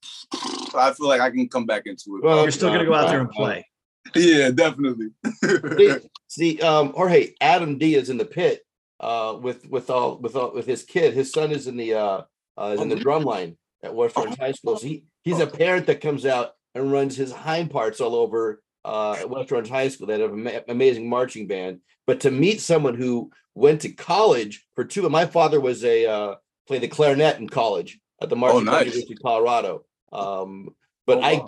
I 0.74 0.92
feel 0.92 1.08
like 1.08 1.20
I 1.20 1.30
can 1.30 1.48
come 1.48 1.66
back 1.66 1.86
into 1.86 2.16
it. 2.16 2.24
Well, 2.24 2.42
You're 2.42 2.50
still 2.50 2.70
gonna 2.70 2.84
go 2.84 2.94
out 2.94 3.08
there 3.08 3.20
and 3.20 3.30
play. 3.30 3.66
yeah, 4.14 4.50
definitely. 4.50 5.08
See, 5.42 5.96
see, 6.28 6.60
um, 6.60 6.92
Jorge, 6.92 7.34
Adam 7.40 7.78
D 7.78 7.94
is 7.94 8.10
in 8.10 8.18
the 8.18 8.24
pit 8.24 8.62
uh, 9.00 9.38
with 9.40 9.68
with 9.68 9.90
all 9.90 10.18
with 10.18 10.36
all 10.36 10.52
with 10.52 10.66
his 10.66 10.82
kid. 10.82 11.14
His 11.14 11.30
son 11.32 11.52
is 11.52 11.66
in 11.66 11.76
the 11.76 11.94
uh, 11.94 12.22
uh, 12.56 12.74
is 12.74 12.80
in 12.80 12.88
the 12.88 12.96
drum 12.96 13.22
line 13.22 13.56
at 13.82 13.94
West 13.94 14.16
Orange 14.16 14.38
High 14.38 14.52
School. 14.52 14.76
So 14.76 14.86
he 14.86 15.04
he's 15.22 15.40
a 15.40 15.46
parent 15.46 15.86
that 15.86 16.00
comes 16.00 16.26
out 16.26 16.52
and 16.74 16.92
runs 16.92 17.16
his 17.16 17.32
hind 17.32 17.70
parts 17.70 18.00
all 18.00 18.14
over 18.14 18.62
uh, 18.84 19.12
at 19.12 19.30
West 19.30 19.52
Orange 19.52 19.68
High 19.68 19.88
School. 19.88 20.06
They 20.06 20.20
have 20.20 20.32
an 20.32 20.46
ama- 20.46 20.64
amazing 20.68 21.08
marching 21.08 21.46
band. 21.46 21.80
But 22.06 22.20
to 22.20 22.30
meet 22.30 22.60
someone 22.60 22.94
who 22.94 23.30
went 23.54 23.82
to 23.82 23.90
college 23.90 24.66
for 24.74 24.84
two, 24.84 25.08
my 25.08 25.26
father 25.26 25.60
was 25.60 25.84
a 25.84 26.06
uh, 26.06 26.34
played 26.68 26.82
the 26.82 26.88
clarinet 26.88 27.38
in 27.40 27.48
college 27.48 27.98
at 28.22 28.28
the 28.28 28.36
Marching 28.36 28.64
Band 28.64 28.66
nice. 28.66 28.84
University 28.86 29.14
of 29.14 29.22
Colorado. 29.22 29.84
Um, 30.12 30.68
but 31.06 31.18
Oh, 31.18 31.22
I. 31.22 31.46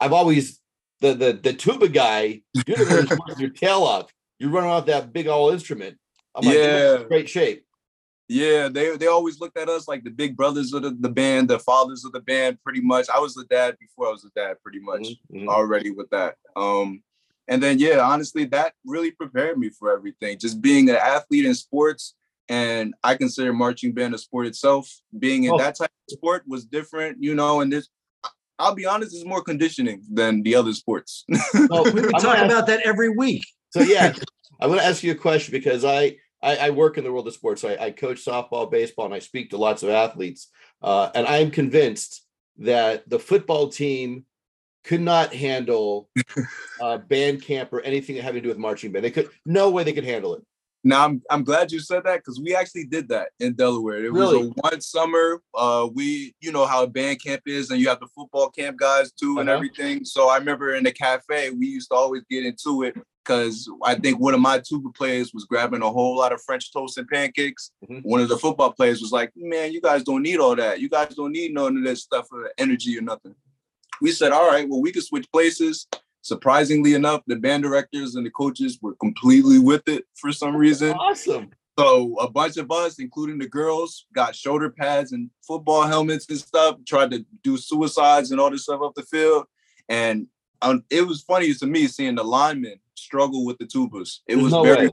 I've 0.00 0.12
always 0.12 0.60
the 1.00 1.14
the 1.14 1.32
the 1.32 1.52
tuba 1.52 1.88
guy, 1.88 2.42
you're 2.66 2.76
the 2.78 3.16
one 3.16 3.28
who's 3.28 3.40
your 3.40 3.50
tail 3.50 3.82
off. 3.82 4.12
You're 4.38 4.50
running 4.50 4.70
off 4.70 4.86
that 4.86 5.12
big 5.12 5.26
old 5.26 5.52
instrument. 5.52 5.98
I'm 6.34 6.44
like, 6.46 6.54
Yeah. 6.54 7.02
great 7.08 7.28
shape. 7.28 7.64
Yeah, 8.28 8.68
they 8.68 8.96
they 8.96 9.08
always 9.08 9.40
looked 9.40 9.58
at 9.58 9.68
us 9.68 9.88
like 9.88 10.04
the 10.04 10.10
big 10.10 10.36
brothers 10.36 10.72
of 10.72 10.82
the, 10.82 10.96
the 10.98 11.08
band, 11.08 11.50
the 11.50 11.58
fathers 11.58 12.04
of 12.04 12.12
the 12.12 12.20
band, 12.20 12.58
pretty 12.62 12.80
much. 12.80 13.08
I 13.12 13.18
was 13.18 13.34
the 13.34 13.44
dad 13.44 13.76
before 13.80 14.06
I 14.06 14.10
was 14.12 14.22
the 14.22 14.30
dad, 14.36 14.56
pretty 14.62 14.78
much 14.78 15.00
Mhm, 15.32 15.42
mhm. 15.44 15.48
already 15.48 15.90
with 15.90 16.08
that. 16.10 16.36
Um, 16.54 17.02
and 17.48 17.60
then 17.60 17.80
yeah, 17.80 17.98
honestly, 17.98 18.44
that 18.46 18.74
really 18.84 19.10
prepared 19.10 19.58
me 19.58 19.70
for 19.70 19.92
everything. 19.92 20.38
Just 20.38 20.60
being 20.62 20.88
an 20.88 20.94
athlete 20.96 21.44
in 21.44 21.54
sports, 21.56 22.14
and 22.50 22.94
I 23.04 23.14
consider 23.14 23.52
marching 23.52 23.92
band 23.92 24.12
a 24.14 24.18
sport 24.18 24.46
itself. 24.46 24.90
Being 25.18 25.44
in 25.44 25.52
Oh. 25.52 25.58
that 25.58 25.76
type 25.76 25.90
of 26.08 26.12
sport 26.18 26.42
was 26.46 26.64
different, 26.64 27.22
you 27.22 27.34
know. 27.34 27.60
And 27.60 27.72
this, 27.72 27.88
I'll 28.58 28.74
be 28.74 28.84
honest, 28.86 29.14
it's 29.14 29.24
more 29.24 29.40
conditioning 29.42 30.02
than 30.12 30.42
the 30.42 30.56
other 30.56 30.72
sports. 30.74 31.24
So, 31.52 31.90
We 31.92 32.02
I'm 32.02 32.10
talk 32.10 32.36
ask- 32.38 32.44
about 32.46 32.66
that 32.66 32.80
every 32.84 33.08
week. 33.08 33.44
so 33.70 33.80
yeah, 33.80 34.12
I'm 34.60 34.68
going 34.68 34.80
to 34.80 34.84
ask 34.84 35.02
you 35.04 35.12
a 35.12 35.14
question 35.14 35.52
because 35.52 35.84
I, 35.84 36.16
I 36.42 36.56
I 36.66 36.70
work 36.70 36.98
in 36.98 37.04
the 37.04 37.12
world 37.12 37.28
of 37.28 37.34
sports. 37.34 37.64
I, 37.64 37.76
I 37.76 37.90
coach 37.92 38.24
softball, 38.24 38.68
baseball, 38.70 39.04
and 39.06 39.14
I 39.14 39.20
speak 39.20 39.50
to 39.50 39.56
lots 39.56 39.82
of 39.84 39.88
athletes. 39.90 40.48
Uh, 40.82 41.08
and 41.14 41.26
I'm 41.26 41.50
convinced 41.50 42.24
that 42.58 43.08
the 43.08 43.18
football 43.18 43.68
team 43.68 44.24
could 44.82 45.00
not 45.02 45.34
handle 45.34 46.08
uh, 46.80 46.96
band 46.98 47.42
camp 47.42 47.72
or 47.72 47.80
anything 47.82 48.16
having 48.16 48.40
to 48.42 48.46
do 48.46 48.48
with 48.48 48.58
marching 48.58 48.90
band. 48.92 49.04
They 49.04 49.10
could 49.10 49.28
no 49.46 49.70
way 49.70 49.84
they 49.84 49.92
could 49.92 50.04
handle 50.14 50.34
it. 50.34 50.42
Now 50.82 51.04
I'm 51.04 51.22
I'm 51.30 51.44
glad 51.44 51.70
you 51.72 51.78
said 51.80 52.04
that 52.04 52.18
because 52.20 52.40
we 52.40 52.54
actually 52.54 52.84
did 52.86 53.08
that 53.10 53.30
in 53.38 53.52
Delaware. 53.54 54.02
It 54.04 54.12
was 54.12 54.32
Really? 54.32 54.46
a 54.48 54.50
one 54.68 54.80
summer. 54.80 55.42
Uh, 55.54 55.88
we 55.92 56.34
you 56.40 56.52
know 56.52 56.64
how 56.64 56.82
a 56.82 56.86
band 56.86 57.22
camp 57.22 57.42
is, 57.46 57.70
and 57.70 57.78
you 57.80 57.88
have 57.88 58.00
the 58.00 58.08
football 58.14 58.48
camp 58.50 58.78
guys 58.78 59.12
too 59.12 59.38
and 59.38 59.48
Uh-huh. 59.48 59.56
everything. 59.56 60.04
So 60.04 60.30
I 60.30 60.38
remember 60.38 60.74
in 60.74 60.84
the 60.84 60.92
cafe 60.92 61.50
we 61.50 61.66
used 61.66 61.90
to 61.90 61.96
always 61.96 62.22
get 62.30 62.46
into 62.46 62.82
it 62.84 62.94
because 63.22 63.68
I 63.84 63.94
think 63.96 64.18
one 64.20 64.32
of 64.32 64.40
my 64.40 64.58
tuba 64.58 64.88
players 64.96 65.34
was 65.34 65.44
grabbing 65.44 65.82
a 65.82 65.90
whole 65.90 66.16
lot 66.16 66.32
of 66.32 66.42
French 66.42 66.72
toast 66.72 66.96
and 66.96 67.06
pancakes. 67.08 67.70
Mhm. 67.86 68.00
One 68.02 68.22
of 68.22 68.30
the 68.30 68.38
football 68.38 68.72
players 68.72 69.02
was 69.02 69.12
like, 69.12 69.32
"Man, 69.36 69.72
you 69.72 69.82
guys 69.82 70.02
don't 70.02 70.22
need 70.22 70.38
all 70.40 70.56
that. 70.56 70.80
You 70.80 70.88
guys 70.88 71.14
don't 71.14 71.32
need 71.32 71.52
none 71.52 71.76
of 71.76 71.84
this 71.84 72.02
stuff 72.02 72.26
for 72.28 72.50
energy 72.56 72.96
or 72.96 73.02
nothing." 73.02 73.34
We 74.00 74.12
said, 74.12 74.32
"All 74.32 74.48
right, 74.48 74.66
well 74.66 74.80
we 74.80 74.92
could 74.92 75.04
switch 75.04 75.30
places." 75.30 75.86
Surprisingly 76.22 76.94
enough, 76.94 77.22
the 77.26 77.36
band 77.36 77.62
directors 77.62 78.14
and 78.14 78.26
the 78.26 78.30
coaches 78.30 78.78
were 78.82 78.94
completely 78.96 79.58
with 79.58 79.88
it 79.88 80.04
for 80.14 80.32
some 80.32 80.54
reason. 80.54 80.92
Awesome. 80.92 81.50
So 81.78 82.14
a 82.20 82.30
bunch 82.30 82.58
of 82.58 82.70
us, 82.70 82.98
including 82.98 83.38
the 83.38 83.48
girls, 83.48 84.06
got 84.12 84.36
shoulder 84.36 84.68
pads 84.68 85.12
and 85.12 85.30
football 85.46 85.82
helmets 85.82 86.26
and 86.28 86.38
stuff. 86.38 86.76
Tried 86.86 87.10
to 87.12 87.24
do 87.42 87.56
suicides 87.56 88.30
and 88.30 88.40
all 88.40 88.50
this 88.50 88.64
stuff 88.64 88.82
up 88.82 88.94
the 88.94 89.02
field, 89.02 89.46
and 89.88 90.26
um, 90.60 90.84
it 90.90 91.06
was 91.06 91.22
funny 91.22 91.54
to 91.54 91.66
me 91.66 91.86
seeing 91.86 92.16
the 92.16 92.22
linemen 92.22 92.80
struggle 92.96 93.46
with 93.46 93.56
the 93.58 93.64
tubas. 93.64 94.18
It 94.26 94.34
There's 94.34 94.42
was 94.42 94.52
no 94.52 94.62
very 94.62 94.90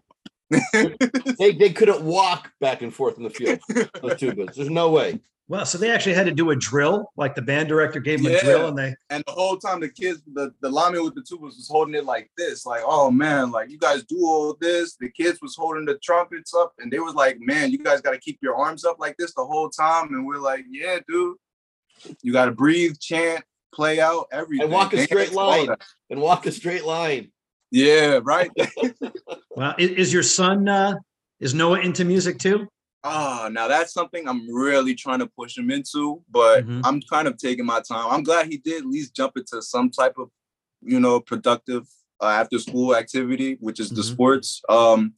They 1.38 1.52
they 1.52 1.74
couldn't 1.74 2.04
walk 2.04 2.54
back 2.62 2.82
and 2.82 2.94
forth 2.94 3.18
in 3.18 3.24
the 3.24 3.30
field. 3.30 3.60
Those 3.68 4.14
tubas. 4.14 4.56
There's 4.56 4.70
no 4.70 4.90
way. 4.90 5.20
Well, 5.50 5.66
so 5.66 5.78
they 5.78 5.92
actually 5.92 6.14
had 6.16 6.26
to 6.26 6.34
do 6.34 6.50
a 6.50 6.56
drill, 6.58 7.10
like 7.16 7.34
the 7.34 7.42
band 7.42 7.70
director 7.70 8.02
gave 8.02 8.22
them 8.22 8.34
a 8.34 8.40
drill, 8.42 8.68
and 8.68 8.78
they 8.78 8.96
and 9.10 9.24
the 9.26 9.32
whole 9.32 9.56
time 9.56 9.80
the 9.80 9.88
kids, 9.88 10.22
the, 10.34 10.52
the 10.62 10.70
lineman 10.70 11.06
with 11.06 11.16
the 11.16 11.22
tubas 11.22 11.56
was 11.56 11.70
holding 11.72 11.96
it 11.96 12.04
like 12.04 12.30
this, 12.38 12.66
like, 12.66 12.82
oh 12.86 13.10
man, 13.10 13.50
like 13.52 13.70
you 13.70 13.78
guys 13.78 14.04
do 14.04 14.18
all 14.26 14.58
this. 14.60 14.98
The 15.00 15.10
kids 15.10 15.40
was 15.42 15.56
holding 15.56 15.86
the 15.86 15.98
trumpets 16.04 16.54
up 16.54 16.74
and 16.80 16.92
they 16.92 17.00
was 17.00 17.16
like, 17.16 17.38
man, 17.40 17.72
you 17.72 17.78
guys 17.78 18.02
gotta 18.02 18.18
keep 18.20 18.40
your 18.42 18.58
arms 18.58 18.84
up 18.84 18.98
like 19.00 19.16
this 19.18 19.34
the 19.36 19.46
whole 19.46 19.70
time. 19.70 20.14
And 20.14 20.26
we're 20.28 20.38
like, 20.38 20.66
yeah, 20.70 21.00
dude. 21.08 21.38
You 22.22 22.34
gotta 22.34 22.52
breathe, 22.52 23.00
chant, 23.00 23.44
play 23.74 24.02
out, 24.02 24.28
everything. 24.34 24.66
And 24.66 24.74
walk 24.74 24.92
a 24.94 25.02
straight 25.04 25.32
line. 25.32 25.70
And 26.10 26.20
walk 26.22 26.46
a 26.46 26.52
straight 26.52 26.84
line. 26.84 27.32
Yeah, 27.72 28.20
right. 28.22 28.52
well, 29.56 29.76
i- 29.78 29.82
is 29.82 30.12
your 30.12 30.24
son 30.24 30.68
uh 30.68 30.96
is 31.40 31.54
Noah 31.54 31.80
into 31.80 32.04
music 32.04 32.38
too? 32.38 32.68
Ah, 33.04 33.50
now 33.52 33.68
that's 33.68 33.94
something 33.94 34.28
I'm 34.28 34.54
really 34.54 34.96
trying 34.96 35.20
to 35.20 35.28
push 35.28 35.58
him 35.58 35.72
into, 35.72 36.24
but 36.30 36.66
Mhm. 36.66 36.82
I'm 36.84 37.02
kind 37.02 37.28
of 37.28 37.38
taking 37.38 37.66
my 37.66 37.80
time. 37.82 38.12
I'm 38.12 38.24
glad 38.24 38.48
he 38.48 38.58
did 38.58 38.82
at 38.82 38.86
least 38.86 39.16
jump 39.16 39.38
into 39.38 39.62
some 39.62 39.90
type 39.90 40.18
of, 40.18 40.30
you 40.82 41.00
know, 41.00 41.20
productive 41.20 41.88
uh, 42.20 42.26
after 42.26 42.58
school 42.58 42.96
activity, 42.96 43.58
which 43.60 43.80
is 43.80 43.90
the 43.92 44.02
Mhm. 44.02 44.14
sports. 44.14 44.62
Um, 44.68 45.14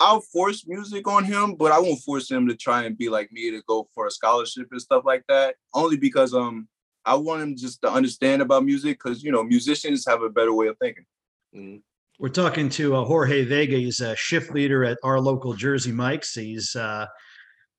I'll 0.00 0.22
force 0.22 0.66
music 0.66 1.06
on 1.06 1.24
him, 1.24 1.54
but 1.54 1.70
I 1.70 1.78
won't 1.78 2.00
force 2.00 2.28
him 2.30 2.48
to 2.48 2.56
try 2.56 2.84
and 2.84 2.96
be 2.96 3.08
like 3.08 3.30
me 3.30 3.50
to 3.50 3.62
go 3.68 3.88
for 3.94 4.06
a 4.06 4.10
scholarship 4.10 4.68
and 4.72 4.80
stuff 4.80 5.04
like 5.04 5.24
that. 5.28 5.56
Only 5.74 5.96
because 5.96 6.34
um, 6.34 6.66
I 7.04 7.14
want 7.14 7.42
him 7.42 7.56
just 7.56 7.82
to 7.82 7.90
understand 7.92 8.42
about 8.42 8.64
music, 8.64 8.98
because 8.98 9.22
you 9.22 9.30
know, 9.30 9.44
musicians 9.44 10.04
have 10.08 10.22
a 10.22 10.30
better 10.30 10.52
way 10.52 10.66
of 10.68 10.78
thinking. 10.78 11.04
Mm. 11.54 11.82
We're 12.18 12.28
talking 12.28 12.68
to 12.70 12.96
uh, 12.96 13.04
Jorge 13.04 13.44
Vega. 13.44 13.76
He's 13.76 14.00
a 14.00 14.14
shift 14.16 14.52
leader 14.52 14.84
at 14.84 14.98
our 15.02 15.18
local 15.20 15.54
Jersey 15.54 15.92
Mike's. 15.92 16.34
He's 16.34 16.76
uh, 16.76 17.06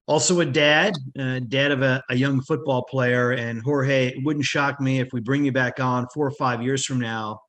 also 0.07 0.39
a 0.41 0.45
dad, 0.45 0.93
uh, 1.17 1.39
dad 1.47 1.71
of 1.71 1.81
a, 1.81 2.03
a 2.09 2.15
young 2.15 2.41
football 2.41 2.83
player. 2.83 3.31
And 3.31 3.61
Jorge, 3.61 4.07
it 4.07 4.23
wouldn't 4.23 4.45
shock 4.45 4.81
me 4.81 4.99
if 4.99 5.09
we 5.13 5.21
bring 5.21 5.45
you 5.45 5.51
back 5.51 5.79
on 5.79 6.07
four 6.13 6.27
or 6.27 6.31
five 6.31 6.61
years 6.61 6.85
from 6.85 6.99
now, 6.99 7.39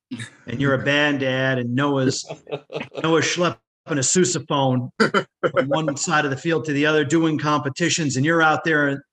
and 0.47 0.61
you're 0.61 0.75
a 0.75 0.79
band 0.85 1.21
dad, 1.21 1.59
and 1.59 1.75
Noah's 1.75 2.25
Noah's 3.03 3.25
schlepping 3.25 3.59
a 3.87 3.95
sousaphone 3.95 4.91
from 4.99 5.69
one 5.69 5.97
side 5.97 6.25
of 6.25 6.31
the 6.31 6.37
field 6.37 6.65
to 6.67 6.73
the 6.73 6.87
other, 6.87 7.05
doing 7.05 7.39
competitions, 7.39 8.17
and 8.17 8.25
you're 8.25 8.43
out 8.43 8.65
there 8.65 9.05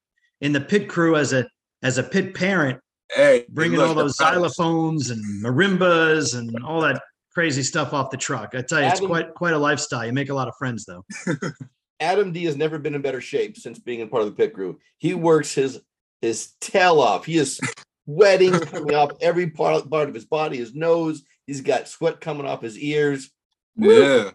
in 0.42 0.52
the 0.52 0.62
pit 0.62 0.88
crew 0.88 1.16
as 1.16 1.34
a 1.34 1.48
as 1.84 1.98
a 1.98 2.04
pit 2.04 2.36
parent, 2.36 2.80
Hey, 3.14 3.46
bringing 3.50 3.80
all 3.80 3.94
those 3.94 4.18
xylophones 4.18 5.12
and 5.12 5.22
marimbas 5.44 6.38
and 6.38 6.56
all 6.64 6.82
that 6.82 7.02
crazy 7.34 7.64
stuff 7.64 7.94
off 7.94 8.12
the 8.12 8.18
truck. 8.18 8.54
I 8.54 8.62
tell 8.62 8.82
you, 8.82 8.88
it's 8.88 9.00
quite 9.00 9.34
quite 9.34 9.54
a 9.54 9.58
lifestyle. 9.58 10.06
You 10.06 10.14
make 10.14 10.30
a 10.30 10.34
lot 10.34 10.48
of 10.48 10.56
friends 10.58 10.86
though. 10.86 11.06
Adam 12.00 12.32
D 12.32 12.46
has 12.46 12.58
never 12.58 12.80
been 12.80 12.96
in 12.96 13.02
better 13.02 13.22
shape 13.22 13.58
since 13.58 13.78
being 13.80 14.00
in 14.00 14.10
part 14.10 14.24
of 14.24 14.30
the 14.30 14.36
pit 14.36 14.54
crew. 14.54 14.80
He 14.98 15.14
works 15.14 15.54
his 15.54 15.80
his 16.22 16.54
tail 16.62 17.00
off. 17.00 17.26
He 17.26 17.38
is 17.38 17.60
sweating 18.06 18.52
coming 18.60 18.96
off 18.96 19.12
every 19.22 19.50
part, 19.50 19.90
part 19.90 20.10
of 20.10 20.16
his 20.16 20.26
body, 20.26 20.58
his 20.58 20.74
nose. 20.74 21.24
He's 21.48 21.62
got 21.62 21.88
sweat 21.88 22.22
coming 22.22 22.46
off 22.46 22.62
his 22.62 22.78
ears. 22.78 23.30
Yeah. 23.76 24.32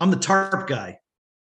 I'm 0.00 0.10
the 0.10 0.16
tarp 0.16 0.66
guy. 0.68 0.98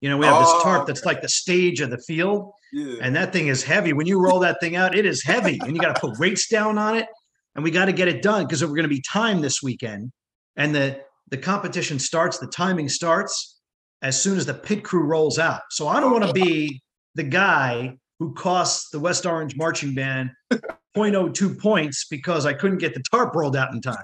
You 0.00 0.10
know, 0.10 0.18
we 0.18 0.26
have 0.26 0.40
this 0.40 0.50
Oh, 0.50 0.60
tarp 0.62 0.86
that's 0.86 1.06
like 1.06 1.22
the 1.22 1.28
stage 1.28 1.80
of 1.80 1.88
the 1.88 1.96
field, 1.98 2.52
Yeah. 2.74 2.96
and 3.00 3.16
that 3.16 3.32
thing 3.32 3.46
is 3.46 3.62
heavy. 3.62 3.94
When 3.94 4.06
you 4.06 4.20
roll 4.20 4.38
that 4.40 4.60
thing 4.60 4.76
out, 4.76 4.94
it 4.94 5.06
is 5.06 5.22
heavy, 5.22 5.58
and 5.62 5.74
you 5.74 5.80
got 5.80 5.94
to 5.94 6.00
put 6.00 6.18
weights 6.18 6.46
down 6.48 6.76
on 6.76 6.96
it, 6.96 7.06
and 7.54 7.64
we 7.64 7.70
got 7.70 7.86
to 7.86 7.92
get 7.92 8.06
it 8.08 8.20
done 8.20 8.44
because 8.44 8.62
we're 8.62 8.74
going 8.74 8.82
to 8.82 8.88
be 8.88 9.00
timed 9.00 9.42
this 9.42 9.62
weekend, 9.62 10.12
and 10.56 10.74
the 10.74 11.00
the 11.30 11.38
competition 11.38 11.98
starts. 11.98 12.38
The 12.38 12.46
timing 12.48 12.88
starts 12.88 13.60
as 14.02 14.20
soon 14.20 14.36
as 14.36 14.46
the 14.46 14.54
pit 14.54 14.84
crew 14.84 15.04
rolls 15.04 15.38
out. 15.38 15.62
So 15.70 15.88
I 15.88 15.98
don't 16.00 16.12
want 16.12 16.24
to 16.26 16.32
be 16.32 16.82
the 17.14 17.22
guy 17.22 17.96
who 18.18 18.34
costs 18.34 18.90
the 18.90 19.00
West 19.00 19.24
Orange 19.26 19.56
Marching 19.56 19.94
Band 19.94 20.30
0.02 20.96 21.58
points 21.58 22.06
because 22.10 22.46
I 22.46 22.52
couldn't 22.52 22.78
get 22.78 22.94
the 22.94 23.02
tarp 23.10 23.34
rolled 23.34 23.56
out 23.56 23.72
in 23.72 23.80
time. 23.80 23.96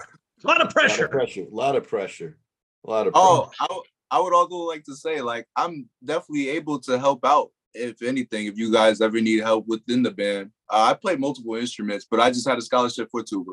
A 0.43 0.47
lot 0.47 0.57
of 0.57 0.61
A 0.61 0.65
lot 0.65 0.67
of 0.67 0.73
pressure. 0.73 1.07
pressure. 1.07 1.43
A 1.51 1.55
lot 1.55 1.75
of 1.75 1.87
pressure. 1.87 2.37
A 2.85 2.89
lot 2.89 3.07
of 3.07 3.13
Oh, 3.15 3.43
pressure. 3.47 3.55
I, 3.61 3.65
w- 3.67 3.83
I 4.09 4.19
would 4.19 4.33
also 4.33 4.55
like 4.67 4.83
to 4.85 4.95
say, 4.95 5.21
like, 5.21 5.47
I'm 5.55 5.87
definitely 6.03 6.49
able 6.49 6.79
to 6.79 6.97
help 6.99 7.23
out 7.23 7.51
if 7.73 8.01
anything, 8.01 8.47
if 8.47 8.57
you 8.57 8.71
guys 8.73 8.99
ever 8.99 9.21
need 9.21 9.39
help 9.41 9.67
within 9.67 10.03
the 10.03 10.11
band. 10.11 10.51
Uh, 10.69 10.89
I 10.89 10.93
play 10.95 11.15
multiple 11.15 11.55
instruments, 11.55 12.05
but 12.09 12.19
I 12.19 12.29
just 12.31 12.47
had 12.47 12.57
a 12.57 12.61
scholarship 12.61 13.07
for 13.11 13.23
tuba. 13.23 13.51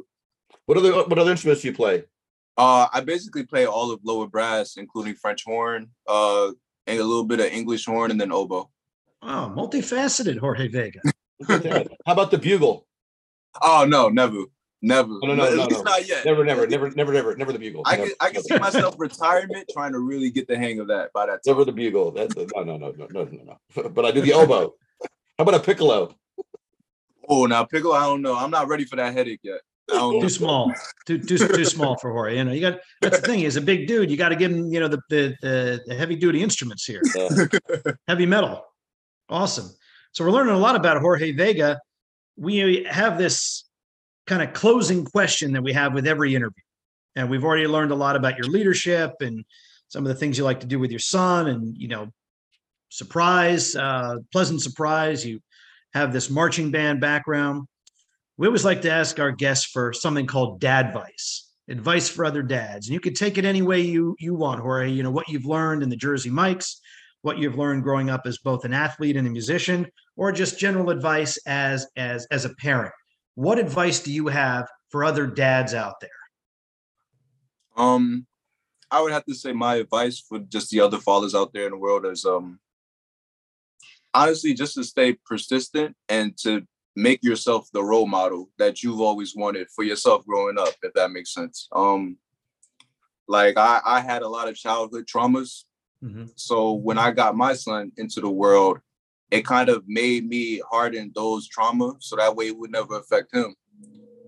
What 0.67 0.79
other 0.79 0.93
what 0.95 1.19
other 1.19 1.31
instruments 1.31 1.63
do 1.63 1.69
you 1.69 1.75
play? 1.75 2.05
Uh, 2.59 2.89
I 2.93 3.01
basically 3.01 3.45
play 3.45 3.67
all 3.67 3.93
of 3.93 4.01
lower 4.03 4.27
brass, 4.27 4.77
including 4.77 5.15
French 5.15 5.45
horn, 5.45 5.91
uh, 6.09 6.49
and 6.89 6.99
a 6.99 7.05
little 7.05 7.25
bit 7.25 7.39
of 7.39 7.47
English 7.47 7.87
horn, 7.87 8.11
and 8.11 8.21
then 8.21 8.33
oboe. 8.33 8.69
Oh, 9.23 9.53
multifaceted 9.57 10.39
Jorge 10.39 10.67
Vega. 10.67 11.01
Look 11.41 11.51
at 11.51 11.63
that. 11.63 11.89
How 12.05 12.15
about 12.15 12.33
the 12.33 12.39
bugle? 12.39 12.87
Oh 13.63 13.87
no, 13.89 14.09
never, 14.09 14.45
never, 14.83 15.09
No, 15.09 15.35
no, 15.35 15.35
no, 15.35 15.55
no, 15.55 15.67
no. 15.67 15.83
not 15.83 16.07
yet. 16.07 16.25
Never, 16.25 16.45
never, 16.45 16.67
never, 16.67 16.91
never, 16.91 17.13
never, 17.13 17.37
never 17.37 17.53
the 17.53 17.59
bugle. 17.61 17.83
I 17.87 17.97
never, 17.97 18.09
can 18.09 18.17
I 18.21 18.31
can 18.31 18.43
see 18.43 18.59
myself 18.59 18.97
retirement 18.99 19.71
trying 19.73 19.93
to 19.93 20.01
really 20.01 20.31
get 20.31 20.49
the 20.49 20.59
hang 20.59 20.81
of 20.81 20.89
that 20.89 21.13
by 21.13 21.27
that 21.27 21.45
time. 21.45 21.55
Never 21.55 21.65
the 21.65 21.73
bugle. 21.73 22.11
That's 22.11 22.35
no, 22.37 22.45
no, 22.57 22.77
no, 22.77 22.91
no, 22.91 23.07
no, 23.11 23.25
no, 23.25 23.59
no. 23.77 23.89
But 23.91 24.05
I 24.05 24.11
do 24.11 24.21
the 24.21 24.33
oboe. 24.33 24.75
How 25.39 25.43
about 25.43 25.55
a 25.55 25.61
piccolo? 25.61 26.17
Oh, 27.29 27.47
now 27.47 27.63
piccolo, 27.65 27.95
I 27.95 28.07
don't 28.07 28.23
know. 28.23 28.37
I'm 28.37 28.51
not 28.51 28.67
ready 28.67 28.85
for 28.85 28.97
that 28.97 29.13
headache 29.15 29.41
yet. 29.43 29.61
I 29.91 30.19
too 30.21 30.29
small, 30.29 30.73
too 31.07 31.19
too 31.19 31.39
too 31.39 31.65
small 31.65 31.97
for 31.97 32.13
Jorge. 32.13 32.37
You 32.37 32.45
know, 32.45 32.53
you 32.53 32.61
got 32.61 32.79
that's 33.01 33.21
the 33.21 33.27
thing. 33.27 33.41
He's 33.41 33.57
a 33.57 33.61
big 33.61 33.87
dude. 33.87 34.11
You 34.11 34.17
got 34.17 34.29
to 34.31 34.37
give 34.37 34.51
him, 34.51 34.71
you 34.73 34.81
know, 34.81 34.89
the 34.89 35.01
the, 35.09 35.81
the, 35.87 35.95
heavy 35.95 36.17
duty 36.17 36.43
instruments 36.43 36.85
here, 36.85 37.03
Uh, 37.19 37.93
heavy 38.09 38.27
metal. 38.27 38.65
Awesome. 39.29 39.71
So 40.13 40.25
we're 40.25 40.31
learning 40.31 40.55
a 40.55 40.59
lot 40.59 40.77
about 40.77 41.01
Jorge 41.01 41.33
Vega. 41.33 41.79
We 42.37 42.85
have 42.85 43.19
this 43.19 43.65
kind 44.27 44.43
of 44.43 44.53
closing 44.53 45.05
question 45.05 45.53
that 45.53 45.63
we 45.63 45.73
have 45.73 45.95
with 45.95 46.07
every 46.07 46.35
interview, 46.35 46.63
and 47.17 47.31
we've 47.31 47.45
already 47.45 47.67
learned 47.67 47.93
a 47.93 47.97
lot 47.97 48.17
about 48.17 48.37
your 48.37 48.47
leadership 48.47 49.15
and 49.21 49.45
some 49.89 50.05
of 50.05 50.09
the 50.09 50.15
things 50.15 50.37
you 50.37 50.45
like 50.45 50.61
to 50.61 50.67
do 50.67 50.79
with 50.79 50.91
your 50.91 51.01
son, 51.01 51.49
and 51.49 51.77
you 51.77 51.89
know, 51.89 52.09
surprise, 52.91 53.75
uh, 53.75 54.17
pleasant 54.33 54.61
surprise. 54.61 55.25
You 55.25 55.41
have 55.95 56.13
this 56.13 56.29
marching 56.29 56.71
band 56.71 57.01
background. 57.01 57.67
We 58.39 58.47
always 58.47 58.65
like 58.65 58.83
to 58.83 58.91
ask 58.91 59.19
our 59.19 59.33
guests 59.33 59.67
for 59.67 59.93
something 59.93 60.27
called 60.27 60.61
dad 60.61 60.87
advice, 60.87 61.51
advice 61.69 62.09
for 62.09 62.25
other 62.25 62.43
dads. 62.43 62.87
And 62.87 62.95
you 62.95 63.01
can 63.01 63.13
take 63.13 63.37
it 63.37 63.45
any 63.45 63.63
way 63.63 63.81
you 63.81 64.15
you 64.21 64.35
want, 64.35 64.61
Jorge. 64.61 64.91
You 64.91 65.03
know 65.03 65.11
what 65.11 65.29
you've 65.29 65.45
learned 65.45 65.83
in 65.83 65.89
the 65.89 65.97
Jersey 65.97 66.31
Mikes, 66.31 66.81
what 67.23 67.39
you've 67.39 67.59
learned 67.59 67.83
growing 67.83 68.11
up 68.11 68.23
as 68.27 68.39
both 68.39 68.65
an 68.65 68.73
athlete 68.73 69.17
and 69.17 69.27
a 69.27 69.31
musician, 69.31 69.89
or 70.17 70.31
just 70.31 70.57
general 70.57 70.91
advice 70.91 71.37
as 71.47 71.89
as 71.97 72.29
as 72.31 72.45
a 72.45 72.55
parent. 72.55 72.95
What 73.35 73.59
advice 73.59 73.99
do 74.01 74.13
you 74.13 74.29
have 74.29 74.69
for 74.89 75.05
other 75.05 75.27
dads 75.27 75.75
out 75.75 75.95
there? 76.01 76.11
Um, 77.77 78.25
I 78.89 79.03
would 79.03 79.13
have 79.13 79.25
to 79.25 79.35
say 79.35 79.53
my 79.53 79.77
advice 79.77 80.21
for 80.21 80.39
just 80.39 80.71
the 80.71 80.81
other 80.81 80.99
fathers 80.99 81.35
out 81.35 81.53
there 81.53 81.65
in 81.65 81.73
the 81.73 81.77
world 81.77 82.07
is 82.07 82.25
um 82.25 82.61
honestly 84.15 84.55
just 84.55 84.75
to 84.75 84.85
stay 84.85 85.15
persistent 85.27 85.97
and 86.09 86.37
to 86.39 86.65
make 86.97 87.23
yourself 87.23 87.69
the 87.73 87.83
role 87.83 88.07
model 88.07 88.51
that 88.59 88.83
you've 88.83 89.01
always 89.01 89.35
wanted 89.37 89.69
for 89.71 89.85
yourself 89.85 90.25
growing 90.27 90.59
up, 90.59 90.75
if 90.83 90.93
that 90.95 91.11
makes 91.11 91.33
sense. 91.33 91.69
Um 91.73 92.17
like 93.29 93.57
I, 93.59 93.81
I 93.85 94.01
had 94.01 94.23
a 94.23 94.29
lot 94.29 94.49
of 94.49 94.57
childhood 94.57 95.07
traumas. 95.07 95.65
Mhm. 96.03 96.31
So 96.37 96.73
when 96.73 96.99
I 96.99 97.11
got 97.11 97.37
my 97.37 97.55
son 97.55 97.93
into 97.97 98.21
the 98.21 98.31
world, 98.31 98.79
it 99.31 99.45
kind 99.45 99.69
of 99.69 99.85
made 99.87 100.27
me 100.27 100.63
harden 100.71 101.13
those 101.15 101.49
traumas 101.49 101.97
so 102.01 102.17
that 102.17 102.35
way 102.35 102.49
it 102.49 102.59
would 102.59 102.71
never 102.71 102.97
affect 102.97 103.35
him. 103.35 103.55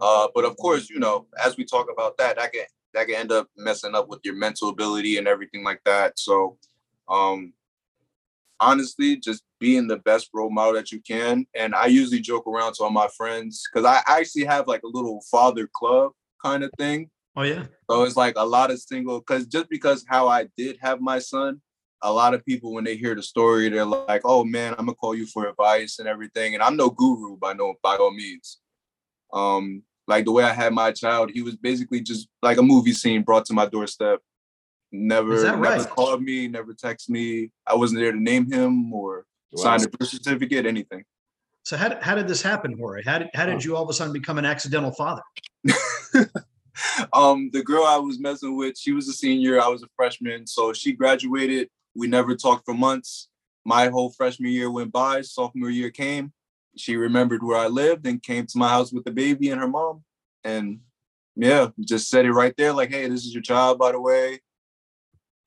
Uh, 0.00 0.28
but 0.34 0.44
of 0.44 0.56
course, 0.56 0.90
you 0.90 0.98
know, 0.98 1.26
as 1.42 1.56
we 1.56 1.64
talk 1.64 1.88
about 1.92 2.16
that, 2.18 2.36
that 2.36 2.52
can 2.52 2.64
that 2.92 3.06
can 3.06 3.16
end 3.16 3.32
up 3.32 3.48
messing 3.56 3.94
up 3.94 4.08
with 4.08 4.20
your 4.24 4.34
mental 4.34 4.68
ability 4.68 5.16
and 5.16 5.28
everything 5.28 5.62
like 5.62 5.80
that. 5.84 6.18
So 6.18 6.58
um 7.08 7.52
honestly, 8.61 9.16
just 9.16 9.42
being 9.58 9.88
the 9.88 9.98
best 9.98 10.30
role 10.32 10.50
model 10.50 10.74
that 10.74 10.92
you 10.92 11.00
can. 11.00 11.46
And 11.54 11.74
I 11.74 11.86
usually 11.86 12.20
joke 12.20 12.46
around 12.46 12.74
to 12.74 12.84
all 12.84 12.90
my 12.90 13.08
friends 13.16 13.64
because 13.72 13.86
I 13.86 14.02
actually 14.06 14.44
have 14.44 14.68
like 14.68 14.82
a 14.82 14.88
little 14.88 15.22
father 15.30 15.68
club 15.72 16.12
kind 16.44 16.62
of 16.62 16.70
thing. 16.78 17.11
Oh 17.36 17.42
yeah. 17.42 17.66
So 17.90 18.02
it's 18.02 18.16
like 18.16 18.34
a 18.36 18.44
lot 18.44 18.70
of 18.70 18.80
single 18.80 19.20
because 19.20 19.46
just 19.46 19.68
because 19.68 20.04
how 20.08 20.28
I 20.28 20.48
did 20.56 20.78
have 20.80 21.00
my 21.00 21.18
son, 21.18 21.61
a 22.02 22.12
lot 22.12 22.34
of 22.34 22.44
people 22.44 22.72
when 22.72 22.84
they 22.84 22.96
hear 22.96 23.14
the 23.14 23.22
story, 23.22 23.68
they're 23.68 23.84
like, 23.84 24.22
"Oh 24.24 24.44
man, 24.44 24.72
I'm 24.72 24.86
gonna 24.86 24.94
call 24.94 25.14
you 25.14 25.26
for 25.26 25.46
advice 25.46 25.98
and 25.98 26.08
everything." 26.08 26.54
And 26.54 26.62
I'm 26.62 26.76
no 26.76 26.90
guru 26.90 27.36
by 27.36 27.52
no 27.52 27.74
by 27.82 27.96
all 27.96 28.11
means. 28.11 28.58
Um, 29.32 29.82
like 30.08 30.24
the 30.24 30.32
way 30.32 30.42
I 30.42 30.52
had 30.52 30.72
my 30.72 30.92
child, 30.92 31.30
he 31.32 31.42
was 31.42 31.56
basically 31.56 32.00
just 32.00 32.28
like 32.42 32.58
a 32.58 32.62
movie 32.62 32.92
scene 32.92 33.22
brought 33.22 33.44
to 33.46 33.52
my 33.52 33.66
doorstep. 33.66 34.20
Never, 34.93 35.34
Is 35.34 35.45
never 35.45 35.59
right? 35.59 35.88
called 35.88 36.22
me, 36.22 36.49
never 36.49 36.74
text 36.74 37.09
me. 37.09 37.51
I 37.66 37.74
wasn't 37.74 38.01
there 38.01 38.12
to 38.12 38.20
name 38.20 38.51
him 38.51 38.93
or 38.93 39.26
Wow. 39.53 39.62
sign 39.62 39.82
a 39.84 39.88
birth 39.88 40.09
certificate, 40.09 40.64
anything. 40.66 41.05
So 41.64 41.76
how 41.76 41.88
did, 41.88 42.03
how 42.03 42.14
did 42.14 42.28
this 42.28 42.43
happen, 42.43 42.76
Jorge? 42.78 43.03
How 43.05 43.18
did 43.18 43.30
how 43.34 43.47
did 43.47 43.64
you 43.64 43.76
all 43.76 43.82
of 43.82 43.91
a 43.91 43.93
sudden 43.93 44.12
become 44.12 44.38
an 44.38 44.45
accidental 44.45 44.93
father? 44.93 45.22
um, 47.12 47.51
the 47.53 47.62
girl 47.62 47.84
I 47.84 47.97
was 47.97 48.18
messing 48.18 48.57
with, 48.57 48.78
she 48.78 48.93
was 48.93 49.09
a 49.09 49.12
senior, 49.12 49.61
I 49.61 49.68
was 49.68 49.82
a 49.82 49.88
freshman. 49.97 50.47
So 50.47 50.72
she 50.72 50.93
graduated. 50.93 51.68
We 51.95 52.07
never 52.07 52.34
talked 52.34 52.64
for 52.64 52.74
months. 52.74 53.28
My 53.64 53.88
whole 53.88 54.11
freshman 54.11 54.53
year 54.53 54.70
went 54.70 54.93
by, 54.93 55.20
sophomore 55.20 55.70
year 55.70 55.91
came. 55.91 56.32
She 56.76 56.97
remembered 56.97 57.43
where 57.43 57.59
I 57.59 57.66
lived 57.66 58.07
and 58.07 58.22
came 58.22 58.47
to 58.47 58.59
my 58.59 58.68
house 58.68 58.93
with 58.93 59.05
the 59.05 59.11
baby 59.11 59.51
and 59.51 59.61
her 59.61 59.68
mom. 59.68 60.05
And 60.45 60.80
yeah, 61.36 61.68
just 61.80 62.09
said 62.09 62.24
it 62.24 62.32
right 62.32 62.55
there, 62.57 62.72
like, 62.72 62.91
hey, 62.91 63.09
this 63.09 63.24
is 63.24 63.34
your 63.34 63.43
child, 63.43 63.78
by 63.78 63.93
the 63.93 64.01
way. 64.01 64.41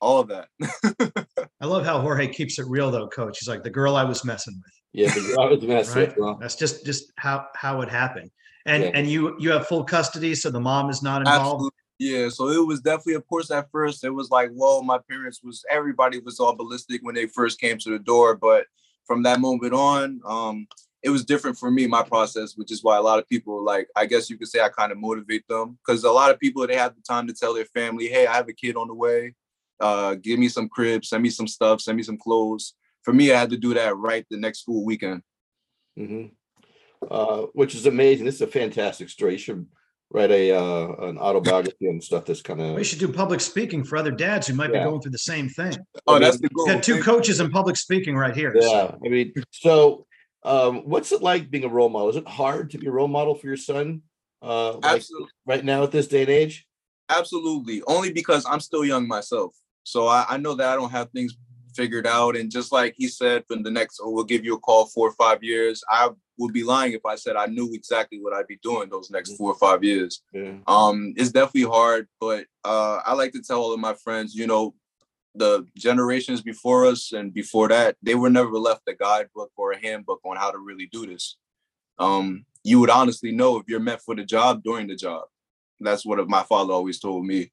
All 0.03 0.19
of 0.19 0.27
that. 0.27 0.49
I 1.61 1.65
love 1.65 1.85
how 1.85 2.01
Jorge 2.01 2.27
keeps 2.27 2.59
it 2.59 2.65
real 2.67 2.91
though, 2.91 3.07
coach. 3.07 3.37
He's 3.39 3.47
like 3.47 3.63
the 3.63 3.69
girl 3.69 3.95
I 3.95 4.03
was 4.03 4.25
messing 4.25 4.61
with. 4.63 4.73
Yeah, 4.91 5.13
the 5.13 5.37
I 5.39 5.45
was 5.45 5.61
messed 5.63 5.95
Right. 5.95 6.09
with. 6.09 6.17
Well, 6.17 6.37
That's 6.41 6.55
just 6.55 6.85
just 6.85 7.13
how 7.17 7.47
how 7.55 7.81
it 7.81 7.89
happened. 7.89 8.29
And 8.65 8.83
Yeah. 8.83 8.91
and 8.93 9.07
you 9.09 9.35
you 9.39 9.51
have 9.51 9.65
full 9.67 9.85
custody, 9.85 10.35
so 10.35 10.51
the 10.51 10.59
mom 10.59 10.89
is 10.89 11.01
not 11.01 11.21
involved. 11.21 11.39
Absolutely. 11.45 11.69
Yeah, 11.99 12.27
so 12.29 12.49
it 12.49 12.65
was 12.67 12.81
definitely, 12.81 13.13
of 13.13 13.25
course, 13.27 13.49
at 13.49 13.71
first 13.71 14.03
it 14.03 14.09
was 14.09 14.29
like, 14.29 14.49
whoa, 14.51 14.81
my 14.81 14.99
parents 15.09 15.39
was 15.41 15.63
everybody 15.69 16.19
was 16.19 16.37
all 16.39 16.53
ballistic 16.53 17.01
when 17.01 17.15
they 17.15 17.27
first 17.27 17.61
came 17.61 17.77
to 17.77 17.89
the 17.89 17.99
door. 17.99 18.35
But 18.35 18.65
from 19.05 19.23
that 19.23 19.39
moment 19.39 19.73
on, 19.73 20.19
um, 20.25 20.67
it 21.01 21.11
was 21.11 21.23
different 21.23 21.57
for 21.57 21.71
me, 21.71 21.87
my 21.87 22.03
process, 22.03 22.57
which 22.57 22.71
is 22.71 22.83
why 22.83 22.97
a 22.97 23.01
lot 23.01 23.19
of 23.19 23.29
people 23.29 23.63
like, 23.63 23.87
I 23.95 24.05
guess 24.05 24.29
you 24.29 24.37
could 24.37 24.47
say 24.49 24.59
I 24.59 24.69
kind 24.69 24.91
of 24.91 24.97
motivate 24.97 25.47
them 25.47 25.77
because 25.85 26.03
a 26.03 26.11
lot 26.11 26.31
of 26.31 26.39
people 26.39 26.65
they 26.67 26.75
have 26.75 26.95
the 26.95 27.01
time 27.01 27.27
to 27.27 27.33
tell 27.33 27.53
their 27.53 27.65
family, 27.65 28.07
hey, 28.07 28.27
I 28.27 28.33
have 28.33 28.49
a 28.49 28.53
kid 28.53 28.75
on 28.75 28.87
the 28.87 28.93
way. 28.95 29.35
Uh, 29.83 30.15
give 30.15 30.39
me 30.39 30.47
some 30.47 30.69
cribs, 30.69 31.09
send 31.09 31.21
me 31.21 31.29
some 31.29 31.47
stuff, 31.47 31.81
send 31.81 31.97
me 31.97 32.03
some 32.03 32.17
clothes. 32.17 32.73
For 33.01 33.13
me, 33.13 33.25
I 33.33 33.39
had 33.39 33.49
to 33.49 33.57
do 33.57 33.73
that 33.73 33.97
right 33.97 34.25
the 34.29 34.37
next 34.45 34.59
school 34.63 34.85
weekend. 34.85 35.21
hmm 35.97 36.25
Uh, 37.11 37.41
which 37.59 37.75
is 37.75 37.85
amazing. 37.85 38.25
This 38.25 38.35
is 38.35 38.41
a 38.41 38.47
fantastic 38.61 39.09
story. 39.09 39.33
You 39.33 39.43
should 39.45 39.63
write 40.09 40.31
a 40.31 40.43
uh, 40.63 40.87
an 41.09 41.17
autobiography 41.17 41.87
and 41.91 42.01
stuff 42.09 42.23
that's 42.25 42.41
kind 42.49 42.61
of 42.61 42.75
We 42.75 42.85
should 42.89 42.99
do 43.05 43.11
public 43.11 43.41
speaking 43.41 43.83
for 43.83 43.97
other 43.97 44.15
dads 44.25 44.47
who 44.47 44.53
might 44.55 44.71
Yeah. 44.71 44.79
be 44.79 44.89
going 44.89 45.01
through 45.01 45.11
the 45.19 45.27
same 45.33 45.49
thing. 45.59 45.75
Oh, 46.07 46.17
that's 46.17 46.39
the 46.39 46.47
goal. 46.55 46.65
We've 46.65 46.75
got 46.75 46.83
two 46.89 46.99
coaches 47.11 47.41
in 47.41 47.49
public 47.59 47.75
speaking 47.75 48.15
right 48.23 48.35
here. 48.41 48.51
yeah. 48.55 48.95
I 49.05 49.07
mean, 49.09 49.33
so 49.51 50.05
um, 50.53 50.73
what's 50.91 51.11
it 51.11 51.21
like 51.21 51.51
being 51.53 51.65
a 51.65 51.73
role 51.77 51.89
model? 51.89 52.09
Is 52.13 52.15
it 52.23 52.27
hard 52.41 52.69
to 52.71 52.77
be 52.77 52.87
a 52.87 52.91
role 52.99 53.13
model 53.19 53.35
for 53.35 53.47
your 53.47 53.57
son? 53.57 54.03
Uh, 54.41 54.73
like 54.77 55.03
Absolutely. 55.03 55.29
right 55.51 55.65
now 55.71 55.83
at 55.83 55.91
this 55.91 56.07
day 56.07 56.21
and 56.21 56.29
age? 56.41 56.55
Absolutely. 57.09 57.81
Only 57.95 58.11
because 58.13 58.45
I'm 58.45 58.59
still 58.69 58.85
young 58.85 59.07
myself. 59.07 59.51
So 59.83 60.07
I, 60.07 60.25
I 60.29 60.37
know 60.37 60.55
that 60.55 60.69
I 60.69 60.75
don't 60.75 60.91
have 60.91 61.11
things 61.11 61.37
figured 61.75 62.07
out. 62.07 62.35
And 62.35 62.51
just 62.51 62.71
like 62.71 62.93
he 62.97 63.07
said, 63.07 63.43
from 63.47 63.63
the 63.63 63.71
next, 63.71 63.99
oh, 64.01 64.11
we'll 64.11 64.23
give 64.23 64.45
you 64.45 64.55
a 64.55 64.59
call 64.59 64.85
four 64.85 65.09
or 65.09 65.13
five 65.13 65.43
years. 65.43 65.83
I 65.89 66.09
would 66.37 66.53
be 66.53 66.63
lying 66.63 66.93
if 66.93 67.05
I 67.05 67.15
said 67.15 67.35
I 67.35 67.45
knew 67.45 67.73
exactly 67.73 68.19
what 68.19 68.33
I'd 68.33 68.47
be 68.47 68.59
doing 68.63 68.89
those 68.89 69.11
next 69.11 69.35
four 69.35 69.51
or 69.51 69.57
five 69.57 69.83
years. 69.83 70.21
Yeah. 70.33 70.55
Um, 70.67 71.13
it's 71.15 71.31
definitely 71.31 71.69
hard, 71.69 72.07
but 72.19 72.45
uh, 72.63 73.01
I 73.05 73.13
like 73.13 73.33
to 73.33 73.41
tell 73.41 73.61
all 73.61 73.73
of 73.73 73.79
my 73.79 73.93
friends, 73.93 74.33
you 74.33 74.47
know, 74.47 74.73
the 75.35 75.67
generations 75.75 76.41
before 76.41 76.85
us 76.85 77.11
and 77.11 77.33
before 77.33 77.67
that, 77.69 77.95
they 78.03 78.15
were 78.15 78.29
never 78.29 78.51
left 78.51 78.81
a 78.87 78.93
guidebook 78.93 79.51
or 79.55 79.71
a 79.71 79.79
handbook 79.79 80.21
on 80.23 80.37
how 80.37 80.51
to 80.51 80.59
really 80.59 80.87
do 80.91 81.07
this. 81.07 81.37
Um, 81.97 82.45
you 82.63 82.79
would 82.79 82.89
honestly 82.89 83.31
know 83.31 83.57
if 83.57 83.63
you're 83.67 83.79
meant 83.79 84.01
for 84.01 84.15
the 84.15 84.23
job 84.23 84.63
during 84.63 84.87
the 84.87 84.95
job. 84.95 85.23
That's 85.79 86.05
what 86.05 86.25
my 86.27 86.43
father 86.43 86.73
always 86.73 86.99
told 86.99 87.25
me. 87.25 87.51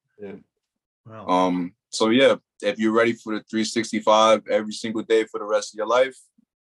Wow. 1.05 1.27
Um, 1.27 1.73
so 1.91 2.09
yeah, 2.09 2.35
if 2.61 2.79
you're 2.79 2.93
ready 2.93 3.13
for 3.13 3.33
the 3.33 3.43
365 3.49 4.43
every 4.49 4.73
single 4.73 5.03
day 5.03 5.25
for 5.25 5.39
the 5.39 5.45
rest 5.45 5.73
of 5.73 5.77
your 5.77 5.87
life 5.87 6.15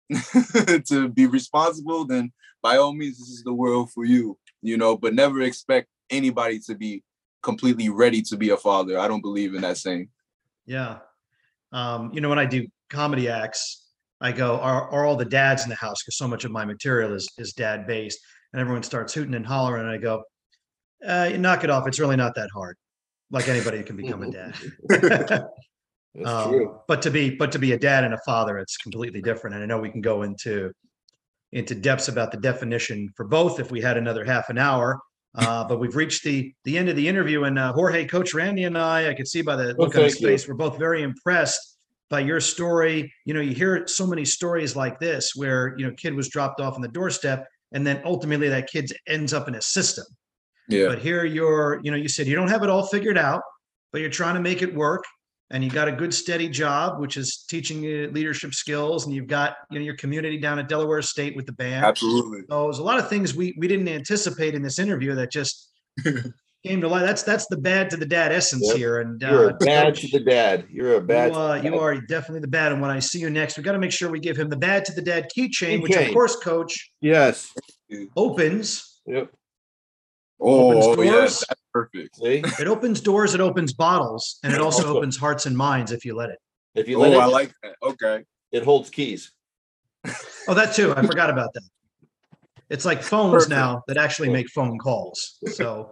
to 0.87 1.09
be 1.09 1.27
responsible, 1.27 2.05
then 2.05 2.31
by 2.61 2.77
all 2.77 2.93
means, 2.93 3.19
this 3.19 3.29
is 3.29 3.43
the 3.43 3.53
world 3.53 3.91
for 3.91 4.05
you, 4.05 4.37
you 4.61 4.77
know, 4.77 4.95
but 4.95 5.13
never 5.13 5.41
expect 5.41 5.87
anybody 6.09 6.59
to 6.59 6.75
be 6.75 7.03
completely 7.43 7.89
ready 7.89 8.21
to 8.21 8.37
be 8.37 8.51
a 8.51 8.57
father. 8.57 8.99
I 8.99 9.07
don't 9.07 9.21
believe 9.21 9.53
in 9.53 9.61
that 9.61 9.77
saying. 9.77 10.09
Yeah. 10.65 10.99
Um, 11.71 12.11
you 12.13 12.21
know, 12.21 12.29
when 12.29 12.39
I 12.39 12.45
do 12.45 12.67
comedy 12.89 13.29
acts, 13.29 13.87
I 14.21 14.31
go, 14.31 14.57
are, 14.59 14.89
are 14.91 15.05
all 15.05 15.15
the 15.15 15.25
dads 15.25 15.63
in 15.63 15.69
the 15.69 15.75
house? 15.75 16.03
Because 16.03 16.17
so 16.17 16.27
much 16.27 16.45
of 16.45 16.51
my 16.51 16.63
material 16.63 17.13
is 17.13 17.27
is 17.37 17.53
dad 17.53 17.87
based. 17.87 18.19
And 18.53 18.61
everyone 18.61 18.83
starts 18.83 19.13
hooting 19.13 19.33
and 19.33 19.45
hollering. 19.45 19.83
And 19.83 19.91
I 19.91 19.97
go, 19.97 20.23
uh, 21.05 21.29
knock 21.37 21.63
it 21.63 21.69
off. 21.69 21.87
It's 21.87 21.99
really 21.99 22.17
not 22.17 22.35
that 22.35 22.49
hard. 22.53 22.77
Like 23.31 23.47
anybody 23.47 23.81
can 23.83 23.95
become 23.95 24.23
a 24.23 24.31
dad. 24.31 24.55
Um, 26.25 26.49
true. 26.49 26.79
But 26.87 27.01
to 27.03 27.09
be 27.09 27.35
but 27.35 27.51
to 27.53 27.59
be 27.59 27.71
a 27.71 27.79
dad 27.79 28.03
and 28.03 28.13
a 28.13 28.19
father, 28.25 28.57
it's 28.57 28.77
completely 28.77 29.21
different. 29.21 29.55
And 29.55 29.63
I 29.63 29.65
know 29.65 29.79
we 29.79 29.89
can 29.89 30.01
go 30.01 30.23
into 30.23 30.71
into 31.53 31.75
depths 31.75 32.07
about 32.07 32.31
the 32.31 32.37
definition 32.37 33.09
for 33.15 33.25
both 33.25 33.59
if 33.59 33.71
we 33.71 33.81
had 33.81 33.97
another 33.97 34.25
half 34.25 34.49
an 34.49 34.57
hour. 34.57 34.99
Uh, 35.35 35.63
but 35.67 35.79
we've 35.79 35.95
reached 35.95 36.23
the 36.23 36.53
the 36.65 36.77
end 36.77 36.89
of 36.89 36.95
the 36.95 37.07
interview, 37.07 37.45
and 37.45 37.57
uh, 37.57 37.71
Jorge, 37.73 38.05
Coach 38.05 38.33
Randy, 38.33 38.65
and 38.65 38.77
I, 38.77 39.09
I 39.09 39.13
could 39.13 39.27
see 39.27 39.41
by 39.41 39.55
the 39.55 39.73
Well, 39.77 39.87
look 39.87 39.95
on 39.95 40.03
his 40.03 40.19
face, 40.19 40.47
we're 40.47 40.55
both 40.55 40.77
very 40.77 41.01
impressed 41.01 41.77
by 42.09 42.19
your 42.19 42.41
story. 42.41 43.11
You 43.25 43.33
know, 43.33 43.41
you 43.41 43.53
hear 43.53 43.87
so 43.87 44.05
many 44.05 44.25
stories 44.25 44.75
like 44.75 44.99
this 44.99 45.31
where 45.35 45.75
you 45.77 45.87
know 45.87 45.93
kid 45.93 46.13
was 46.13 46.29
dropped 46.29 46.59
off 46.59 46.75
on 46.75 46.81
the 46.81 46.89
doorstep, 46.89 47.47
and 47.71 47.87
then 47.87 48.01
ultimately 48.03 48.49
that 48.49 48.69
kid 48.69 48.91
ends 49.07 49.33
up 49.33 49.47
in 49.47 49.55
a 49.55 49.61
system. 49.61 50.05
Yeah. 50.71 50.87
But 50.87 50.99
here 50.99 51.25
you're, 51.25 51.79
you 51.83 51.91
know, 51.91 51.97
you 51.97 52.07
said 52.07 52.27
you 52.27 52.35
don't 52.35 52.47
have 52.49 52.63
it 52.63 52.69
all 52.69 52.85
figured 52.87 53.17
out, 53.17 53.41
but 53.91 54.01
you're 54.01 54.09
trying 54.09 54.35
to 54.35 54.41
make 54.41 54.61
it 54.61 54.73
work. 54.73 55.03
And 55.53 55.61
you 55.65 55.69
got 55.69 55.89
a 55.89 55.91
good 55.91 56.13
steady 56.13 56.47
job, 56.47 57.01
which 57.01 57.17
is 57.17 57.43
teaching 57.49 57.83
you 57.83 58.09
leadership 58.11 58.53
skills, 58.53 59.05
and 59.05 59.13
you've 59.13 59.27
got 59.27 59.57
you 59.69 59.79
know 59.79 59.83
your 59.83 59.97
community 59.97 60.37
down 60.37 60.59
at 60.59 60.69
Delaware 60.69 61.01
State 61.01 61.35
with 61.35 61.45
the 61.45 61.51
band. 61.51 61.83
Absolutely. 61.85 62.43
So 62.49 62.63
there's 62.63 62.79
a 62.79 62.83
lot 62.83 62.99
of 62.99 63.09
things 63.09 63.35
we 63.35 63.53
we 63.57 63.67
didn't 63.67 63.89
anticipate 63.89 64.55
in 64.55 64.61
this 64.61 64.79
interview 64.79 65.13
that 65.15 65.29
just 65.29 65.69
came 66.65 66.79
to 66.79 66.87
light. 66.87 67.01
That's 67.01 67.23
that's 67.23 67.47
the 67.47 67.57
bad 67.57 67.89
to 67.89 67.97
the 67.97 68.05
dad 68.05 68.31
essence 68.31 68.65
Yep. 68.69 68.77
here. 68.77 69.01
And 69.01 69.21
You're 69.21 69.47
uh, 69.49 69.53
a 69.55 69.57
bad 69.57 69.95
to 69.95 70.07
the 70.07 70.21
dad. 70.21 70.67
You're 70.71 70.95
a 70.95 71.01
bad. 71.01 71.33
you, 71.33 71.37
uh, 71.37 71.55
you 71.55 71.71
dad. 71.71 71.79
are 71.79 71.95
definitely 71.99 72.39
the 72.39 72.47
bad. 72.47 72.71
And 72.71 72.81
when 72.81 72.89
I 72.91 72.99
see 72.99 73.19
you 73.19 73.29
next, 73.29 73.57
we 73.57 73.63
got 73.63 73.73
to 73.73 73.79
make 73.79 73.91
sure 73.91 74.09
we 74.09 74.21
give 74.21 74.37
him 74.37 74.47
the 74.47 74.55
bad 74.55 74.85
to 74.85 74.93
the 74.93 75.01
dad 75.01 75.27
keychain, 75.37 75.81
which 75.81 75.91
Keychain. 75.91 76.07
of 76.07 76.13
course, 76.13 76.37
Coach 76.37 76.91
Yes. 77.01 77.53
opens. 78.15 79.01
Yep. 79.05 79.31
Oh, 80.43 80.71
Opens 80.71 80.85
oh, 80.99 81.01
yeah, 81.03 81.11
that's 81.21 81.43
perfect. 81.71 82.15
See, 82.15 82.41
It 82.59 82.67
opens 82.67 82.99
doors. 82.99 83.35
It 83.35 83.41
opens 83.41 83.73
bottles, 83.73 84.39
and 84.43 84.51
it 84.53 84.59
also 84.59 84.83
Also- 84.87 84.97
opens 84.97 85.17
hearts 85.17 85.45
and 85.45 85.55
minds 85.55 85.91
if 85.91 86.03
you 86.03 86.15
let 86.15 86.29
it. 86.29 86.39
if 86.73 86.87
you 86.89 86.97
Oh, 86.97 87.01
let 87.01 87.13
it, 87.13 87.19
I 87.19 87.25
like 87.25 87.53
that. 87.63 87.75
Okay. 87.83 88.23
it 88.51 88.63
holds 88.63 88.89
keys. 88.89 89.31
Oh, 90.47 90.55
that 90.55 90.73
too. 90.73 90.91
I 90.97 91.05
forgot 91.05 91.29
about 91.29 91.53
that. 91.53 91.61
It's 92.71 92.83
like 92.85 93.03
phones 93.03 93.31
Perfect. 93.43 93.51
now 93.51 93.83
that 93.87 93.97
actually 93.97 94.29
make 94.29 94.49
phone 94.49 94.79
calls. 94.79 95.37
So, 95.53 95.91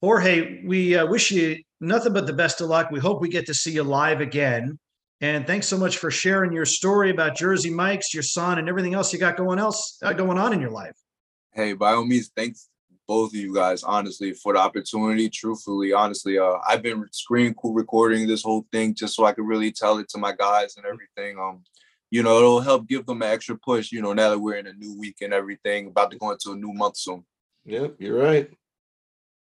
Jorge, 0.00 0.64
we 0.66 0.96
uh, 0.96 1.06
wish 1.06 1.30
you 1.30 1.62
nothing 1.80 2.12
but 2.12 2.26
the 2.26 2.32
best 2.32 2.60
of 2.60 2.68
luck. 2.68 2.90
We 2.90 2.98
hope 2.98 3.20
we 3.20 3.28
get 3.28 3.46
to 3.46 3.54
see 3.54 3.70
you 3.70 3.84
live 3.84 4.20
again. 4.20 4.76
And 5.20 5.46
thanks 5.46 5.68
so 5.68 5.78
much 5.78 5.98
for 5.98 6.10
sharing 6.10 6.52
your 6.52 6.66
story 6.66 7.10
about 7.10 7.36
Jersey 7.36 7.70
Mike's, 7.70 8.12
your 8.12 8.24
son, 8.24 8.58
and 8.58 8.68
everything 8.68 8.94
else 8.94 9.12
you 9.12 9.18
got 9.20 9.36
going 9.36 9.60
else 9.60 9.98
uh, 10.02 10.12
going 10.12 10.36
on 10.38 10.52
in 10.52 10.60
your 10.60 10.70
life. 10.72 10.96
Hey, 11.52 11.72
by 11.74 11.92
all 11.92 12.04
means, 12.04 12.32
thanks 12.36 12.68
both 13.06 13.30
of 13.30 13.36
you 13.36 13.54
guys, 13.54 13.82
honestly, 13.82 14.32
for 14.32 14.54
the 14.54 14.58
opportunity. 14.58 15.28
Truthfully, 15.28 15.92
honestly, 15.92 16.38
uh, 16.38 16.58
I've 16.68 16.82
been 16.82 17.04
screen 17.12 17.54
recording 17.62 18.26
this 18.26 18.42
whole 18.42 18.66
thing 18.72 18.94
just 18.94 19.14
so 19.14 19.24
I 19.24 19.32
could 19.32 19.46
really 19.46 19.72
tell 19.72 19.98
it 19.98 20.08
to 20.10 20.18
my 20.18 20.32
guys 20.32 20.76
and 20.76 20.86
everything. 20.86 21.38
Um, 21.38 21.62
you 22.10 22.22
know, 22.22 22.38
it'll 22.38 22.60
help 22.60 22.86
give 22.86 23.06
them 23.06 23.22
an 23.22 23.30
extra 23.30 23.56
push. 23.56 23.90
You 23.92 24.02
know, 24.02 24.12
now 24.12 24.30
that 24.30 24.38
we're 24.38 24.56
in 24.56 24.66
a 24.66 24.72
new 24.72 24.96
week 24.98 25.16
and 25.20 25.32
everything, 25.32 25.88
about 25.88 26.10
to 26.12 26.18
go 26.18 26.30
into 26.30 26.52
a 26.52 26.56
new 26.56 26.72
month 26.72 26.96
soon. 26.96 27.24
Yep, 27.64 27.96
you're 27.98 28.18
right. 28.18 28.50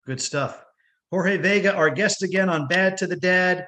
Good 0.07 0.21
stuff. 0.21 0.65
Jorge 1.11 1.37
Vega, 1.39 1.75
our 1.75 1.91
guest 1.91 2.23
again 2.23 2.49
on 2.49 2.67
Bad 2.67 2.97
to 2.99 3.07
the 3.07 3.17
Dad. 3.17 3.67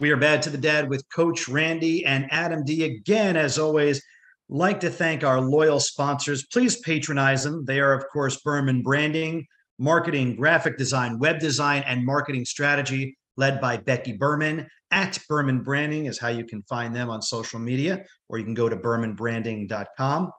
We 0.00 0.10
are 0.12 0.16
bad 0.16 0.40
to 0.42 0.50
the 0.50 0.56
dad 0.56 0.88
with 0.88 1.04
Coach 1.14 1.46
Randy 1.46 2.06
and 2.06 2.26
Adam 2.30 2.64
D 2.64 2.84
again, 2.84 3.36
as 3.36 3.58
always. 3.58 4.02
like 4.48 4.80
to 4.80 4.90
thank 4.90 5.22
our 5.22 5.40
loyal 5.40 5.78
sponsors. 5.78 6.44
Please 6.46 6.80
patronize 6.80 7.44
them. 7.44 7.64
They 7.66 7.78
are, 7.78 7.92
of 7.92 8.04
course, 8.12 8.40
Berman 8.40 8.82
Branding, 8.82 9.46
marketing, 9.78 10.34
graphic 10.34 10.76
design, 10.76 11.20
web 11.20 11.38
design, 11.38 11.84
and 11.86 12.04
marketing 12.04 12.44
strategy, 12.44 13.16
led 13.36 13.60
by 13.60 13.76
Becky 13.76 14.12
Berman. 14.12 14.66
At 14.90 15.18
Berman 15.28 15.62
Branding 15.62 16.06
is 16.06 16.18
how 16.18 16.28
you 16.28 16.44
can 16.44 16.62
find 16.62 16.96
them 16.96 17.10
on 17.10 17.22
social 17.22 17.60
media, 17.60 18.04
or 18.28 18.38
you 18.38 18.44
can 18.44 18.54
go 18.54 18.68
to 18.68 18.76
bermanbranding.com. 18.76 20.32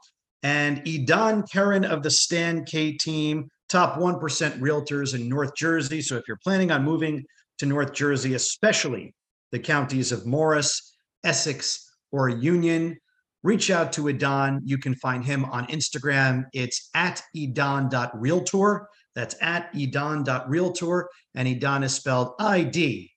And 0.44 0.84
Idan 0.84 1.50
Karen 1.50 1.86
of 1.86 2.04
the 2.04 2.12
Stan 2.12 2.66
K 2.66 2.94
team, 2.98 3.48
top 3.70 3.98
1% 3.98 4.20
realtors 4.60 5.16
in 5.16 5.30
North 5.30 5.56
Jersey. 5.56 6.02
So 6.02 6.18
if 6.18 6.24
you're 6.28 6.40
planning 6.44 6.72
on 6.72 6.84
moving 6.84 7.24
to 7.60 7.66
North 7.66 7.94
Jersey, 7.94 8.34
especially 8.34 9.14
the 9.52 9.60
counties 9.60 10.12
of 10.12 10.26
Morris, 10.26 10.96
Essex, 11.24 11.92
or 12.12 12.30
Union, 12.30 12.98
reach 13.44 13.72
out 13.72 13.94
to 13.94 14.04
Idan. 14.04 14.60
You 14.64 14.78
can 14.78 14.96
find 14.96 15.24
him 15.24 15.46
on 15.46 15.68
Instagram. 15.68 16.46
It's 16.54 16.90
at 16.94 17.22
idan.realtor. 17.36 18.88
That's 19.16 19.36
at 19.42 19.74
idan.realtor. 19.74 21.10
And 21.36 21.48
Idan 21.48 21.84
is 21.84 21.94
spelled 21.94 22.34
I 22.40 22.64
D 22.64 23.12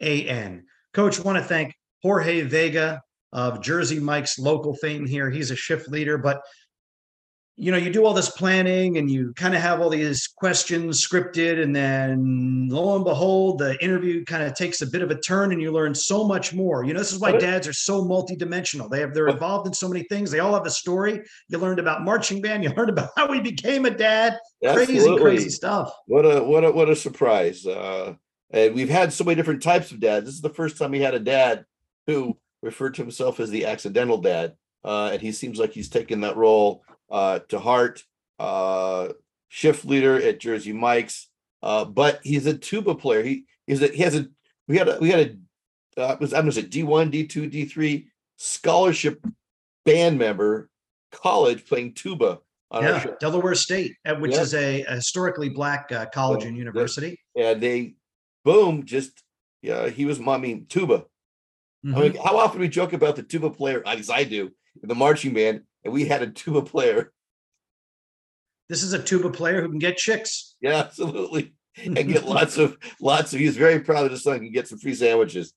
A 0.00 0.28
N. 0.28 0.64
Coach, 0.92 1.20
want 1.20 1.38
to 1.38 1.44
thank 1.44 1.74
Jorge 2.02 2.42
Vega 2.42 3.00
of 3.32 3.62
Jersey 3.62 3.98
Mike's 3.98 4.38
local 4.38 4.76
fame 4.76 5.06
here. 5.06 5.30
He's 5.30 5.50
a 5.50 5.56
shift 5.56 5.88
leader, 5.88 6.18
but 6.18 6.40
you 7.56 7.70
know, 7.70 7.78
you 7.78 7.92
do 7.92 8.04
all 8.04 8.14
this 8.14 8.30
planning 8.30 8.98
and 8.98 9.08
you 9.08 9.32
kind 9.34 9.54
of 9.54 9.60
have 9.60 9.80
all 9.80 9.88
these 9.88 10.26
questions 10.26 11.06
scripted, 11.06 11.62
and 11.62 11.74
then 11.74 12.68
lo 12.68 12.96
and 12.96 13.04
behold, 13.04 13.58
the 13.58 13.82
interview 13.82 14.24
kind 14.24 14.42
of 14.42 14.54
takes 14.54 14.82
a 14.82 14.86
bit 14.86 15.02
of 15.02 15.10
a 15.12 15.20
turn 15.20 15.52
and 15.52 15.62
you 15.62 15.70
learn 15.70 15.94
so 15.94 16.26
much 16.26 16.52
more. 16.52 16.84
You 16.84 16.94
know, 16.94 16.98
this 16.98 17.12
is 17.12 17.20
why 17.20 17.32
dads 17.32 17.68
are 17.68 17.72
so 17.72 18.04
multidimensional. 18.04 18.90
They 18.90 19.00
have 19.00 19.14
they're 19.14 19.28
involved 19.28 19.68
in 19.68 19.72
so 19.72 19.88
many 19.88 20.02
things. 20.04 20.32
They 20.32 20.40
all 20.40 20.54
have 20.54 20.66
a 20.66 20.70
story. 20.70 21.20
You 21.48 21.58
learned 21.58 21.78
about 21.78 22.02
marching 22.02 22.42
band, 22.42 22.64
you 22.64 22.70
learned 22.76 22.90
about 22.90 23.10
how 23.16 23.32
he 23.32 23.40
became 23.40 23.84
a 23.84 23.90
dad. 23.90 24.36
Absolutely. 24.64 24.94
Crazy, 24.94 25.22
crazy 25.22 25.50
stuff. 25.50 25.92
What 26.06 26.22
a 26.22 26.42
what 26.42 26.64
a 26.64 26.72
what 26.72 26.90
a 26.90 26.96
surprise. 26.96 27.64
Uh 27.66 28.14
and 28.50 28.74
we've 28.74 28.88
had 28.88 29.12
so 29.12 29.24
many 29.24 29.36
different 29.36 29.62
types 29.62 29.92
of 29.92 30.00
dads. 30.00 30.26
This 30.26 30.34
is 30.34 30.40
the 30.40 30.48
first 30.48 30.76
time 30.76 30.90
we 30.90 31.00
had 31.00 31.14
a 31.14 31.20
dad 31.20 31.64
who 32.06 32.36
referred 32.62 32.94
to 32.94 33.02
himself 33.02 33.38
as 33.38 33.50
the 33.50 33.66
accidental 33.66 34.18
dad. 34.18 34.54
Uh, 34.84 35.10
and 35.12 35.22
he 35.22 35.32
seems 35.32 35.58
like 35.58 35.72
he's 35.72 35.88
taken 35.88 36.20
that 36.20 36.36
role 36.36 36.82
uh, 37.10 37.40
to 37.48 37.58
heart, 37.58 38.04
uh, 38.38 39.08
shift 39.48 39.84
leader 39.84 40.16
at 40.16 40.40
Jersey 40.40 40.72
Mike's. 40.72 41.28
Uh, 41.62 41.84
but 41.84 42.20
he's 42.22 42.46
a 42.46 42.56
tuba 42.56 42.94
player. 42.94 43.22
He 43.22 43.44
is 43.66 43.82
a, 43.82 43.88
he 43.88 44.02
has 44.02 44.14
a 44.14 44.26
we 44.68 44.76
had 44.76 44.88
a 44.88 44.98
we 45.00 45.10
had 45.10 45.20
a 45.96 46.00
uh, 46.00 46.16
was 46.20 46.34
I 46.34 46.40
was 46.40 46.56
a 46.56 46.62
D 46.62 46.82
one, 46.82 47.10
D 47.10 47.26
two, 47.26 47.46
D 47.48 47.64
three 47.64 48.08
scholarship 48.36 49.24
band 49.84 50.18
member, 50.18 50.68
college 51.12 51.66
playing 51.66 51.94
tuba. 51.94 52.40
yeah, 52.72 53.04
Delaware 53.20 53.54
State, 53.54 53.96
uh, 54.06 54.16
which 54.16 54.32
yeah. 54.32 54.40
is 54.40 54.54
a, 54.54 54.82
a, 54.82 54.94
historically 54.96 55.48
black 55.48 55.90
uh, 55.92 56.06
college 56.06 56.42
yeah. 56.42 56.48
and 56.48 56.56
university. 56.56 57.18
Yeah, 57.34 57.54
they 57.54 57.94
boom, 58.44 58.84
just 58.84 59.22
yeah, 59.62 59.88
he 59.88 60.04
was 60.04 60.20
I 60.20 60.38
mean 60.38 60.66
tuba. 60.68 61.06
Mm-hmm. 61.84 61.94
I 61.94 62.00
mean, 62.00 62.14
how 62.16 62.38
often 62.38 62.60
we 62.60 62.68
joke 62.68 62.92
about 62.92 63.16
the 63.16 63.22
tuba 63.22 63.50
player, 63.50 63.82
as 63.86 64.08
I 64.08 64.24
do, 64.24 64.50
in 64.82 64.88
the 64.88 64.94
marching 64.94 65.34
band, 65.34 65.62
and 65.84 65.92
we 65.92 66.06
had 66.06 66.22
a 66.22 66.28
tuba 66.28 66.62
player. 66.62 67.12
This 68.68 68.82
is 68.82 68.92
a 68.92 69.02
tuba 69.02 69.30
player 69.30 69.62
who 69.62 69.68
can 69.68 69.78
get 69.78 69.96
chicks. 69.96 70.56
Yeah, 70.60 70.76
absolutely. 70.76 71.54
And 71.76 71.96
get 71.96 72.24
lots 72.24 72.56
of 72.56 72.76
lots 73.00 73.34
of 73.34 73.40
he's 73.40 73.56
very 73.56 73.80
proud 73.80 74.06
of 74.06 74.12
his 74.12 74.22
son 74.22 74.38
can 74.38 74.52
get 74.52 74.68
some 74.68 74.78
free 74.78 74.94
sandwiches. 74.94 75.52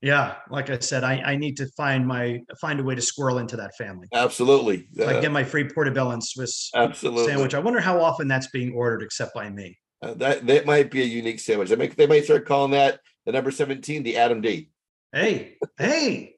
yeah, 0.00 0.36
like 0.50 0.70
I 0.70 0.78
said, 0.78 1.02
I, 1.02 1.20
I 1.20 1.36
need 1.36 1.56
to 1.56 1.66
find 1.76 2.06
my 2.06 2.40
find 2.60 2.78
a 2.78 2.84
way 2.84 2.94
to 2.94 3.02
squirrel 3.02 3.38
into 3.38 3.56
that 3.56 3.74
family. 3.76 4.06
Absolutely. 4.14 4.88
Uh, 4.98 5.06
I 5.06 5.20
get 5.20 5.32
my 5.32 5.42
free 5.42 5.68
portobello 5.68 6.12
and 6.12 6.22
Swiss 6.22 6.70
absolutely. 6.74 7.26
sandwich. 7.26 7.54
I 7.54 7.58
wonder 7.58 7.80
how 7.80 8.00
often 8.00 8.28
that's 8.28 8.46
being 8.48 8.72
ordered 8.72 9.02
except 9.02 9.34
by 9.34 9.50
me. 9.50 9.78
Uh, 10.00 10.14
that 10.14 10.46
that 10.46 10.64
might 10.64 10.90
be 10.90 11.02
a 11.02 11.06
unique 11.06 11.40
sandwich. 11.40 11.68
They, 11.68 11.76
make, 11.76 11.96
they 11.96 12.06
might 12.06 12.24
start 12.24 12.46
calling 12.46 12.70
that 12.70 13.00
the 13.26 13.32
number 13.32 13.50
17, 13.50 14.02
the 14.02 14.16
Adam 14.16 14.40
D. 14.40 14.70
Hey, 15.12 15.56
hey, 15.76 16.36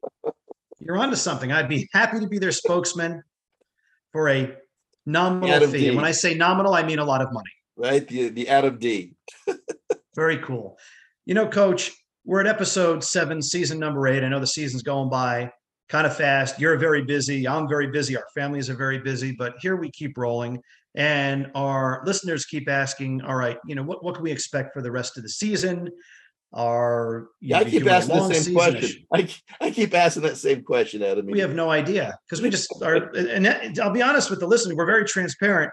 you're 0.84 0.98
onto 0.98 1.16
something. 1.16 1.52
I'd 1.52 1.68
be 1.68 1.88
happy 1.92 2.20
to 2.20 2.26
be 2.26 2.38
their 2.38 2.52
spokesman 2.52 3.22
for 4.12 4.28
a 4.28 4.54
nominal 5.06 5.66
fee. 5.68 5.78
D. 5.78 5.88
And 5.88 5.96
when 5.96 6.04
I 6.04 6.12
say 6.12 6.34
nominal, 6.34 6.74
I 6.74 6.82
mean 6.82 6.98
a 6.98 7.04
lot 7.04 7.22
of 7.22 7.32
money. 7.32 7.50
Right. 7.76 8.06
The 8.06 8.28
the 8.28 8.48
Adam 8.48 8.78
D. 8.78 9.14
Very 10.14 10.38
cool. 10.38 10.78
You 11.26 11.34
know, 11.34 11.48
coach, 11.48 11.90
we're 12.24 12.40
at 12.40 12.46
episode 12.46 13.02
seven, 13.02 13.42
season 13.42 13.78
number 13.78 14.06
eight. 14.06 14.22
I 14.22 14.28
know 14.28 14.40
the 14.40 14.46
season's 14.46 14.82
going 14.82 15.10
by 15.10 15.50
kind 15.88 16.06
of 16.06 16.16
fast. 16.16 16.58
You're 16.58 16.76
very 16.78 17.02
busy. 17.02 17.46
I'm 17.46 17.68
very 17.68 17.88
busy. 17.88 18.16
Our 18.16 18.26
families 18.34 18.70
are 18.70 18.74
very 18.74 18.98
busy, 18.98 19.32
but 19.32 19.54
here 19.60 19.76
we 19.76 19.90
keep 19.90 20.16
rolling. 20.16 20.62
And 20.94 21.50
our 21.54 22.02
listeners 22.06 22.46
keep 22.46 22.68
asking, 22.68 23.22
all 23.22 23.34
right, 23.34 23.58
you 23.66 23.74
know, 23.74 23.82
what, 23.82 24.04
what 24.04 24.14
can 24.14 24.24
we 24.24 24.30
expect 24.30 24.72
for 24.72 24.80
the 24.80 24.90
rest 24.90 25.16
of 25.16 25.24
the 25.24 25.28
season? 25.28 25.90
Are 26.56 27.30
yeah, 27.40 27.58
I 27.58 27.64
keep 27.64 27.84
asking 27.84 28.14
the 28.14 28.32
same 28.32 28.54
question. 28.54 29.06
I, 29.12 29.28
I 29.60 29.70
keep 29.72 29.92
asking 29.92 30.22
that 30.22 30.36
same 30.36 30.62
question, 30.62 31.02
Adam. 31.02 31.26
We 31.26 31.40
have 31.40 31.52
no 31.52 31.68
idea 31.68 32.16
because 32.24 32.40
we 32.42 32.48
just 32.48 32.72
are. 32.80 33.10
And 33.12 33.44
that, 33.44 33.76
I'll 33.80 33.90
be 33.90 34.02
honest 34.02 34.30
with 34.30 34.38
the 34.38 34.46
listener, 34.46 34.76
we're 34.76 34.86
very 34.86 35.04
transparent. 35.04 35.72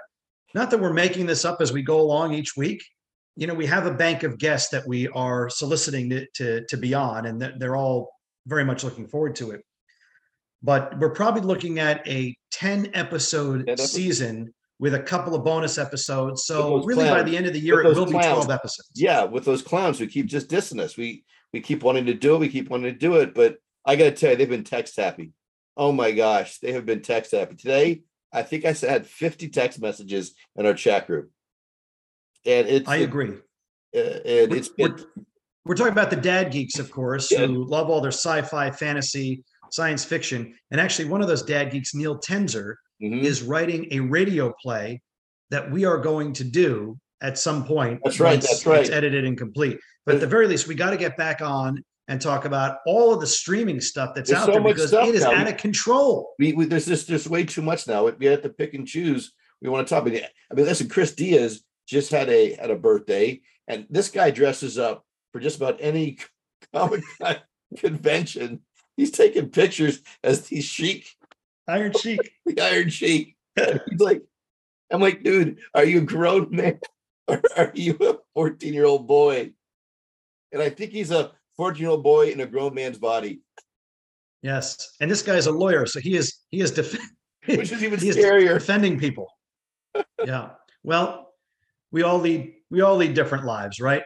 Not 0.55 0.71
that 0.71 0.79
we're 0.79 0.91
making 0.91 1.27
this 1.27 1.45
up 1.45 1.61
as 1.61 1.71
we 1.71 1.84
go 1.84 2.01
along 2.01 2.34
each 2.34 2.57
week. 2.57 2.84
You 3.36 3.45
know, 3.45 3.53
we 3.53 3.67
have 3.67 3.86
a 3.86 3.93
bank 3.93 4.23
of 4.23 4.39
guests 4.39 4.69
that 4.71 4.88
we 4.88 5.07
are 5.09 5.51
soliciting 5.51 6.09
to 6.09 6.25
to, 6.34 6.65
to 6.65 6.77
be 6.77 6.95
on, 6.95 7.27
and 7.27 7.39
they're 7.59 7.75
all 7.75 8.09
very 8.47 8.65
much 8.65 8.84
looking 8.84 9.07
forward 9.07 9.36
to 9.36 9.51
it. 9.51 9.61
But 10.63 10.97
we're 10.97 11.13
probably 11.13 11.41
looking 11.41 11.77
at 11.77 12.07
a 12.07 12.36
ten 12.49 12.89
episode 12.95 13.69
season 13.79 14.51
with 14.82 14.95
a 14.95 14.99
couple 14.99 15.36
of 15.36 15.43
bonus 15.45 15.77
episodes. 15.77 16.43
So 16.45 16.84
really, 16.84 17.05
clowns. 17.05 17.23
by 17.23 17.29
the 17.29 17.38
end 17.38 17.45
of 17.45 17.53
the 17.53 17.59
year, 17.59 17.82
it 17.82 17.86
will 17.86 18.07
clowns. 18.07 18.11
be 18.11 18.17
twelve 18.17 18.49
episodes. 18.49 18.89
Yeah, 18.95 19.23
with 19.23 19.45
those 19.45 19.61
clowns 19.61 19.99
who 19.99 20.07
keep 20.07 20.25
just 20.25 20.49
dissing 20.49 20.82
us, 20.82 20.97
we 20.97 21.23
we 21.53 21.61
keep 21.61 21.84
wanting 21.84 22.07
to 22.07 22.15
do 22.15 22.36
it. 22.36 22.39
We 22.39 22.49
keep 22.49 22.69
wanting 22.69 22.91
to 22.91 22.99
do 22.99 23.15
it, 23.17 23.34
but 23.34 23.57
I 23.86 23.95
got 23.95 24.05
to 24.05 24.11
tell 24.11 24.32
you, 24.32 24.38
they've 24.38 24.49
been 24.49 24.63
text 24.63 24.97
happy. 24.97 25.32
Oh 25.77 25.91
my 25.91 26.11
gosh, 26.11 26.57
they 26.57 26.73
have 26.73 26.86
been 26.86 27.01
text 27.01 27.32
happy 27.32 27.55
today. 27.55 28.01
I 28.34 28.41
think 28.41 28.65
I 28.65 28.73
had 28.73 29.05
fifty 29.05 29.49
text 29.49 29.79
messages 29.79 30.34
in 30.55 30.65
our 30.65 30.73
chat 30.73 31.05
group, 31.07 31.29
and 32.45 32.67
it's. 32.67 32.89
I 32.89 32.97
agree. 32.97 33.36
Uh, 33.95 33.99
and 33.99 34.53
it's 34.53 34.71
we're, 34.77 34.89
we're, 34.89 35.05
we're, 35.65 35.75
talking 35.75 35.91
about 35.91 36.09
the 36.09 36.15
dad 36.15 36.51
geeks, 36.51 36.79
of 36.79 36.89
course, 36.89 37.32
yeah. 37.32 37.45
who 37.45 37.65
love 37.65 37.89
all 37.89 37.99
their 38.01 38.11
sci-fi, 38.11 38.71
fantasy, 38.71 39.43
science 39.69 40.03
fiction, 40.03 40.55
and 40.71 40.82
actually, 40.82 41.07
one 41.07 41.21
of 41.21 41.27
those 41.27 41.43
dad 41.43 41.71
geeks, 41.71 41.93
Neil 41.93 42.17
Tenzer 42.17 42.75
mm-hmm. 43.01 43.25
is 43.25 43.41
writing 43.41 43.87
a 43.91 43.99
radio 43.99 44.53
play 44.61 45.01
that 45.49 45.69
we 45.71 45.85
are 45.85 45.97
going 45.97 46.33
to 46.33 46.43
do 46.43 46.97
at 47.21 47.37
some 47.37 47.65
point. 47.65 47.99
That's 48.03 48.19
right. 48.19 48.41
That's 48.41 48.65
right. 48.65 48.81
It's 48.81 48.89
edited 48.89 49.25
and 49.25 49.37
complete. 49.37 49.79
But 50.05 50.15
at 50.15 50.21
the 50.21 50.27
very 50.27 50.47
least, 50.47 50.67
we 50.67 50.75
got 50.75 50.91
to 50.91 50.97
get 50.97 51.17
back 51.17 51.41
on 51.41 51.83
and 52.07 52.19
talk 52.19 52.45
about 52.45 52.79
all 52.85 53.13
of 53.13 53.21
the 53.21 53.27
streaming 53.27 53.79
stuff 53.79 54.13
that's 54.15 54.29
there's 54.29 54.41
out 54.41 54.47
so 54.47 54.51
there 54.53 54.61
because 54.61 54.91
it 54.91 55.15
is 55.15 55.23
now. 55.23 55.33
out 55.33 55.47
of 55.47 55.57
control. 55.57 56.33
We, 56.39 56.53
we, 56.53 56.65
there's 56.65 56.87
just 56.87 57.07
there's 57.07 57.29
way 57.29 57.45
too 57.45 57.61
much 57.61 57.87
now. 57.87 58.09
We 58.09 58.25
have 58.25 58.41
to 58.41 58.49
pick 58.49 58.73
and 58.73 58.87
choose. 58.87 59.31
We 59.61 59.69
want 59.69 59.87
to 59.87 59.93
talk. 59.93 60.05
about 60.05 60.17
I 60.19 60.53
mean, 60.53 60.65
listen, 60.65 60.89
Chris 60.89 61.13
Diaz 61.13 61.61
just 61.87 62.11
had 62.11 62.29
a 62.29 62.55
had 62.55 62.71
a 62.71 62.75
birthday, 62.75 63.41
and 63.67 63.85
this 63.89 64.09
guy 64.09 64.31
dresses 64.31 64.77
up 64.79 65.05
for 65.31 65.39
just 65.39 65.57
about 65.57 65.77
any 65.79 66.17
comic 66.73 67.03
convention. 67.77 68.61
He's 68.97 69.11
taking 69.11 69.49
pictures 69.49 70.01
as 70.23 70.47
these 70.47 70.65
chic 70.65 71.07
Iron 71.68 71.93
Sheik. 71.93 72.32
the 72.45 72.62
Iron 72.62 72.89
Sheik. 72.89 73.36
He's 73.57 73.99
like, 73.99 74.22
I'm 74.91 75.01
like, 75.01 75.24
dude, 75.24 75.59
are 75.74 75.84
you 75.84 75.99
a 75.99 76.01
grown 76.01 76.47
man 76.51 76.80
or 77.28 77.41
are 77.57 77.72
you 77.74 77.97
a 78.01 78.18
14 78.34 78.74
year 78.74 78.86
old 78.86 79.07
boy? 79.07 79.51
And 80.51 80.62
I 80.62 80.70
think 80.70 80.91
he's 80.91 81.12
a 81.12 81.32
14 81.57 81.82
year 81.82 81.91
old 81.91 82.03
boy 82.03 82.30
in 82.32 82.41
a 82.41 82.45
grown 82.45 82.74
man's 82.74 82.97
body. 82.97 83.41
Yes, 84.41 84.95
and 84.99 85.09
this 85.09 85.22
guy 85.22 85.36
is 85.36 85.45
a 85.45 85.51
lawyer, 85.51 85.86
so 85.86 85.99
he 85.99 86.16
is 86.16 86.39
he 86.49 86.62
is 86.62 86.72
def- 86.72 86.97
which 87.45 87.72
is 87.72 87.84
even 87.84 87.99
scarier, 87.99 88.55
defending 88.55 88.97
people. 88.99 89.28
yeah. 90.26 90.49
Well, 90.84 91.34
we 91.91 92.01
all 92.01 92.18
lead 92.18 92.53
we 92.72 92.82
all 92.82 92.95
lead 92.95 93.14
different 93.14 93.45
lives, 93.45 93.80
right? 93.80 94.03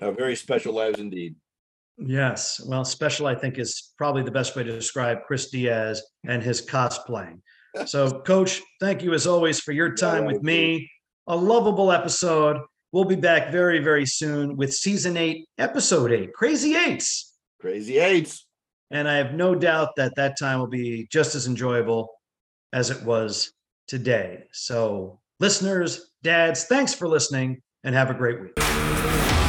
Uh, 0.00 0.12
very 0.12 0.36
special 0.36 0.72
lives 0.72 1.00
indeed. 1.00 1.34
Yes. 1.98 2.60
Well, 2.64 2.84
special, 2.84 3.26
I 3.26 3.34
think, 3.34 3.58
is 3.58 3.92
probably 3.96 4.22
the 4.22 4.30
best 4.30 4.54
way 4.54 4.62
to 4.62 4.72
describe 4.72 5.24
Chris 5.26 5.50
Diaz 5.50 6.02
and 6.26 6.42
his 6.42 6.64
cosplaying. 6.64 7.40
So, 7.86 8.20
Coach, 8.26 8.60
thank 8.80 9.02
you 9.02 9.14
as 9.14 9.26
always 9.26 9.60
for 9.60 9.72
your 9.72 9.94
time 9.94 10.24
with 10.24 10.42
me. 10.42 10.90
A 11.26 11.36
lovable 11.36 11.90
episode. 11.90 12.58
We'll 12.92 13.04
be 13.04 13.16
back 13.16 13.50
very, 13.50 13.78
very 13.78 14.06
soon 14.06 14.56
with 14.56 14.72
season 14.72 15.16
eight, 15.16 15.46
episode 15.58 16.12
eight, 16.12 16.32
Crazy 16.32 16.76
Eights. 16.76 17.34
Crazy 17.60 17.98
Eights. 17.98 18.46
And 18.90 19.08
I 19.08 19.16
have 19.16 19.34
no 19.34 19.54
doubt 19.54 19.90
that 19.96 20.14
that 20.16 20.38
time 20.38 20.60
will 20.60 20.68
be 20.68 21.08
just 21.10 21.34
as 21.34 21.46
enjoyable 21.46 22.10
as 22.72 22.90
it 22.90 23.02
was 23.02 23.52
today. 23.88 24.44
So, 24.52 25.20
listeners, 25.40 26.12
dads, 26.22 26.64
thanks 26.64 26.94
for 26.94 27.08
listening 27.08 27.62
and 27.82 27.94
have 27.94 28.10
a 28.10 28.14
great 28.14 28.40
week. 28.40 29.45